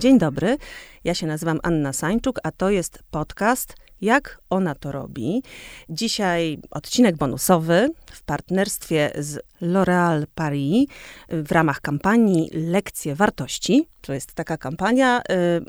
Dzień 0.00 0.18
dobry, 0.18 0.56
ja 1.04 1.14
się 1.14 1.26
nazywam 1.26 1.60
Anna 1.62 1.92
Sańczuk, 1.92 2.40
a 2.42 2.50
to 2.50 2.70
jest 2.70 3.02
podcast 3.10 3.74
Jak 4.00 4.40
ona 4.50 4.74
to 4.74 4.92
robi. 4.92 5.42
Dzisiaj 5.88 6.58
odcinek 6.70 7.16
bonusowy 7.16 7.90
w 8.12 8.22
partnerstwie 8.22 9.10
z 9.18 9.40
L'Oréal 9.62 10.26
Paris 10.34 10.88
w 11.28 11.52
ramach 11.52 11.80
kampanii 11.80 12.50
Lekcje 12.52 13.14
Wartości. 13.14 13.88
To 14.00 14.12
jest 14.12 14.34
taka 14.34 14.56
kampania, 14.56 15.20
y, 15.20 15.22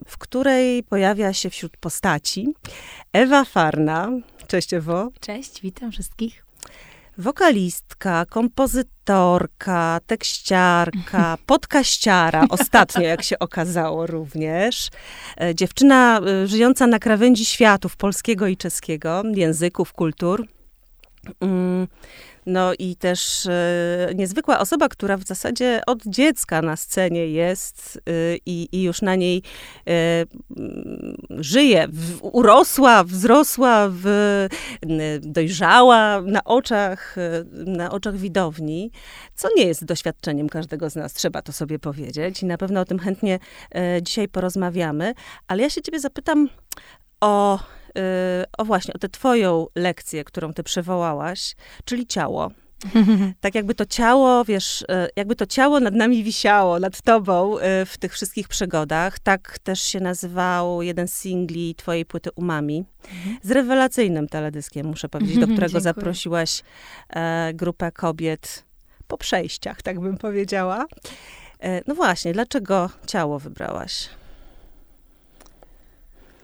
w 0.08 0.18
której 0.18 0.84
pojawia 0.84 1.34
się 1.34 1.50
wśród 1.50 1.78
postaci 1.78 2.54
Ewa 3.14 3.46
Farna. 3.46 4.10
Cześć 4.48 4.74
Ewo. 4.74 5.10
Cześć, 5.20 5.62
witam 5.62 5.92
wszystkich 5.92 6.51
wokalistka, 7.18 8.26
kompozytorka, 8.26 10.00
tekściarka, 10.06 11.38
podkaściara, 11.46 12.46
ostatnio 12.50 13.02
jak 13.02 13.24
się 13.24 13.40
okazało 13.40 14.08
również. 14.08 14.90
E, 15.42 15.56
dziewczyna 15.56 16.20
e, 16.20 16.48
żyjąca 16.48 16.88
na 16.88 17.00
krawędzi 17.00 17.46
światów 17.46 17.98
polskiego 17.98 18.48
i 18.48 18.58
czeskiego, 18.58 19.24
języków, 19.36 19.94
kultur. 19.94 20.48
No 22.46 22.72
i 22.80 22.96
też 22.96 23.46
e, 23.46 24.12
niezwykła 24.16 24.60
osoba, 24.60 24.90
która 24.90 25.18
w 25.18 25.24
zasadzie 25.24 25.82
od 25.88 26.04
dziecka 26.06 26.62
na 26.62 26.76
scenie 26.76 27.28
jest 27.28 27.98
e, 27.98 28.12
i, 28.46 28.68
i, 28.72 28.84
już 28.84 29.02
na 29.02 29.16
niej 29.16 29.44
e, 29.88 30.26
żyje, 31.30 31.88
w, 31.88 32.20
urosła, 32.22 33.04
wzrosła, 33.04 33.88
w, 33.92 34.48
dojrzała 35.22 36.22
na 36.22 36.44
oczach, 36.44 37.18
e, 37.18 37.44
na 37.66 37.92
oczach 37.92 38.18
widowni, 38.18 38.92
co 39.36 39.48
nie 39.56 39.66
jest 39.66 39.86
doświadczeniem 39.86 40.50
każdego 40.50 40.90
z 40.90 40.96
nas, 40.96 41.14
trzeba 41.14 41.42
to 41.42 41.52
sobie 41.52 41.80
powiedzieć. 41.80 42.44
I 42.44 42.46
na 42.46 42.58
pewno 42.58 42.82
o 42.82 42.86
tym 42.86 43.00
chętnie 43.00 43.40
e, 43.76 44.02
dzisiaj 44.02 44.28
porozmawiamy, 44.28 45.14
ale 45.48 45.64
ja 45.64 45.70
się 45.70 45.82
ciebie 45.82 46.00
zapytam 46.00 46.50
o 47.22 47.60
o 48.58 48.66
właśnie, 48.66 48.94
o 48.94 48.98
tę 48.98 49.10
twoją 49.10 49.68
lekcję, 49.76 50.24
którą 50.24 50.54
ty 50.54 50.64
przywołałaś, 50.64 51.56
czyli 51.86 52.08
ciało. 52.08 52.52
Tak 53.42 53.56
jakby 53.56 53.76
to 53.76 53.86
ciało, 53.86 54.46
wiesz, 54.46 54.82
y, 54.82 54.86
jakby 55.16 55.36
to 55.36 55.46
ciało 55.46 55.80
nad 55.80 55.94
nami 55.94 56.24
wisiało, 56.24 56.80
nad 56.80 57.02
tobą 57.02 57.58
y, 57.58 57.62
w 57.86 57.98
tych 57.98 58.14
wszystkich 58.14 58.48
przygodach. 58.48 59.20
Tak 59.20 59.60
też 59.60 59.82
się 59.82 60.00
nazywał 60.00 60.82
jeden 60.82 61.08
z 61.08 61.14
singli 61.14 61.76
twojej 61.76 62.06
płyty 62.06 62.30
Umami. 62.36 62.86
Mhm. 63.14 63.38
Z 63.44 63.52
rewelacyjnym 63.52 64.28
teledyskiem, 64.28 64.88
muszę 64.88 65.10
powiedzieć, 65.10 65.38
do 65.38 65.48
którego 65.54 65.80
zaprosiłaś 65.80 66.64
e, 67.10 67.54
grupę 67.54 67.92
kobiet 67.92 68.66
po 69.08 69.18
przejściach, 69.18 69.82
tak 69.82 70.00
bym 70.00 70.18
powiedziała. 70.18 70.86
E, 71.60 71.82
no 71.88 71.96
właśnie, 71.96 72.34
dlaczego 72.34 72.90
ciało 73.08 73.40
wybrałaś? 73.40 74.10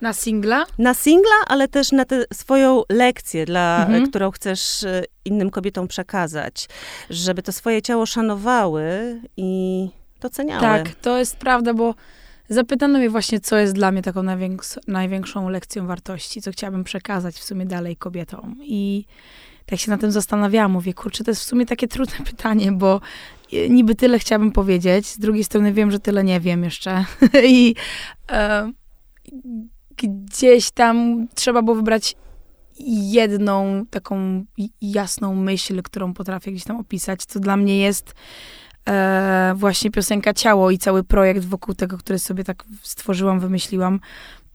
Na 0.02 0.14
singla? 0.14 0.66
Na 0.78 0.94
singla, 0.94 1.36
ale 1.48 1.68
też 1.68 1.92
na 1.92 2.06
tę 2.06 2.24
swoją 2.34 2.84
lekcję, 2.90 3.46
dla, 3.46 3.86
mhm. 3.86 4.10
którą 4.10 4.32
chcesz 4.32 4.84
e, 4.84 5.04
innym 5.26 5.50
kobietom 5.50 5.88
przekazać. 5.88 6.68
Żeby 7.10 7.44
to 7.44 7.52
swoje 7.52 7.82
ciało 7.82 8.06
szanowały 8.06 9.20
i 9.38 9.90
doceniały. 10.22 10.62
Tak, 10.62 10.96
to 10.96 11.18
jest 11.18 11.38
prawda, 11.38 11.74
bo 11.74 11.96
zapytano 12.50 13.00
mnie 13.00 13.10
właśnie, 13.10 13.40
co 13.40 13.58
jest 13.58 13.74
dla 13.74 13.92
mnie 13.92 14.02
taką 14.02 14.24
największą 14.88 15.50
lekcją 15.50 15.88
wartości, 15.88 16.42
co 16.42 16.52
chciałabym 16.52 16.84
przekazać 16.84 17.36
w 17.36 17.44
sumie 17.44 17.66
dalej 17.66 17.96
kobietom. 17.96 18.56
I 18.62 19.06
tak 19.66 19.80
się 19.80 19.92
na 19.92 19.98
tym 19.98 20.12
zastanawiałam, 20.12 20.72
mówię, 20.72 20.94
kurczę, 20.94 21.24
to 21.24 21.32
jest 21.32 21.42
w 21.42 21.46
sumie 21.46 21.66
takie 21.66 21.88
trudne 21.88 22.26
pytanie, 22.32 22.72
bo 22.72 23.02
e, 23.54 23.70
niby 23.70 23.96
tyle 23.96 24.20
chciałabym 24.20 24.52
powiedzieć, 24.52 25.08
z 25.08 25.20
drugiej 25.20 25.44
strony 25.44 25.74
wiem, 25.74 25.92
że 25.92 26.00
tyle 26.00 26.24
nie 26.24 26.40
wiem 26.40 26.64
jeszcze. 26.64 27.06
I 27.44 27.76
e, 28.32 28.72
gdzieś 29.98 30.72
tam 30.72 31.28
trzeba 31.36 31.62
było 31.62 31.76
wybrać 31.76 32.16
jedną 33.12 33.86
taką 33.90 34.46
jasną 34.82 35.36
myśl, 35.36 35.82
którą 35.84 36.14
potrafię 36.14 36.52
gdzieś 36.52 36.64
tam 36.64 36.78
opisać, 36.78 37.26
co 37.26 37.40
dla 37.40 37.58
mnie 37.58 37.78
jest 37.78 38.14
e, 38.90 39.54
właśnie 39.56 39.92
piosenka 39.92 40.34
Ciało 40.34 40.72
i 40.72 40.78
cały 40.78 41.04
projekt 41.04 41.46
wokół 41.46 41.76
tego, 41.76 41.98
który 41.98 42.20
sobie 42.20 42.44
tak 42.44 42.64
stworzyłam, 42.82 43.40
wymyśliłam 43.40 44.00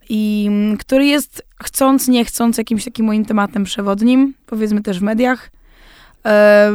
i 0.08 0.50
który 0.78 1.06
jest 1.06 1.46
chcąc, 1.62 2.08
nie 2.08 2.24
chcąc 2.24 2.58
jakimś 2.58 2.84
takim 2.84 3.06
moim 3.06 3.24
tematem 3.24 3.64
przewodnim, 3.64 4.34
powiedzmy 4.46 4.82
też 4.82 4.98
w 4.98 5.02
mediach. 5.02 5.50
E, 6.24 6.70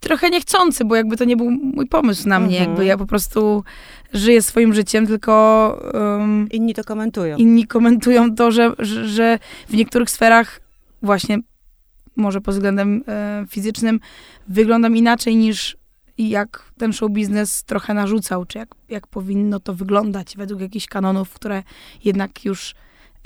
trochę 0.00 0.30
niechcący, 0.30 0.84
bo 0.84 0.96
jakby 0.96 1.16
to 1.16 1.24
nie 1.24 1.36
był 1.36 1.50
mój 1.50 1.86
pomysł 1.86 2.28
na 2.28 2.40
mnie, 2.40 2.58
mhm. 2.58 2.68
jakby 2.70 2.84
ja 2.84 2.96
po 2.96 3.06
prostu 3.06 3.64
żyję 4.12 4.42
swoim 4.42 4.74
życiem, 4.74 5.06
tylko... 5.06 5.90
Um, 5.94 6.48
inni 6.50 6.74
to 6.74 6.84
komentują. 6.84 7.36
Inni 7.36 7.66
komentują 7.66 8.34
to, 8.34 8.50
że, 8.50 8.72
że, 8.78 9.08
że 9.08 9.38
w 9.68 9.74
niektórych 9.74 10.10
sferach 10.10 10.60
właśnie 11.02 11.38
może 12.16 12.40
pod 12.40 12.54
względem 12.54 13.04
e, 13.08 13.44
fizycznym 13.48 14.00
wyglądam 14.48 14.96
inaczej 14.96 15.36
niż 15.36 15.76
jak 16.18 16.72
ten 16.78 16.92
show 16.92 17.10
biznes 17.10 17.64
trochę 17.64 17.94
narzucał, 17.94 18.44
czy 18.44 18.58
jak, 18.58 18.74
jak 18.88 19.06
powinno 19.06 19.60
to 19.60 19.74
wyglądać 19.74 20.36
według 20.36 20.60
jakichś 20.60 20.86
kanonów, 20.86 21.32
które 21.32 21.62
jednak 22.04 22.44
już 22.44 22.74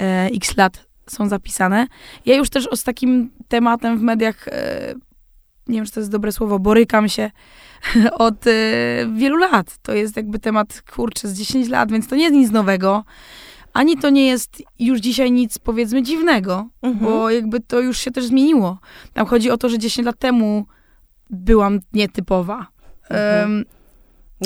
e, 0.03 0.27
x 0.27 0.57
lat 0.57 0.87
są 1.07 1.29
zapisane. 1.29 1.87
Ja 2.27 2.37
już 2.37 2.51
też 2.51 2.69
z 2.75 2.85
takim 2.85 3.31
tematem 3.49 3.99
w 3.99 4.03
mediach 4.03 4.49
e, 4.49 4.95
nie 5.73 5.79
wiem, 5.79 5.87
czy 5.87 5.93
to 5.93 6.01
jest 6.01 6.11
dobre 6.11 6.33
słowo, 6.33 6.59
borykam 6.59 7.09
się 7.09 7.31
od 8.19 8.47
y, 8.47 8.51
wielu 9.15 9.37
lat. 9.37 9.79
To 9.83 9.95
jest 9.95 10.17
jakby 10.17 10.39
temat, 10.39 10.83
kurczę, 10.95 11.29
z 11.29 11.39
10 11.39 11.69
lat, 11.69 11.93
więc 11.93 12.09
to 12.09 12.17
nie 12.17 12.23
jest 12.23 12.35
nic 12.35 12.51
nowego. 12.51 13.05
Ani 13.73 13.99
to 13.99 14.11
nie 14.11 14.27
jest 14.27 14.63
już 14.79 15.01
dzisiaj 15.01 15.33
nic, 15.33 15.59
powiedzmy, 15.59 16.03
dziwnego, 16.03 16.69
mhm. 16.83 17.05
bo 17.05 17.31
jakby 17.31 17.61
to 17.61 17.81
już 17.81 17.99
się 17.99 18.11
też 18.11 18.25
zmieniło. 18.25 18.79
Tam 19.13 19.27
chodzi 19.27 19.51
o 19.51 19.57
to, 19.59 19.69
że 19.69 19.79
10 19.79 20.07
lat 20.07 20.19
temu 20.19 20.67
byłam 21.31 21.81
nietypowa. 21.93 22.67
Mhm. 23.11 23.51
Um, 23.51 23.65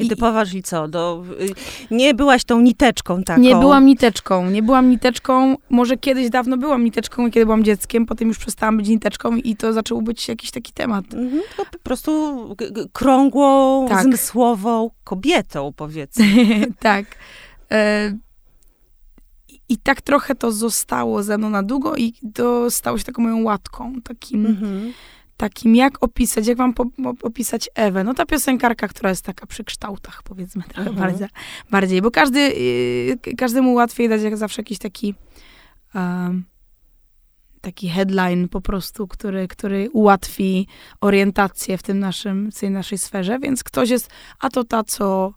Typowa, 0.09 0.47
czyli 0.47 0.62
co? 0.62 0.89
Do, 0.89 1.25
y, 1.41 1.95
nie 1.95 2.15
byłaś 2.15 2.45
tą 2.45 2.61
niteczką 2.61 3.23
taką? 3.23 3.41
Nie 3.41 3.57
byłam 3.57 3.87
niteczką. 3.87 4.51
Nie 4.51 4.62
byłam 4.62 4.91
niteczką. 4.91 5.57
Może 5.71 5.97
kiedyś 5.97 6.31
dawno 6.31 6.57
byłam 6.57 6.84
niteczką, 6.84 7.31
kiedy 7.31 7.47
byłam 7.47 7.65
dzieckiem, 7.65 8.06
potem 8.06 8.29
już 8.29 8.39
przestałam 8.39 8.77
być 8.77 8.89
niteczką 8.89 9.37
i 9.37 9.56
to 9.56 9.73
zaczął 9.73 10.03
być 10.03 10.29
jakiś 10.29 10.51
taki 10.51 10.73
temat. 10.73 11.05
Mhm, 11.15 11.43
po 11.73 11.79
prostu 11.79 12.37
krągłą, 12.93 13.87
tak. 13.89 14.05
zmysłową 14.05 14.91
kobietą, 15.05 15.73
powiedzmy. 15.77 16.27
tak. 16.81 17.05
E, 17.71 18.17
I 19.69 19.77
tak 19.79 20.03
trochę 20.03 20.35
to 20.35 20.53
zostało 20.53 21.23
ze 21.23 21.39
mną 21.39 21.51
na 21.51 21.62
długo 21.62 21.97
i 21.97 22.12
to 22.35 22.71
stało 22.71 22.99
się 22.99 23.05
taką 23.05 23.23
moją 23.23 23.43
łatką, 23.43 23.93
takim... 24.05 24.47
Mhm 24.47 24.93
takim, 25.37 25.77
jak 25.77 26.03
opisać, 26.03 26.47
jak 26.47 26.59
wam 26.59 26.75
po, 26.75 26.85
opisać 27.23 27.71
Ewę. 27.75 28.05
No 28.05 28.15
ta 28.15 28.27
piosenkarka, 28.27 28.89
która 28.89 29.11
jest 29.11 29.25
taka 29.25 29.47
przy 29.47 29.65
kształtach, 29.65 30.23
powiedzmy 30.23 30.63
trochę 30.63 30.91
mhm. 30.91 30.97
bardziej, 30.97 31.29
bardziej, 31.71 32.03
bo 32.03 32.11
każdy, 32.11 32.41
yy, 32.41 33.37
każdemu 33.37 33.75
łatwiej 33.75 34.09
dać 34.09 34.23
jak 34.23 34.37
zawsze 34.37 34.63
jakiś 34.63 34.79
taki 34.79 35.15
um, 35.95 36.45
taki 37.61 37.89
headline 37.89 38.49
po 38.49 38.61
prostu, 38.61 39.09
który, 39.09 39.49
który 39.49 39.91
ułatwi 39.91 40.67
orientację 41.01 41.79
w 41.79 41.83
tym 41.83 41.99
naszym, 41.99 42.53
w 42.53 42.61
tej 42.61 42.71
naszej 42.71 42.99
sferze, 42.99 43.39
więc 43.39 43.65
ktoś 43.65 43.91
jest, 43.91 44.11
a 44.41 44.51
to 44.51 44.65
ta, 44.65 44.85
co 44.85 45.33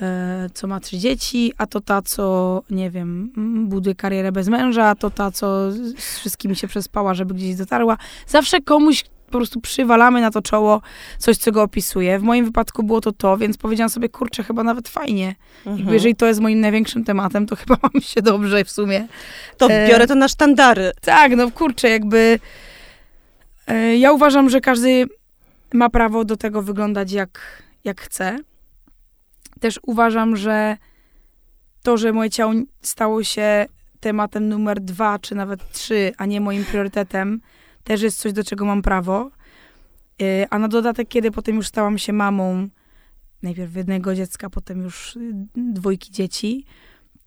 e, 0.00 0.48
co 0.54 0.66
ma 0.66 0.80
trzy 0.80 0.98
dzieci, 0.98 1.52
a 1.58 1.66
to 1.66 1.80
ta, 1.80 2.02
co, 2.02 2.62
nie 2.70 2.90
wiem, 2.90 3.32
buduje 3.68 3.94
karierę 3.94 4.32
bez 4.32 4.48
męża, 4.48 4.88
a 4.88 4.94
to 4.94 5.10
ta, 5.10 5.30
co 5.30 5.72
z 5.72 5.94
wszystkimi 5.94 6.56
się 6.56 6.68
przespała, 6.68 7.14
żeby 7.14 7.34
gdzieś 7.34 7.56
dotarła. 7.56 7.96
Zawsze 8.26 8.60
komuś 8.60 9.04
po 9.26 9.38
prostu 9.38 9.60
przywalamy 9.60 10.20
na 10.20 10.30
to 10.30 10.42
czoło 10.42 10.80
coś, 11.18 11.36
co 11.36 11.52
go 11.52 11.62
opisuje. 11.62 12.18
W 12.18 12.22
moim 12.22 12.44
wypadku 12.44 12.82
było 12.82 13.00
to 13.00 13.12
to, 13.12 13.36
więc 13.36 13.58
powiedziałam 13.58 13.90
sobie, 13.90 14.08
kurczę, 14.08 14.42
chyba 14.42 14.62
nawet 14.62 14.88
fajnie. 14.88 15.34
Mhm. 15.66 15.94
jeżeli 15.94 16.16
to 16.16 16.26
jest 16.26 16.40
moim 16.40 16.60
największym 16.60 17.04
tematem, 17.04 17.46
to 17.46 17.56
chyba 17.56 17.76
mam 17.92 18.02
się 18.02 18.22
dobrze 18.22 18.64
w 18.64 18.70
sumie. 18.70 19.06
To 19.56 19.70
e, 19.70 19.88
biorę 19.88 20.06
to 20.06 20.14
na 20.14 20.28
sztandary. 20.28 20.92
Tak, 21.00 21.36
no 21.36 21.50
kurczę, 21.50 21.88
jakby 21.88 22.38
e, 23.66 23.96
ja 23.96 24.12
uważam, 24.12 24.50
że 24.50 24.60
każdy 24.60 25.06
ma 25.74 25.90
prawo 25.90 26.24
do 26.24 26.36
tego 26.36 26.62
wyglądać 26.62 27.12
jak, 27.12 27.62
jak 27.84 28.00
chce. 28.00 28.38
Też 29.60 29.80
uważam, 29.82 30.36
że 30.36 30.76
to, 31.82 31.96
że 31.96 32.12
moje 32.12 32.30
ciało 32.30 32.52
stało 32.82 33.24
się 33.24 33.66
tematem 34.00 34.48
numer 34.48 34.80
dwa, 34.80 35.18
czy 35.18 35.34
nawet 35.34 35.72
trzy, 35.72 36.12
a 36.18 36.26
nie 36.26 36.40
moim 36.40 36.64
priorytetem, 36.64 37.40
też 37.86 38.02
jest 38.02 38.18
coś, 38.18 38.32
do 38.32 38.44
czego 38.44 38.64
mam 38.64 38.82
prawo. 38.82 39.30
Y, 40.22 40.46
a 40.50 40.58
na 40.58 40.68
dodatek, 40.68 41.08
kiedy 41.08 41.30
potem 41.30 41.56
już 41.56 41.66
stałam 41.66 41.98
się 41.98 42.12
mamą, 42.12 42.68
najpierw 43.42 43.76
jednego 43.76 44.14
dziecka, 44.14 44.50
potem 44.50 44.82
już 44.82 45.16
y, 45.16 45.32
dwójki 45.56 46.10
dzieci, 46.10 46.64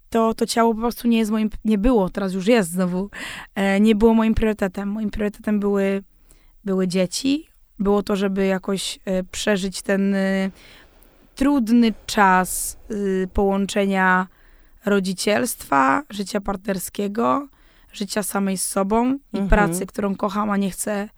to 0.10 0.34
to 0.34 0.46
ciało 0.46 0.74
po 0.74 0.80
prostu 0.80 1.08
nie 1.08 1.18
jest 1.18 1.32
moim, 1.32 1.50
nie 1.66 1.78
było, 1.78 2.10
teraz 2.10 2.34
już 2.34 2.48
jest 2.48 2.72
znowu, 2.72 3.10
e, 3.56 3.80
nie 3.80 3.96
było 3.96 4.14
moim 4.14 4.34
priorytetem. 4.34 4.90
Moim 4.90 5.10
priorytetem 5.10 5.60
były, 5.60 6.04
były 6.66 6.88
dzieci, 6.88 7.48
było 7.80 8.04
to, 8.04 8.16
żeby 8.16 8.46
jakoś 8.46 9.00
e, 9.06 9.24
przeżyć 9.24 9.82
ten 9.82 10.16
e, 10.16 10.52
trudny 11.36 11.94
czas 12.06 12.78
e, 12.90 13.28
połączenia 13.28 14.28
rodzicielstwa, 14.86 16.04
życia 16.10 16.42
partnerskiego, 16.42 17.48
życia 17.94 18.24
samej 18.24 18.58
z 18.58 18.68
sobą 18.68 19.14
i 19.34 19.38
Mhm. 19.38 19.50
pracy, 19.50 19.86
którą 19.86 20.16
kocham, 20.16 20.50
a 20.50 20.58
nie 20.58 20.72
chcę, 20.72 21.10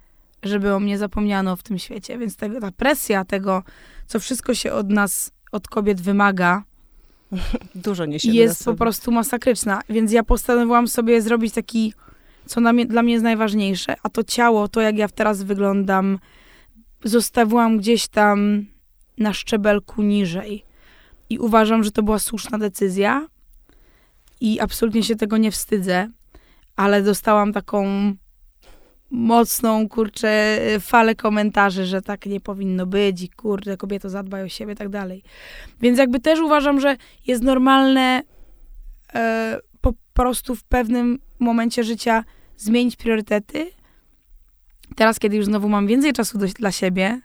żeby 0.43 0.73
o 0.73 0.79
mnie 0.79 0.97
zapomniano 0.97 1.55
w 1.55 1.63
tym 1.63 1.79
świecie. 1.79 2.17
Więc 2.17 2.35
tego, 2.35 2.59
ta 2.61 2.71
presja 2.71 3.25
tego, 3.25 3.63
co 4.07 4.19
wszystko 4.19 4.53
się 4.53 4.73
od 4.73 4.89
nas, 4.89 5.31
od 5.51 5.67
kobiet 5.67 6.01
wymaga, 6.01 6.63
Dużo 7.75 8.05
niesiemy 8.05 8.35
jest 8.35 8.65
po 8.65 8.73
prostu 8.73 9.11
masakryczna. 9.11 9.81
Więc 9.89 10.11
ja 10.11 10.23
postanowiłam 10.23 10.87
sobie 10.87 11.21
zrobić 11.21 11.53
taki, 11.53 11.93
co 12.45 12.61
mnie, 12.61 12.85
dla 12.85 13.03
mnie 13.03 13.13
jest 13.13 13.23
najważniejsze, 13.23 13.95
a 14.03 14.09
to 14.09 14.23
ciało, 14.23 14.67
to 14.67 14.81
jak 14.81 14.97
ja 14.97 15.07
teraz 15.07 15.43
wyglądam, 15.43 16.19
zostawiłam 17.03 17.77
gdzieś 17.77 18.07
tam 18.07 18.65
na 19.17 19.33
szczebelku 19.33 20.01
niżej. 20.01 20.65
I 21.29 21.39
uważam, 21.39 21.83
że 21.83 21.91
to 21.91 22.03
była 22.03 22.19
słuszna 22.19 22.57
decyzja 22.57 23.27
i 24.41 24.59
absolutnie 24.59 25.03
się 25.03 25.15
tego 25.15 25.37
nie 25.37 25.51
wstydzę, 25.51 26.09
ale 26.75 27.01
dostałam 27.01 27.53
taką 27.53 27.85
mocną, 29.11 29.89
kurczę, 29.89 30.59
falę 30.79 31.15
komentarzy, 31.15 31.85
że 31.85 32.01
tak 32.01 32.25
nie 32.25 32.39
powinno 32.39 32.85
być 32.85 33.21
i 33.21 33.29
kurde, 33.29 33.77
kobieto 33.77 34.09
zadbaj 34.09 34.43
o 34.43 34.47
siebie 34.47 34.73
i 34.73 34.75
tak 34.75 34.89
dalej. 34.89 35.23
Więc 35.81 35.99
jakby 35.99 36.19
też 36.19 36.39
uważam, 36.39 36.79
że 36.79 36.97
jest 37.27 37.43
normalne 37.43 38.23
e, 39.13 39.57
po 39.81 39.93
prostu 40.13 40.55
w 40.55 40.63
pewnym 40.63 41.19
momencie 41.39 41.83
życia 41.83 42.23
zmienić 42.57 42.95
priorytety. 42.95 43.71
Teraz, 44.95 45.19
kiedy 45.19 45.37
już 45.37 45.45
znowu 45.45 45.69
mam 45.69 45.87
więcej 45.87 46.13
czasu 46.13 46.37
do, 46.37 46.45
dla 46.47 46.71
siebie, 46.71 47.21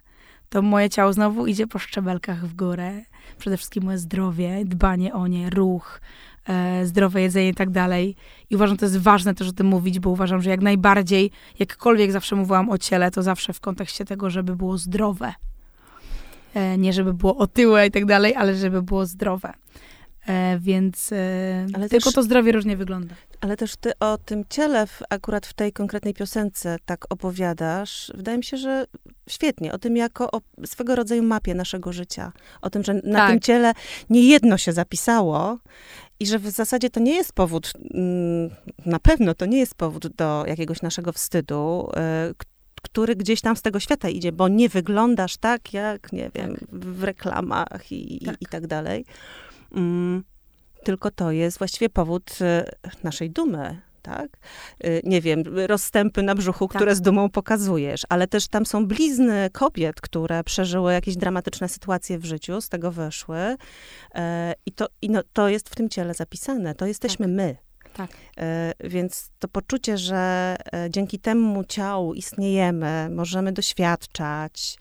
to 0.48 0.62
moje 0.62 0.90
ciało 0.90 1.12
znowu 1.12 1.46
idzie 1.46 1.66
po 1.66 1.78
szczebelkach 1.78 2.46
w 2.46 2.54
górę. 2.54 3.02
Przede 3.38 3.56
wszystkim 3.56 3.84
moje 3.84 3.98
zdrowie, 3.98 4.62
dbanie 4.64 5.14
o 5.14 5.26
nie, 5.26 5.50
ruch, 5.50 6.00
e, 6.48 6.86
zdrowe 6.86 7.20
jedzenie 7.22 7.48
i 7.48 7.54
tak 7.54 7.70
dalej. 7.70 8.16
I 8.50 8.56
uważam, 8.56 8.74
że 8.74 8.78
to 8.78 8.84
jest 8.86 8.98
ważne 8.98 9.34
też 9.34 9.48
o 9.48 9.52
tym 9.52 9.66
mówić, 9.66 10.00
bo 10.00 10.10
uważam, 10.10 10.42
że 10.42 10.50
jak 10.50 10.60
najbardziej, 10.60 11.30
jakkolwiek 11.58 12.12
zawsze 12.12 12.36
mówiłam 12.36 12.70
o 12.70 12.78
ciele, 12.78 13.10
to 13.10 13.22
zawsze 13.22 13.52
w 13.52 13.60
kontekście 13.60 14.04
tego, 14.04 14.30
żeby 14.30 14.56
było 14.56 14.78
zdrowe. 14.78 15.32
E, 16.54 16.78
nie 16.78 16.92
żeby 16.92 17.14
było 17.14 17.36
otyłe 17.36 17.86
i 17.86 17.90
tak 17.90 18.04
dalej, 18.04 18.34
ale 18.34 18.54
żeby 18.54 18.82
było 18.82 19.06
zdrowe. 19.06 19.52
E, 20.26 20.58
więc 20.58 21.12
Ale 21.74 21.88
tylko 21.88 22.04
też- 22.04 22.14
to 22.14 22.22
zdrowie 22.22 22.52
różnie 22.52 22.76
wygląda. 22.76 23.14
Ale 23.40 23.56
też 23.56 23.76
ty 23.76 23.98
o 24.00 24.18
tym 24.18 24.44
ciele 24.50 24.86
w, 24.86 25.02
akurat 25.10 25.46
w 25.46 25.54
tej 25.54 25.72
konkretnej 25.72 26.14
piosence 26.14 26.76
tak 26.86 27.04
opowiadasz. 27.10 28.12
Wydaje 28.14 28.38
mi 28.38 28.44
się, 28.44 28.56
że 28.56 28.86
świetnie. 29.28 29.72
O 29.72 29.78
tym 29.78 29.96
jako 29.96 30.30
o 30.30 30.40
swego 30.66 30.96
rodzaju 30.96 31.22
mapie 31.22 31.54
naszego 31.54 31.92
życia. 31.92 32.32
O 32.62 32.70
tym, 32.70 32.84
że 32.84 32.94
na 32.94 33.18
Tak. 33.18 33.30
tym 33.30 33.40
ciele 33.40 33.72
nie 34.10 34.22
jedno 34.28 34.58
się 34.58 34.72
zapisało 34.72 35.58
i 36.20 36.26
że 36.26 36.38
w 36.38 36.50
zasadzie 36.50 36.90
to 36.90 37.00
nie 37.00 37.14
jest 37.14 37.32
powód, 37.32 37.72
mm, 37.94 38.50
na 38.86 38.98
pewno 38.98 39.34
to 39.34 39.46
nie 39.46 39.58
jest 39.58 39.74
powód 39.74 40.06
do 40.06 40.44
jakiegoś 40.46 40.82
naszego 40.82 41.12
wstydu, 41.12 41.90
y, 42.30 42.34
który 42.82 43.16
gdzieś 43.16 43.40
tam 43.40 43.56
z 43.56 43.62
tego 43.62 43.80
świata 43.80 44.08
idzie, 44.08 44.32
bo 44.32 44.48
nie 44.48 44.68
wyglądasz 44.68 45.36
tak, 45.36 45.72
jak, 45.72 46.12
nie 46.12 46.30
wiem, 46.34 46.56
w 46.72 47.04
reklamach 47.04 47.92
i, 47.92 48.24
Tak. 48.24 48.36
i, 48.40 48.44
i 48.44 48.46
tak 48.46 48.66
dalej. 48.66 49.04
Mm, 49.74 50.24
tylko 50.84 51.10
to 51.10 51.30
jest 51.30 51.58
właściwie 51.58 51.88
powód 51.88 52.38
e, 52.40 52.70
naszej 53.02 53.30
dumy, 53.30 53.80
tak? 54.06 54.28
E, 54.80 55.00
Nie 55.04 55.20
wiem, 55.20 55.42
rozstępy 55.66 56.22
na 56.22 56.34
brzuchu, 56.34 56.68
Tak. 56.68 56.76
które 56.76 56.94
z 56.94 57.00
dumą 57.00 57.30
pokazujesz, 57.30 58.02
ale 58.08 58.26
też 58.26 58.48
tam 58.48 58.66
są 58.66 58.86
blizny 58.86 59.50
kobiet, 59.52 60.00
które 60.00 60.44
przeżyły 60.44 60.92
jakieś 60.92 61.16
dramatyczne 61.16 61.68
sytuacje 61.68 62.18
w 62.18 62.24
życiu, 62.24 62.60
z 62.60 62.68
tego 62.68 62.90
wyszły. 62.92 63.56
E, 64.14 64.54
I 64.66 64.72
to, 64.72 64.86
i 65.02 65.10
no, 65.10 65.20
to 65.32 65.48
jest 65.48 65.68
w 65.68 65.74
tym 65.74 65.88
ciele 65.88 66.14
zapisane. 66.14 66.74
To 66.74 66.86
jesteśmy 66.86 67.28
my. 67.28 67.56
Tak. 67.94 68.10
E, 68.38 68.72
Więc 68.84 69.30
to 69.38 69.48
poczucie, 69.48 69.98
że 69.98 70.56
e, 70.72 70.90
dzięki 70.90 71.18
temu 71.18 71.64
ciału 71.64 72.14
istniejemy, 72.14 73.08
możemy 73.10 73.52
doświadczać, 73.52 74.78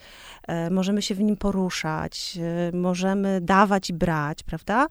możemy 0.72 1.02
się 1.02 1.16
w 1.16 1.20
nim 1.20 1.38
poruszać, 1.38 2.38
możemy 2.74 3.42
dawać 3.42 3.90
i 3.90 3.94
brać, 3.94 4.44
prawda? 4.44 4.88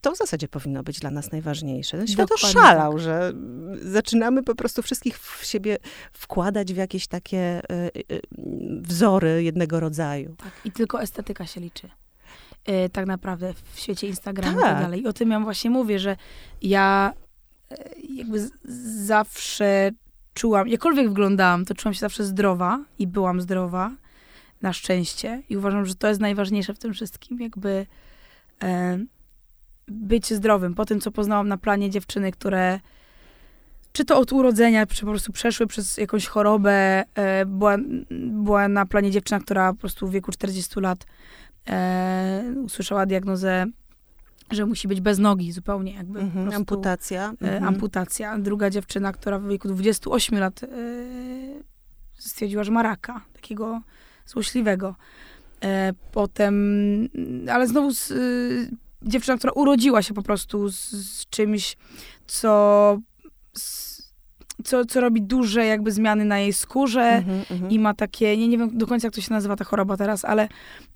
To 0.00 0.12
w 0.12 0.16
zasadzie 0.16 0.48
powinno 0.48 0.82
być 0.82 1.00
dla 1.00 1.10
nas 1.10 1.32
najważniejsze. 1.32 1.98
Ten 1.98 2.06
świat 2.06 2.28
Dokładnie 2.28 2.60
oszalał, 2.60 2.98
że 2.98 3.28
mm, 3.28 3.92
zaczynamy 3.92 4.42
po 4.42 4.54
prostu 4.54 4.82
wszystkich 4.82 5.18
w 5.18 5.44
siebie 5.44 5.78
wkładać 6.12 6.72
w 6.74 6.76
jakieś 6.76 7.06
takie 7.06 7.38
e, 7.38 7.62
e, 7.70 7.90
wzory 8.80 9.42
jednego 9.42 9.80
rodzaju. 9.80 10.34
Tak. 10.36 10.52
I 10.64 10.72
tylko 10.72 11.02
estetyka 11.02 11.46
się 11.46 11.60
liczy. 11.60 11.88
E, 12.64 12.88
tak 12.88 13.06
naprawdę 13.06 13.54
w 13.72 13.80
świecie 13.80 14.06
Instagramu 14.06 14.58
i 14.58 14.62
tak 14.62 14.70
Tak. 14.70 14.82
dalej. 14.82 15.02
I 15.02 15.06
o 15.06 15.12
tym 15.12 15.30
ja 15.30 15.40
właśnie 15.40 15.70
mówię, 15.70 15.98
że 15.98 16.16
ja 16.62 17.12
jakby 18.16 18.40
z, 18.40 18.50
zawsze 19.06 19.90
czułam, 20.34 20.68
jakkolwiek 20.68 21.08
wyglądałam, 21.08 21.64
to 21.64 21.74
czułam 21.74 21.94
się 21.94 22.00
zawsze 22.00 22.24
zdrowa 22.24 22.84
i 22.98 23.06
byłam 23.06 23.40
zdrowa, 23.40 23.90
na 24.62 24.72
szczęście. 24.72 25.42
I 25.48 25.56
uważam, 25.56 25.86
że 25.86 25.94
to 25.94 26.08
jest 26.08 26.20
najważniejsze 26.20 26.74
w 26.74 26.78
tym 26.78 26.92
wszystkim, 26.92 27.40
jakby 27.40 27.86
być 29.92 30.34
zdrowym. 30.34 30.74
Po 30.74 30.84
tym, 30.84 31.00
co 31.00 31.10
poznałam 31.10 31.48
na 31.48 31.56
planie 31.56 31.90
dziewczyny, 31.90 32.32
które 32.32 32.80
czy 33.92 34.04
to 34.04 34.18
od 34.18 34.32
urodzenia, 34.32 34.86
czy 34.86 35.00
po 35.00 35.10
prostu 35.10 35.32
przeszły 35.32 35.66
przez 35.66 35.96
jakąś 35.96 36.26
chorobę. 36.26 37.04
E, 37.14 37.46
była, 37.46 37.76
była 38.30 38.68
na 38.68 38.86
planie 38.86 39.10
dziewczyna, 39.10 39.40
która 39.40 39.72
po 39.72 39.78
prostu 39.78 40.06
w 40.06 40.10
wieku 40.10 40.32
40 40.32 40.80
lat 40.80 41.06
e, 41.68 42.44
usłyszała 42.64 43.06
diagnozę, 43.06 43.66
że 44.50 44.66
musi 44.66 44.88
być 44.88 45.00
bez 45.00 45.18
nogi 45.18 45.52
zupełnie, 45.52 45.94
jakby 45.94 46.20
Mhm, 46.20 46.42
prostu, 46.44 46.56
amputacja. 46.56 47.28
e, 47.42 47.54
Mhm. 47.54 47.64
amputacja. 47.64 48.38
Druga 48.38 48.70
dziewczyna, 48.70 49.12
która 49.12 49.38
w 49.38 49.48
wieku 49.48 49.68
28 49.68 50.38
lat 50.38 50.62
e, 50.62 50.68
stwierdziła, 52.18 52.64
że 52.64 52.72
ma 52.72 52.82
raka, 52.82 53.20
takiego 53.32 53.80
złośliwego. 54.26 54.94
E, 55.64 55.92
potem, 56.12 56.54
ale 57.50 57.66
znowu 57.66 57.90
z, 57.94 58.12
dziewczyna, 59.04 59.36
która 59.38 59.52
urodziła 59.52 60.02
się 60.02 60.14
po 60.14 60.22
prostu 60.22 60.68
z, 60.68 60.90
z 60.90 61.26
czymś, 61.30 61.76
co, 62.26 62.98
z, 63.56 63.92
co, 64.64 64.84
co 64.84 65.00
robi 65.00 65.22
duże 65.22 65.66
jakby 65.66 65.92
zmiany 65.92 66.24
na 66.24 66.38
jej 66.38 66.52
skórze 66.52 67.02
Mhm, 67.02 67.44
mhm. 67.50 67.70
i 67.70 67.78
ma 67.78 67.94
takie, 67.94 68.36
nie, 68.36 68.48
nie 68.48 68.58
wiem 68.58 68.78
do 68.78 68.86
końca 68.86 69.06
jak 69.06 69.14
to 69.14 69.20
się 69.20 69.32
nazywa 69.32 69.56
ta 69.56 69.64
choroba 69.64 69.96
teraz, 69.96 70.24
ale 70.24 70.48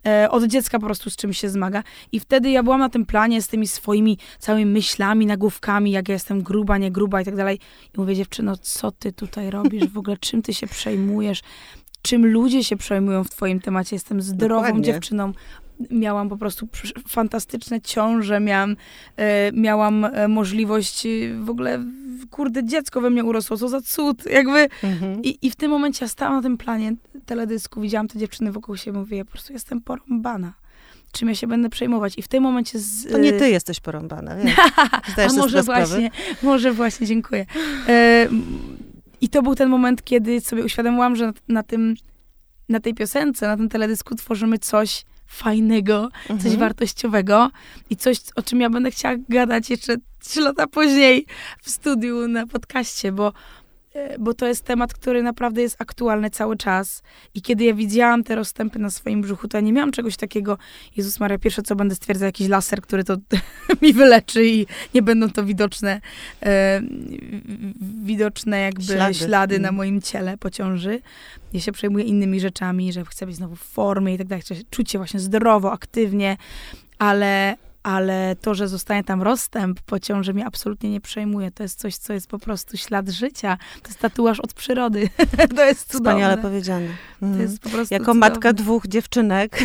e, 0.07 0.31
od 0.31 0.45
dziecka 0.45 0.79
po 0.79 0.87
prostu 0.87 1.11
z 1.11 1.17
czymś 1.17 1.39
się 1.39 1.49
zmaga. 1.49 1.83
I 2.13 2.21
wtedy 2.21 2.51
ja 2.51 2.63
byłam 2.63 2.81
na 2.81 2.89
tym 2.89 3.07
planie 3.07 3.43
z 3.43 3.49
tymi 3.49 3.67
swoimi 3.67 4.19
całymi 4.39 4.67
myślami, 4.67 5.27
nagłówkami, 5.27 5.91
jak 5.91 6.09
ja 6.09 6.13
jestem 6.13 6.43
gruba, 6.43 6.79
nie 6.79 6.91
gruba 6.91 7.21
i 7.21 7.25
tak 7.25 7.37
dalej. 7.37 7.59
I 7.97 8.01
mówię, 8.01 8.17
dziewczyno, 8.17 8.57
co 8.57 8.93
ty 8.93 9.13
tutaj 9.13 9.51
robisz? 9.51 9.85
W 9.89 9.99
ogóle 9.99 10.17
czym 10.17 10.43
ty 10.43 10.55
się 10.55 10.67
przejmujesz? 10.67 11.43
Czym 12.03 12.27
ludzie 12.27 12.65
się 12.65 12.77
przejmują 12.77 13.25
w 13.25 13.31
twoim 13.31 13.61
temacie? 13.61 13.97
Jestem 13.97 14.23
zdrową 14.23 14.63
Dokładnie. 14.63 14.83
dziewczyną. 14.83 15.33
Miałam 15.91 16.29
po 16.29 16.37
prostu 16.37 16.69
fantastyczne 17.09 17.81
ciąże, 17.81 18.41
miałam, 18.41 18.77
e, 19.17 19.53
miałam 19.53 20.05
e, 20.05 20.29
możliwość 20.29 21.07
e, 21.07 21.09
w 21.41 21.51
ogóle, 21.51 21.85
kurde, 22.31 22.65
dziecko 22.65 23.01
we 23.01 23.11
mnie 23.11 23.25
urosło, 23.25 23.57
co 23.57 23.69
za 23.69 23.81
cud, 23.81 24.27
jakby 24.27 24.69
Mhm. 24.83 25.23
i, 25.23 25.39
I 25.43 25.51
w 25.51 25.57
tym 25.57 25.71
momencie 25.71 26.05
ja 26.05 26.09
stałam 26.09 26.35
na 26.37 26.43
tym 26.43 26.59
planie 26.59 26.95
teledysku, 27.27 27.81
widziałam 27.81 28.09
te 28.09 28.19
dziewczyny 28.19 28.53
wokół 28.53 28.77
siebie, 28.77 28.99
mówię, 28.99 29.17
ja 29.17 29.25
po 29.25 29.31
prostu 29.31 29.53
jestem 29.53 29.81
porąbana. 29.81 30.53
Czym 31.13 31.29
ja 31.29 31.35
się 31.35 31.47
będę 31.47 31.69
przejmować? 31.69 32.19
I 32.19 32.23
w 32.23 32.29
tym 32.29 32.43
momencie... 32.43 32.79
Z, 32.79 33.13
To 33.13 33.19
nie 33.19 33.33
ty 33.33 33.51
jesteś 33.51 33.81
porąbana, 33.81 34.37
wiesz? 34.37 34.55
A 35.31 35.33
może 35.37 35.63
właśnie, 35.63 36.11
może 36.43 36.73
właśnie, 36.73 37.07
dziękuję. 37.07 37.47
E, 37.89 38.29
I 39.21 39.29
to 39.29 39.43
był 39.43 39.55
ten 39.55 39.69
moment, 39.69 40.05
kiedy 40.05 40.41
sobie 40.41 40.65
uświadomiłam, 40.65 41.17
że 41.17 41.27
na, 41.27 41.33
na 41.49 41.63
tym, 41.63 41.95
na 42.69 42.81
tej 42.81 42.95
piosence, 42.95 43.47
na 43.47 43.57
tym 43.57 43.69
teledysku 43.69 44.15
tworzymy 44.15 44.59
coś 44.59 45.05
fajnego, 45.27 46.09
coś 46.27 46.31
Mhm. 46.31 46.57
wartościowego 46.59 47.51
i 47.91 47.97
coś, 47.97 48.19
o 48.37 48.43
czym 48.43 48.61
ja 48.61 48.71
będę 48.71 48.91
chciała 48.91 49.15
gadać 49.29 49.71
jeszcze 49.71 49.97
trzy 50.21 50.41
lata 50.41 50.67
później 50.67 51.27
w 51.63 51.71
studiu 51.71 52.29
na 52.29 52.47
podcaście, 52.47 53.13
bo, 53.13 53.33
bo 54.19 54.35
to 54.35 54.47
jest 54.47 54.65
temat, 54.65 54.95
który 54.95 55.23
naprawdę 55.23 55.63
jest 55.63 55.77
aktualny 55.79 56.31
cały 56.31 56.57
czas. 56.57 57.03
I 57.35 57.43
kiedy 57.43 57.65
ja 57.65 57.75
widziałam 57.75 58.25
te 58.25 58.35
rozstępy 58.35 58.79
na 58.79 58.91
swoim 58.91 59.23
brzuchu, 59.23 59.49
to 59.49 59.57
ja 59.57 59.61
nie 59.61 59.73
miałam 59.73 59.93
czegoś 59.93 60.17
takiego, 60.17 60.59
Jezus 60.97 61.21
Maria, 61.21 61.39
pierwsze 61.39 61.63
co 61.63 61.77
będę 61.77 61.95
stwierdzać, 61.95 62.27
jakiś 62.27 62.49
laser, 62.49 62.81
który 62.83 63.05
to 63.05 63.17
mi 63.83 63.93
wyleczy 63.93 64.47
i 64.47 64.67
nie 64.95 65.03
będą 65.03 65.31
to 65.31 65.45
widoczne, 65.45 66.01
e, 66.43 66.83
widoczne 68.05 68.61
jakby 68.61 68.83
Ślady. 68.85 69.15
ślady, 69.15 69.59
na 69.59 69.69
Mm. 69.69 69.77
moim 69.77 70.03
ciele 70.03 70.39
po 70.39 70.51
ciąży. 70.51 71.01
Ja 71.53 71.61
się 71.61 71.73
przejmuję 71.73 72.05
innymi 72.05 72.41
rzeczami, 72.41 72.93
że 72.93 73.05
chcę 73.05 73.27
być 73.27 73.37
znowu 73.37 73.57
w 73.57 73.61
formie 73.61 74.15
i 74.15 74.19
tak 74.19 74.27
dalej, 74.27 74.43
chcę 74.43 74.55
czuć 74.71 74.91
się 74.91 74.99
właśnie 74.99 75.21
zdrowo, 75.21 75.73
aktywnie, 75.73 76.37
ale, 76.99 77.57
ale 77.87 78.37
to, 78.41 78.55
że 78.55 78.69
zostanie 78.69 79.05
tam 79.05 79.23
rozstęp 79.23 79.81
po 79.81 80.01
ciąży 80.01 80.35
mnie 80.35 80.47
absolutnie 80.47 80.91
nie 80.91 81.01
przejmuje. 81.01 81.51
To 81.51 81.63
jest 81.63 81.79
coś, 81.81 81.97
co 81.97 82.13
jest 82.13 82.27
po 82.29 82.39
prostu 82.39 82.77
ślad 82.77 83.09
życia. 83.09 83.59
To 83.83 83.89
jest 83.89 84.01
tatuaż 84.01 84.41
od 84.41 84.55
przyrody. 84.55 85.09
to 85.57 85.65
jest 85.65 85.81
cudowne. 85.93 86.11
Wspaniale 86.13 86.39
powiedziane. 86.39 86.87
To 87.21 87.27
Mhm. 87.27 87.43
jest 87.43 87.61
po 87.61 87.69
prostu 87.71 87.95
Jako 87.95 88.05
cudowne. 88.05 88.21
matka 88.21 88.53
dwóch 88.53 88.87
dziewczynek 88.87 89.59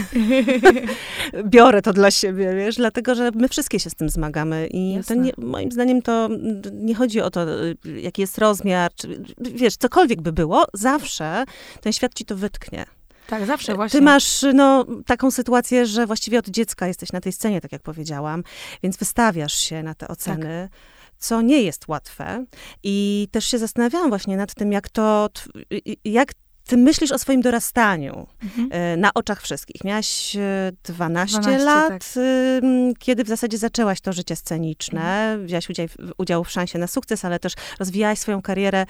biorę 1.45 1.81
to 1.81 1.93
dla 1.93 2.11
siebie, 2.11 2.55
wiesz, 2.55 2.75
dlatego, 2.75 3.15
że 3.15 3.31
my 3.35 3.47
wszystkie 3.49 3.79
się 3.79 3.89
z 3.89 3.95
tym 3.95 4.09
zmagamy 4.09 4.67
i 4.71 4.99
to 5.07 5.13
nie, 5.13 5.31
moim 5.37 5.71
zdaniem 5.71 6.01
to 6.01 6.25
mm, 6.25 6.61
nie 6.73 6.95
chodzi 6.95 7.21
o 7.21 7.29
to, 7.31 7.45
jaki 8.01 8.21
jest 8.21 8.37
rozmiar, 8.37 8.91
czy, 8.95 9.23
wiesz, 9.37 9.75
cokolwiek 9.77 10.21
by 10.21 10.31
było, 10.33 10.65
zawsze 10.73 11.43
ten 11.81 11.93
świat 11.93 12.13
ci 12.13 12.25
to 12.25 12.35
wytknie. 12.35 12.85
Tak, 13.31 13.45
zawsze 13.45 13.75
właśnie. 13.75 13.99
Ty 13.99 14.05
masz 14.05 14.45
no, 14.53 14.85
taką 15.05 15.31
sytuację, 15.31 15.85
że 15.85 16.07
właściwie 16.07 16.39
od 16.39 16.49
dziecka 16.49 16.87
jesteś 16.87 17.11
na 17.11 17.21
tej 17.21 17.31
scenie, 17.31 17.61
tak 17.61 17.71
jak 17.71 17.81
powiedziałam, 17.81 18.43
więc 18.83 18.97
wystawiasz 18.97 19.53
się 19.53 19.83
na 19.83 19.95
te 19.95 20.07
oceny. 20.07 20.69
Co 21.17 21.41
nie 21.41 21.61
jest 21.61 21.87
łatwe. 21.87 22.45
I 22.83 23.27
też 23.31 23.45
się 23.45 23.57
zastanawiałam 23.57 24.09
właśnie 24.09 24.37
nad 24.37 24.53
tym, 24.53 24.71
jak 24.71 24.89
to, 24.89 25.29
jak 26.05 26.33
ty 26.71 26.77
myślisz 26.77 27.11
o 27.11 27.17
swoim 27.17 27.41
dorastaniu 27.41 28.27
Mhm. 28.43 28.69
e, 28.71 28.97
na 28.97 29.11
oczach 29.13 29.41
wszystkich. 29.41 29.83
Miałaś 29.83 30.35
e, 30.35 30.71
12, 30.83 31.39
12, 31.39 31.65
lat, 31.65 31.89
tak. 31.89 32.01
kiedy 32.99 33.23
w 33.23 33.27
zasadzie 33.27 33.57
zaczęłaś 33.57 34.01
to 34.01 34.13
życie 34.13 34.35
sceniczne. 34.35 35.01
Mhm. 35.01 35.45
Wzięłaś 35.45 35.69
udział, 35.69 35.87
udział 36.17 36.43
w 36.43 36.51
szansie 36.51 36.79
na 36.79 36.87
sukces, 36.87 37.25
ale 37.25 37.39
też 37.39 37.53
rozwijałaś 37.79 38.19
swoją 38.19 38.41
karierę, 38.41 38.85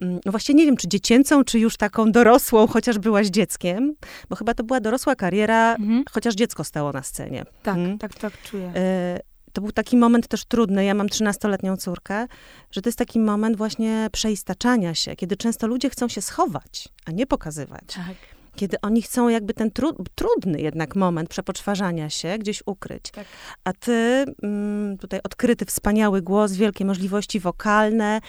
no 0.00 0.20
właśnie 0.32 0.54
nie 0.54 0.64
wiem, 0.66 0.76
czy 0.76 0.88
dziecięcą, 0.88 1.44
czy 1.44 1.58
już 1.58 1.76
taką 1.76 2.12
dorosłą, 2.12 2.66
chociaż 2.66 2.98
byłaś 2.98 3.26
dzieckiem, 3.26 3.94
bo 4.28 4.36
chyba 4.36 4.54
to 4.54 4.64
była 4.64 4.80
dorosła 4.80 5.16
kariera, 5.16 5.74
Mhm. 5.74 6.04
chociaż 6.10 6.34
dziecko 6.34 6.64
stało 6.64 6.92
na 6.92 7.02
scenie. 7.02 7.44
Tak, 7.62 7.76
Mhm. 7.76 7.98
tak, 7.98 8.14
tak 8.14 8.32
czuję. 8.42 8.72
E, 8.76 9.20
To 9.56 9.60
był 9.60 9.72
taki 9.72 9.96
moment 9.96 10.28
też 10.28 10.44
trudny. 10.44 10.84
Ja 10.84 10.94
mam 10.94 11.06
13-letnią 11.06 11.76
córkę, 11.76 12.26
że 12.70 12.82
to 12.82 12.88
jest 12.88 12.98
taki 12.98 13.20
moment 13.20 13.56
właśnie 13.56 14.08
przeistaczania 14.12 14.94
się, 14.94 15.16
kiedy 15.16 15.36
często 15.36 15.66
ludzie 15.66 15.90
chcą 15.90 16.08
się 16.08 16.20
schować, 16.22 16.88
a 17.06 17.10
nie 17.10 17.26
pokazywać 17.26 17.84
Tak. 17.94 18.16
kiedy 18.56 18.76
oni 18.82 19.02
chcą 19.02 19.28
jakby 19.28 19.54
ten 19.54 19.70
tru, 19.70 20.04
trudny 20.14 20.60
jednak 20.60 20.96
moment 20.96 21.28
przepoczwarzania 21.28 22.10
się 22.10 22.38
gdzieś 22.38 22.62
ukryć. 22.66 23.10
Tak. 23.10 23.24
A 23.64 23.72
ty, 23.72 24.24
mm, 24.42 24.98
tutaj 24.98 25.20
odkryty, 25.24 25.64
wspaniały 25.64 26.22
głos, 26.22 26.52
wielkie 26.52 26.84
możliwości 26.84 27.40
wokalne, 27.40 28.20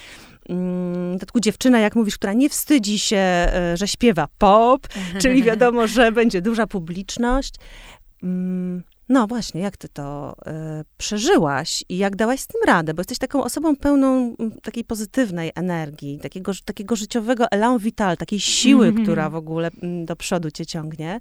mm, 0.50 1.20
dziewczyna, 1.42 1.80
jak 1.80 1.96
mówisz, 1.96 2.16
która 2.16 2.34
nie 2.34 2.50
wstydzi 2.50 3.00
się, 3.00 3.18
e, 3.18 3.78
że 3.78 3.88
śpiewa 3.88 4.28
pop, 4.38 4.88
czyli 5.22 5.44
wiadomo, 5.50 5.88
że 5.88 6.12
będzie 6.12 6.42
duża 6.42 6.68
publiczność. 6.68 7.54
Mm, 8.24 8.84
No 9.10 9.28
właśnie, 9.28 9.62
jak 9.62 9.78
ty 9.78 9.90
to 9.90 10.36
e, 10.46 10.84
przeżyłaś 10.98 11.84
i 11.90 11.98
jak 11.98 12.16
dałaś 12.16 12.40
z 12.40 12.48
tym 12.48 12.62
radę? 12.66 12.94
Bo 12.94 13.00
jesteś 13.00 13.18
taką 13.18 13.44
osobą 13.44 13.76
pełną 13.76 14.36
takiej 14.64 14.84
pozytywnej 14.84 15.52
energii, 15.56 16.20
takiego, 16.20 16.52
takiego 16.66 16.96
życiowego 16.96 17.46
elan 17.52 17.78
vital, 17.80 18.18
takiej 18.18 18.40
siły, 18.40 18.88
Mhm. 18.88 19.06
która 19.06 19.30
w 19.30 19.36
ogóle 19.36 19.72
do 20.06 20.16
przodu 20.16 20.52
cię 20.52 20.66
ciągnie. 20.66 21.20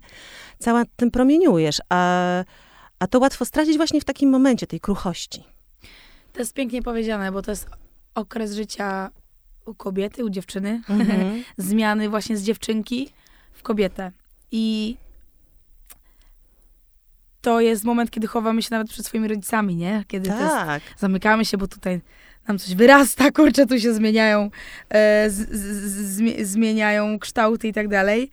Cała 0.58 0.84
tym 0.96 1.10
promieniujesz, 1.10 1.78
a, 1.88 2.44
a 2.98 3.06
to 3.06 3.18
łatwo 3.18 3.44
stracić 3.44 3.76
właśnie 3.76 4.00
w 4.00 4.04
takim 4.04 4.30
momencie 4.30 4.66
tej 4.66 4.80
kruchości. 4.80 5.44
To 6.32 6.38
jest 6.40 6.54
pięknie 6.54 6.82
powiedziane, 6.82 7.32
bo 7.32 7.42
to 7.42 7.50
jest 7.50 7.66
okres 8.14 8.54
życia 8.54 9.10
u 9.66 9.74
kobiety, 9.74 10.24
u 10.24 10.30
dziewczyny. 10.30 10.82
Mhm. 10.88 11.44
Zmiany 11.58 12.08
właśnie 12.08 12.36
z 12.36 12.42
dziewczynki 12.42 13.10
w 13.52 13.62
kobietę. 13.62 14.12
I 14.50 14.96
to 17.46 17.60
jest 17.60 17.84
moment, 17.84 18.10
kiedy 18.10 18.26
chowamy 18.26 18.62
się 18.62 18.68
nawet 18.70 18.88
przed 18.88 19.06
swoimi 19.06 19.28
rodzicami, 19.28 19.76
nie? 19.76 20.04
Kiedy 20.08 20.28
to 20.30 20.40
jest, 20.40 20.54
tak. 20.54 20.82
zamykamy 20.98 21.44
się, 21.44 21.58
bo 21.58 21.68
tutaj 21.68 22.00
nam 22.48 22.58
coś 22.58 22.74
wyrasta, 22.74 23.30
kurczę, 23.36 23.66
tu 23.66 23.80
się 23.80 23.94
zmieniają, 23.94 24.50
e, 24.88 25.30
z, 25.30 25.50
z, 25.50 26.18
zmie- 26.18 26.44
zmieniają 26.44 27.18
kształty 27.18 27.68
i 27.68 27.72
tak 27.72 27.88
dalej. 27.88 28.30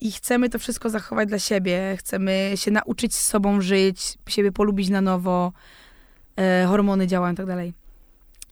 I 0.00 0.12
chcemy 0.12 0.48
to 0.48 0.58
wszystko 0.58 0.90
zachować 0.90 1.28
dla 1.28 1.38
siebie. 1.38 1.96
Chcemy 1.98 2.52
się 2.54 2.70
nauczyć 2.70 3.14
z 3.14 3.26
sobą 3.26 3.60
żyć, 3.60 4.18
siebie 4.28 4.52
polubić 4.52 4.88
na 4.88 5.00
nowo. 5.00 5.52
E, 6.36 6.66
hormony 6.68 7.06
działają 7.06 7.32
i 7.32 7.36
tak 7.36 7.46
dalej. 7.46 7.72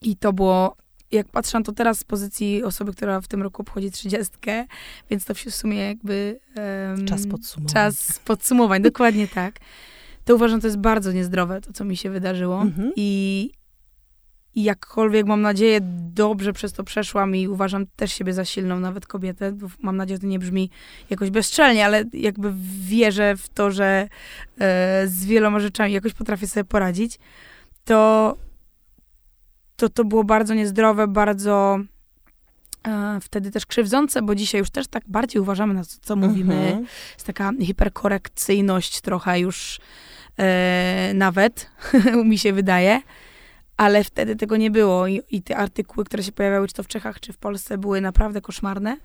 I 0.02 0.16
to 0.16 0.32
było, 0.32 0.76
jak 1.12 1.28
patrzę 1.28 1.58
na 1.58 1.64
to 1.64 1.72
teraz 1.72 1.98
z 1.98 2.04
pozycji 2.04 2.64
osoby, 2.64 2.92
która 2.92 3.20
w 3.20 3.28
tym 3.28 3.42
roku 3.42 3.62
obchodzi 3.62 3.90
trzydziestkę, 3.90 4.66
więc 5.10 5.24
to 5.24 5.34
w 5.34 5.38
sumie 5.38 5.78
jakby... 5.78 6.40
em, 6.54 7.06
Czas 7.06 7.26
podsumować. 7.26 7.72
Czas 7.74 8.20
podsumowań, 8.24 8.82
dokładnie 8.92 9.28
tak. 9.28 9.60
To 10.24 10.34
uważam, 10.34 10.60
to 10.60 10.66
jest 10.66 10.78
bardzo 10.78 11.12
niezdrowe, 11.12 11.60
to 11.60 11.72
co 11.72 11.84
mi 11.84 11.96
się 11.96 12.10
wydarzyło. 12.10 12.62
Mhm. 12.62 12.92
I, 12.96 13.50
I 14.54 14.62
jakkolwiek 14.62 15.26
mam 15.26 15.40
nadzieję, 15.42 15.78
dobrze 16.14 16.52
przez 16.52 16.72
to 16.72 16.84
przeszłam 16.84 17.36
i 17.36 17.48
uważam 17.48 17.86
też 17.96 18.12
siebie 18.12 18.32
za 18.32 18.44
silną, 18.44 18.80
nawet 18.80 19.06
kobietę. 19.06 19.52
bo 19.52 19.66
Mam 19.80 19.96
nadzieję, 19.96 20.16
że 20.16 20.20
to 20.20 20.26
nie 20.26 20.38
brzmi 20.38 20.70
jakoś 21.10 21.30
bezczelnie, 21.30 21.86
ale 21.86 22.04
jakby 22.12 22.52
wierzę 22.80 23.36
w 23.36 23.48
to, 23.48 23.70
że 23.70 24.08
e, 24.58 25.02
z 25.06 25.24
wieloma 25.24 25.60
rzeczami 25.60 25.92
jakoś 25.92 26.12
potrafię 26.14 26.46
sobie 26.46 26.64
poradzić. 26.64 27.18
To 27.84 28.36
to, 29.76 29.88
to 29.88 30.04
było 30.04 30.24
bardzo 30.24 30.54
niezdrowe, 30.54 31.06
bardzo 31.08 31.78
e, 32.88 33.18
wtedy 33.20 33.50
też 33.50 33.66
krzywdzące, 33.66 34.22
bo 34.22 34.34
dzisiaj 34.34 34.58
już 34.58 34.70
też 34.70 34.86
tak 34.88 35.02
bardziej 35.08 35.42
uważamy 35.42 35.74
na 35.74 35.84
to, 35.84 35.90
co 36.02 36.16
mówimy 36.16 36.54
Mhm. 36.54 36.86
jest 37.14 37.26
taka 37.26 37.52
hiperkorekcyjność 37.60 39.00
trochę 39.00 39.40
już 39.40 39.80
e, 40.38 41.12
nawet, 41.14 41.70
mi 42.24 42.38
się 42.38 42.52
wydaje. 42.52 43.00
Ale 43.76 44.04
wtedy 44.04 44.36
tego 44.36 44.56
nie 44.56 44.70
było 44.70 45.06
I, 45.06 45.22
i 45.30 45.42
te 45.42 45.56
artykuły, 45.56 46.04
które 46.04 46.22
się 46.22 46.32
pojawiały, 46.32 46.68
czy 46.68 46.74
to 46.74 46.82
w 46.82 46.88
Czechach, 46.88 47.20
czy 47.20 47.32
w 47.32 47.38
Polsce, 47.38 47.78
były 47.78 48.00
naprawdę 48.00 48.40
koszmarne, 48.40 48.96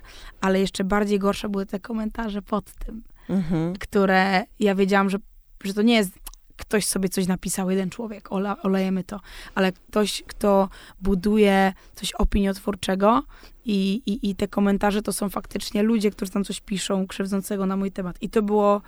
ale 0.42 0.60
jeszcze 0.60 0.84
bardziej 0.84 1.20
gorsze 1.20 1.50
były 1.50 1.66
te 1.66 1.80
komentarze 1.80 2.42
pod 2.42 2.66
tym, 2.86 3.04
Mhm. 3.30 3.74
które 3.76 4.44
ja 4.60 4.76
wiedziałam, 4.76 5.10
że, 5.10 5.18
że 5.64 5.74
to 5.74 5.82
nie 5.82 5.96
jest 5.96 6.12
ktoś 6.58 6.86
sobie 6.86 7.10
coś 7.10 7.28
napisał, 7.28 7.70
jeden 7.70 7.90
człowiek, 7.90 8.32
ola, 8.32 8.62
olejemy 8.62 9.04
to, 9.04 9.20
ale 9.56 9.72
ktoś, 9.72 10.24
kto 10.28 10.70
buduje 11.02 11.74
coś 11.96 12.12
opiniotwórczego 12.12 13.24
i, 13.66 14.02
i, 14.06 14.30
i 14.30 14.36
te 14.36 14.48
komentarze 14.48 15.02
to 15.02 15.14
są 15.14 15.30
faktycznie 15.30 15.84
ludzie, 15.84 16.12
którzy 16.12 16.32
tam 16.32 16.44
coś 16.44 16.62
piszą 16.62 17.08
krzywdzącego 17.08 17.66
na 17.66 17.78
mój 17.78 17.92
temat. 17.92 18.18
I 18.22 18.30
to 18.30 18.42
było, 18.42 18.82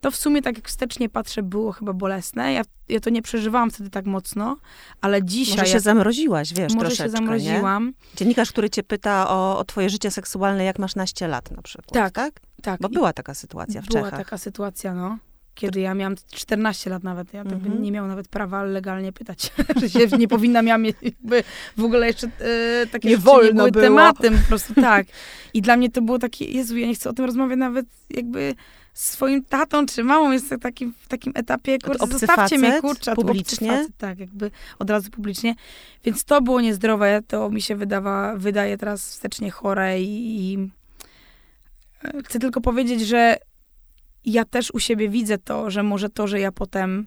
to 0.00 0.10
w 0.10 0.16
sumie 0.16 0.42
tak 0.42 0.56
jak 0.56 0.68
wstecznie 0.68 1.08
patrzę, 1.08 1.42
było 1.42 1.72
chyba 1.72 1.92
bolesne. 1.92 2.52
Ja, 2.52 2.62
ja 2.88 3.00
to 3.00 3.10
nie 3.10 3.22
przeżywałam 3.22 3.70
wtedy 3.70 3.90
tak 3.90 4.06
mocno, 4.06 4.56
ale 5.00 5.22
dzisiaj... 5.24 5.56
Może 5.56 5.66
się 5.66 5.74
ja, 5.74 5.80
zamroziłaś, 5.80 6.54
wiesz, 6.54 6.74
może 6.74 6.86
troszeczkę, 6.86 7.04
się 7.04 7.10
zamroziłam. 7.10 7.86
Nie? 7.86 8.16
Dziennikarz, 8.16 8.52
który 8.52 8.70
cię 8.70 8.82
pyta 8.82 9.30
o, 9.30 9.58
o 9.58 9.64
twoje 9.64 9.90
życie 9.90 10.10
seksualne, 10.10 10.64
jak 10.64 10.78
masz 10.78 10.94
naście 10.94 11.28
lat 11.28 11.50
na 11.50 11.62
przykład, 11.62 11.92
Tak, 11.92 12.12
tak? 12.12 12.40
Tak. 12.62 12.80
Bo 12.80 12.88
była 12.88 13.12
taka 13.12 13.34
sytuacja 13.34 13.82
w 13.82 13.86
była 13.86 14.02
Czechach. 14.02 14.18
taka 14.18 14.38
sytuacja, 14.38 14.94
no. 14.94 15.18
Kiedy 15.60 15.80
ja 15.80 15.94
miałam 15.94 16.14
14 16.30 16.90
lat 16.90 17.02
nawet, 17.04 17.34
ja 17.34 17.44
tak 17.44 17.52
Mhm. 17.52 17.82
nie 17.82 17.92
miałam 17.92 18.10
nawet 18.10 18.28
prawa 18.28 18.62
legalnie 18.64 19.12
pytać, 19.12 19.52
że 19.80 19.90
się 19.90 20.16
nie 20.18 20.28
powinna 20.28 20.62
miała 20.62 20.78
mieć 20.78 20.96
jakby 21.02 21.42
w 21.76 21.84
ogóle 21.84 22.06
jeszcze 22.06 22.26
e, 22.26 22.86
takie 22.86 23.08
Nie 23.08 23.14
nie 23.14 23.20
wolno 23.20 23.54
były 23.54 23.70
było. 23.70 23.84
tematem, 23.84 24.38
po 24.38 24.48
prostu 24.48 24.74
tak. 24.74 25.06
I 25.54 25.62
dla 25.62 25.76
mnie 25.76 25.90
to 25.90 26.02
było 26.02 26.18
takie, 26.18 26.44
Jezu, 26.44 26.76
ja 26.76 26.86
nie 26.86 26.94
chcę 26.94 27.10
o 27.10 27.12
tym 27.12 27.24
rozmawiać 27.24 27.58
nawet 27.58 27.86
jakby 28.10 28.54
swoim 28.94 29.44
tatą 29.44 29.86
czy 29.86 30.04
mamą, 30.04 30.32
jest 30.32 30.54
w 30.54 30.58
takim, 30.58 30.94
w 31.00 31.08
takim 31.08 31.32
etapie, 31.36 31.78
kurczę, 31.78 32.06
zostawcie 32.06 32.58
mnie, 32.58 32.80
kurczę, 32.80 33.14
publicznie? 33.14 33.68
Facet, 33.70 33.96
tak, 33.98 34.18
jakby 34.18 34.50
od 34.78 34.90
razu 34.90 35.10
publicznie. 35.10 35.54
Więc 36.04 36.24
to 36.24 36.42
było 36.42 36.60
niezdrowe, 36.60 37.20
to 37.28 37.50
mi 37.50 37.62
się 37.62 37.76
wydawa, 37.76 38.36
wydaje 38.36 38.78
teraz 38.78 39.10
wstecznie 39.10 39.50
chore 39.50 40.00
i, 40.02 40.52
i 40.52 40.70
chcę 42.24 42.38
tylko 42.38 42.60
powiedzieć, 42.60 43.00
że 43.00 43.36
ja 44.24 44.44
też 44.44 44.70
u 44.70 44.78
siebie 44.78 45.08
widzę 45.08 45.38
to, 45.38 45.70
że 45.70 45.82
może 45.82 46.10
to, 46.10 46.26
że 46.26 46.40
ja 46.40 46.52
potem 46.52 47.06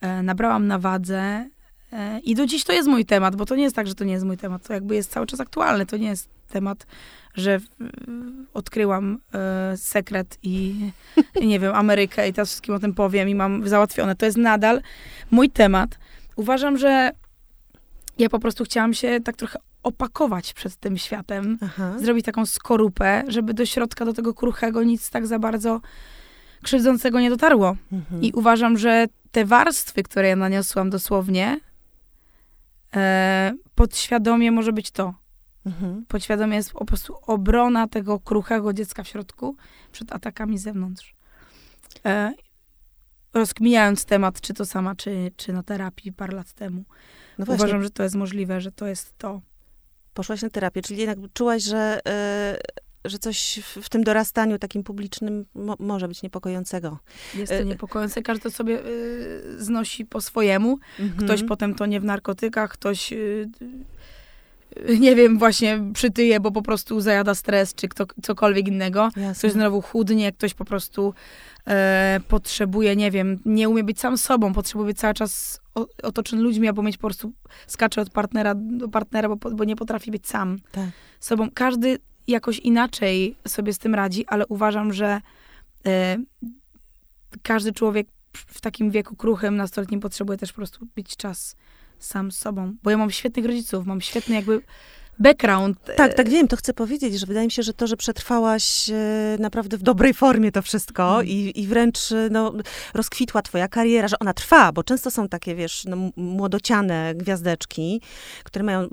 e, 0.00 0.22
nabrałam 0.22 0.66
na 0.66 0.78
wadze 0.78 1.48
e, 1.92 2.20
i 2.20 2.34
do 2.34 2.46
dziś 2.46 2.64
to 2.64 2.72
jest 2.72 2.88
mój 2.88 3.04
temat, 3.04 3.36
bo 3.36 3.46
to 3.46 3.56
nie 3.56 3.62
jest 3.62 3.76
tak, 3.76 3.86
że 3.86 3.94
to 3.94 4.04
nie 4.04 4.12
jest 4.12 4.24
mój 4.24 4.36
temat, 4.36 4.66
to 4.66 4.72
jakby 4.72 4.94
jest 4.94 5.10
cały 5.10 5.26
czas 5.26 5.40
aktualny, 5.40 5.86
to 5.86 5.96
nie 5.96 6.08
jest 6.08 6.28
temat, 6.48 6.86
że 7.34 7.60
odkryłam 8.54 9.18
e, 9.34 9.76
sekret 9.76 10.38
i 10.42 10.74
nie 11.42 11.60
wiem, 11.60 11.74
Amerykę 11.74 12.28
i 12.28 12.32
teraz 12.32 12.48
wszystkim 12.48 12.74
o 12.74 12.78
tym 12.78 12.94
powiem 12.94 13.28
i 13.28 13.34
mam 13.34 13.68
załatwione. 13.68 14.16
To 14.16 14.26
jest 14.26 14.38
nadal 14.38 14.82
mój 15.30 15.50
temat. 15.50 15.98
Uważam, 16.36 16.78
że 16.78 17.10
ja 18.18 18.28
po 18.28 18.38
prostu 18.38 18.64
chciałam 18.64 18.94
się 18.94 19.20
tak 19.24 19.36
trochę 19.36 19.58
opakować 19.82 20.52
przed 20.52 20.76
tym 20.76 20.98
światem, 20.98 21.58
Aha. 21.62 21.94
zrobić 21.98 22.26
taką 22.26 22.46
skorupę, 22.46 23.22
żeby 23.28 23.54
do 23.54 23.66
środka, 23.66 24.04
do 24.04 24.12
tego 24.12 24.34
kruchego 24.34 24.82
nic 24.82 25.10
tak 25.10 25.26
za 25.26 25.38
bardzo 25.38 25.80
krzywdzącego 26.62 27.20
nie 27.20 27.30
dotarło. 27.30 27.76
Mhm. 27.92 28.22
I 28.22 28.32
uważam, 28.32 28.78
że 28.78 29.06
te 29.30 29.44
warstwy, 29.44 30.02
które 30.02 30.28
ja 30.28 30.36
naniosłam 30.36 30.90
dosłownie, 30.90 31.60
e, 32.96 33.52
podświadomie 33.74 34.52
może 34.52 34.72
być 34.72 34.90
to. 34.90 35.14
Mhm. 35.66 36.04
Podświadomie 36.08 36.56
jest 36.56 36.72
po 36.72 36.84
prostu 36.84 37.18
obrona 37.22 37.88
tego 37.88 38.20
kruchego 38.20 38.72
dziecka 38.72 39.02
w 39.02 39.08
środku 39.08 39.56
przed 39.92 40.12
atakami 40.12 40.58
z 40.58 40.62
zewnątrz. 40.62 41.14
E, 42.06 42.32
rozkminiając 43.34 44.04
temat, 44.04 44.40
czy 44.40 44.54
to 44.54 44.66
sama, 44.66 44.94
czy, 44.94 45.32
czy 45.36 45.52
na 45.52 45.62
terapii 45.62 46.12
parę 46.12 46.36
lat 46.36 46.52
temu. 46.52 46.84
No 47.38 47.44
Uważam, 47.48 47.82
że 47.82 47.90
to 47.90 48.02
jest 48.02 48.14
możliwe, 48.14 48.60
że 48.60 48.72
to 48.72 48.86
jest 48.86 49.18
to. 49.18 49.40
Poszłaś 50.14 50.42
na 50.42 50.50
terapię, 50.50 50.82
czyli 50.82 51.00
jednak 51.00 51.32
czułaś, 51.32 51.62
że, 51.62 52.00
yy, 52.06 52.58
że 53.06 53.18
coś 53.18 53.60
w, 53.82 53.88
tym 53.88 54.04
dorastaniu 54.04 54.58
takim 54.58 54.82
publicznym 54.82 55.44
mo 55.54 55.76
może 55.78 56.08
być 56.08 56.22
niepokojącego. 56.22 56.98
Jest 57.34 57.52
to 57.52 57.62
niepokojące, 57.62 58.22
każdy 58.22 58.50
sobie 58.50 58.74
yy, 58.74 59.54
znosi 59.58 60.06
po 60.06 60.20
swojemu. 60.20 60.78
Mhm. 60.98 61.24
Ktoś 61.24 61.42
potem 61.42 61.74
to 61.74 61.86
nie 61.86 62.00
w 62.00 62.04
narkotykach, 62.04 62.72
ktoś... 62.72 63.12
Yy, 63.12 63.48
nie 64.98 65.14
wiem, 65.14 65.38
właśnie 65.38 65.80
przytyje, 65.94 66.40
bo 66.40 66.52
po 66.52 66.62
prostu 66.62 67.00
zajada 67.00 67.34
stres, 67.34 67.74
czy 67.74 67.88
kto, 67.88 68.06
cokolwiek 68.22 68.68
innego. 68.68 69.08
Jasne. 69.16 69.34
Ktoś 69.34 69.52
znowu 69.52 69.82
chudnie, 69.82 70.32
ktoś 70.32 70.54
po 70.54 70.64
prostu 70.64 71.14
e, 71.66 72.20
potrzebuje, 72.28 72.96
nie 72.96 73.10
wiem, 73.10 73.38
nie 73.44 73.68
umie 73.68 73.84
być 73.84 74.00
sam 74.00 74.18
sobą, 74.18 74.52
potrzebuje 74.52 74.86
być 74.86 74.98
cały 74.98 75.14
czas 75.14 75.60
otoczony 76.02 76.42
ludźmi, 76.42 76.68
albo 76.68 76.82
mieć 76.82 76.96
po 76.96 77.08
prostu, 77.08 77.32
skacze 77.66 78.00
od 78.00 78.10
partnera 78.10 78.54
do 78.54 78.88
partnera, 78.88 79.28
bo, 79.28 79.50
bo 79.50 79.64
nie 79.64 79.76
potrafi 79.76 80.10
być 80.10 80.28
sam 80.28 80.58
tak. 80.72 80.88
sobą. 81.20 81.48
Każdy 81.54 81.98
jakoś 82.28 82.58
inaczej 82.58 83.36
sobie 83.48 83.72
z 83.72 83.78
tym 83.78 83.94
radzi, 83.94 84.26
ale 84.26 84.46
uważam, 84.46 84.92
że 84.92 85.20
e, 85.86 86.16
każdy 87.42 87.72
człowiek 87.72 88.08
w 88.32 88.60
takim 88.60 88.90
wieku 88.90 89.16
kruchym, 89.16 89.56
nastoletnim 89.56 90.00
potrzebuje 90.00 90.38
też 90.38 90.52
po 90.52 90.56
prostu 90.56 90.86
być 90.94 91.16
czas 91.16 91.56
sam 91.98 92.32
z 92.32 92.38
sobą. 92.38 92.74
Bo 92.82 92.90
ja 92.90 92.96
mam 92.96 93.10
świetnych 93.10 93.46
rodziców, 93.46 93.86
mam 93.86 94.00
świetny 94.00 94.34
jakby 94.34 94.60
background. 95.18 95.78
Tak, 95.96 96.14
tak 96.14 96.28
wiem, 96.28 96.48
to 96.48 96.56
chcę 96.56 96.74
powiedzieć, 96.74 97.20
że 97.20 97.26
wydaje 97.26 97.46
mi 97.46 97.50
się, 97.50 97.62
że 97.62 97.72
to, 97.72 97.86
że 97.86 97.96
przetrwałaś 97.96 98.90
e, 98.90 99.36
naprawdę 99.40 99.78
w 99.78 99.82
dobrej 99.82 100.14
formie 100.14 100.52
to 100.52 100.62
wszystko 100.62 101.14
mm. 101.14 101.26
i, 101.26 101.60
i 101.60 101.66
wręcz 101.66 102.12
e, 102.12 102.28
no, 102.30 102.52
rozkwitła 102.94 103.42
twoja 103.42 103.68
kariera, 103.68 104.08
że 104.08 104.18
ona 104.18 104.34
trwa, 104.34 104.72
bo 104.72 104.82
często 104.82 105.10
są 105.10 105.28
takie, 105.28 105.54
wiesz, 105.54 105.84
no, 105.84 105.96
młodociane 106.16 107.14
gwiazdeczki, 107.14 108.00
które 108.44 108.64
mają, 108.64 108.82
e, 108.82 108.88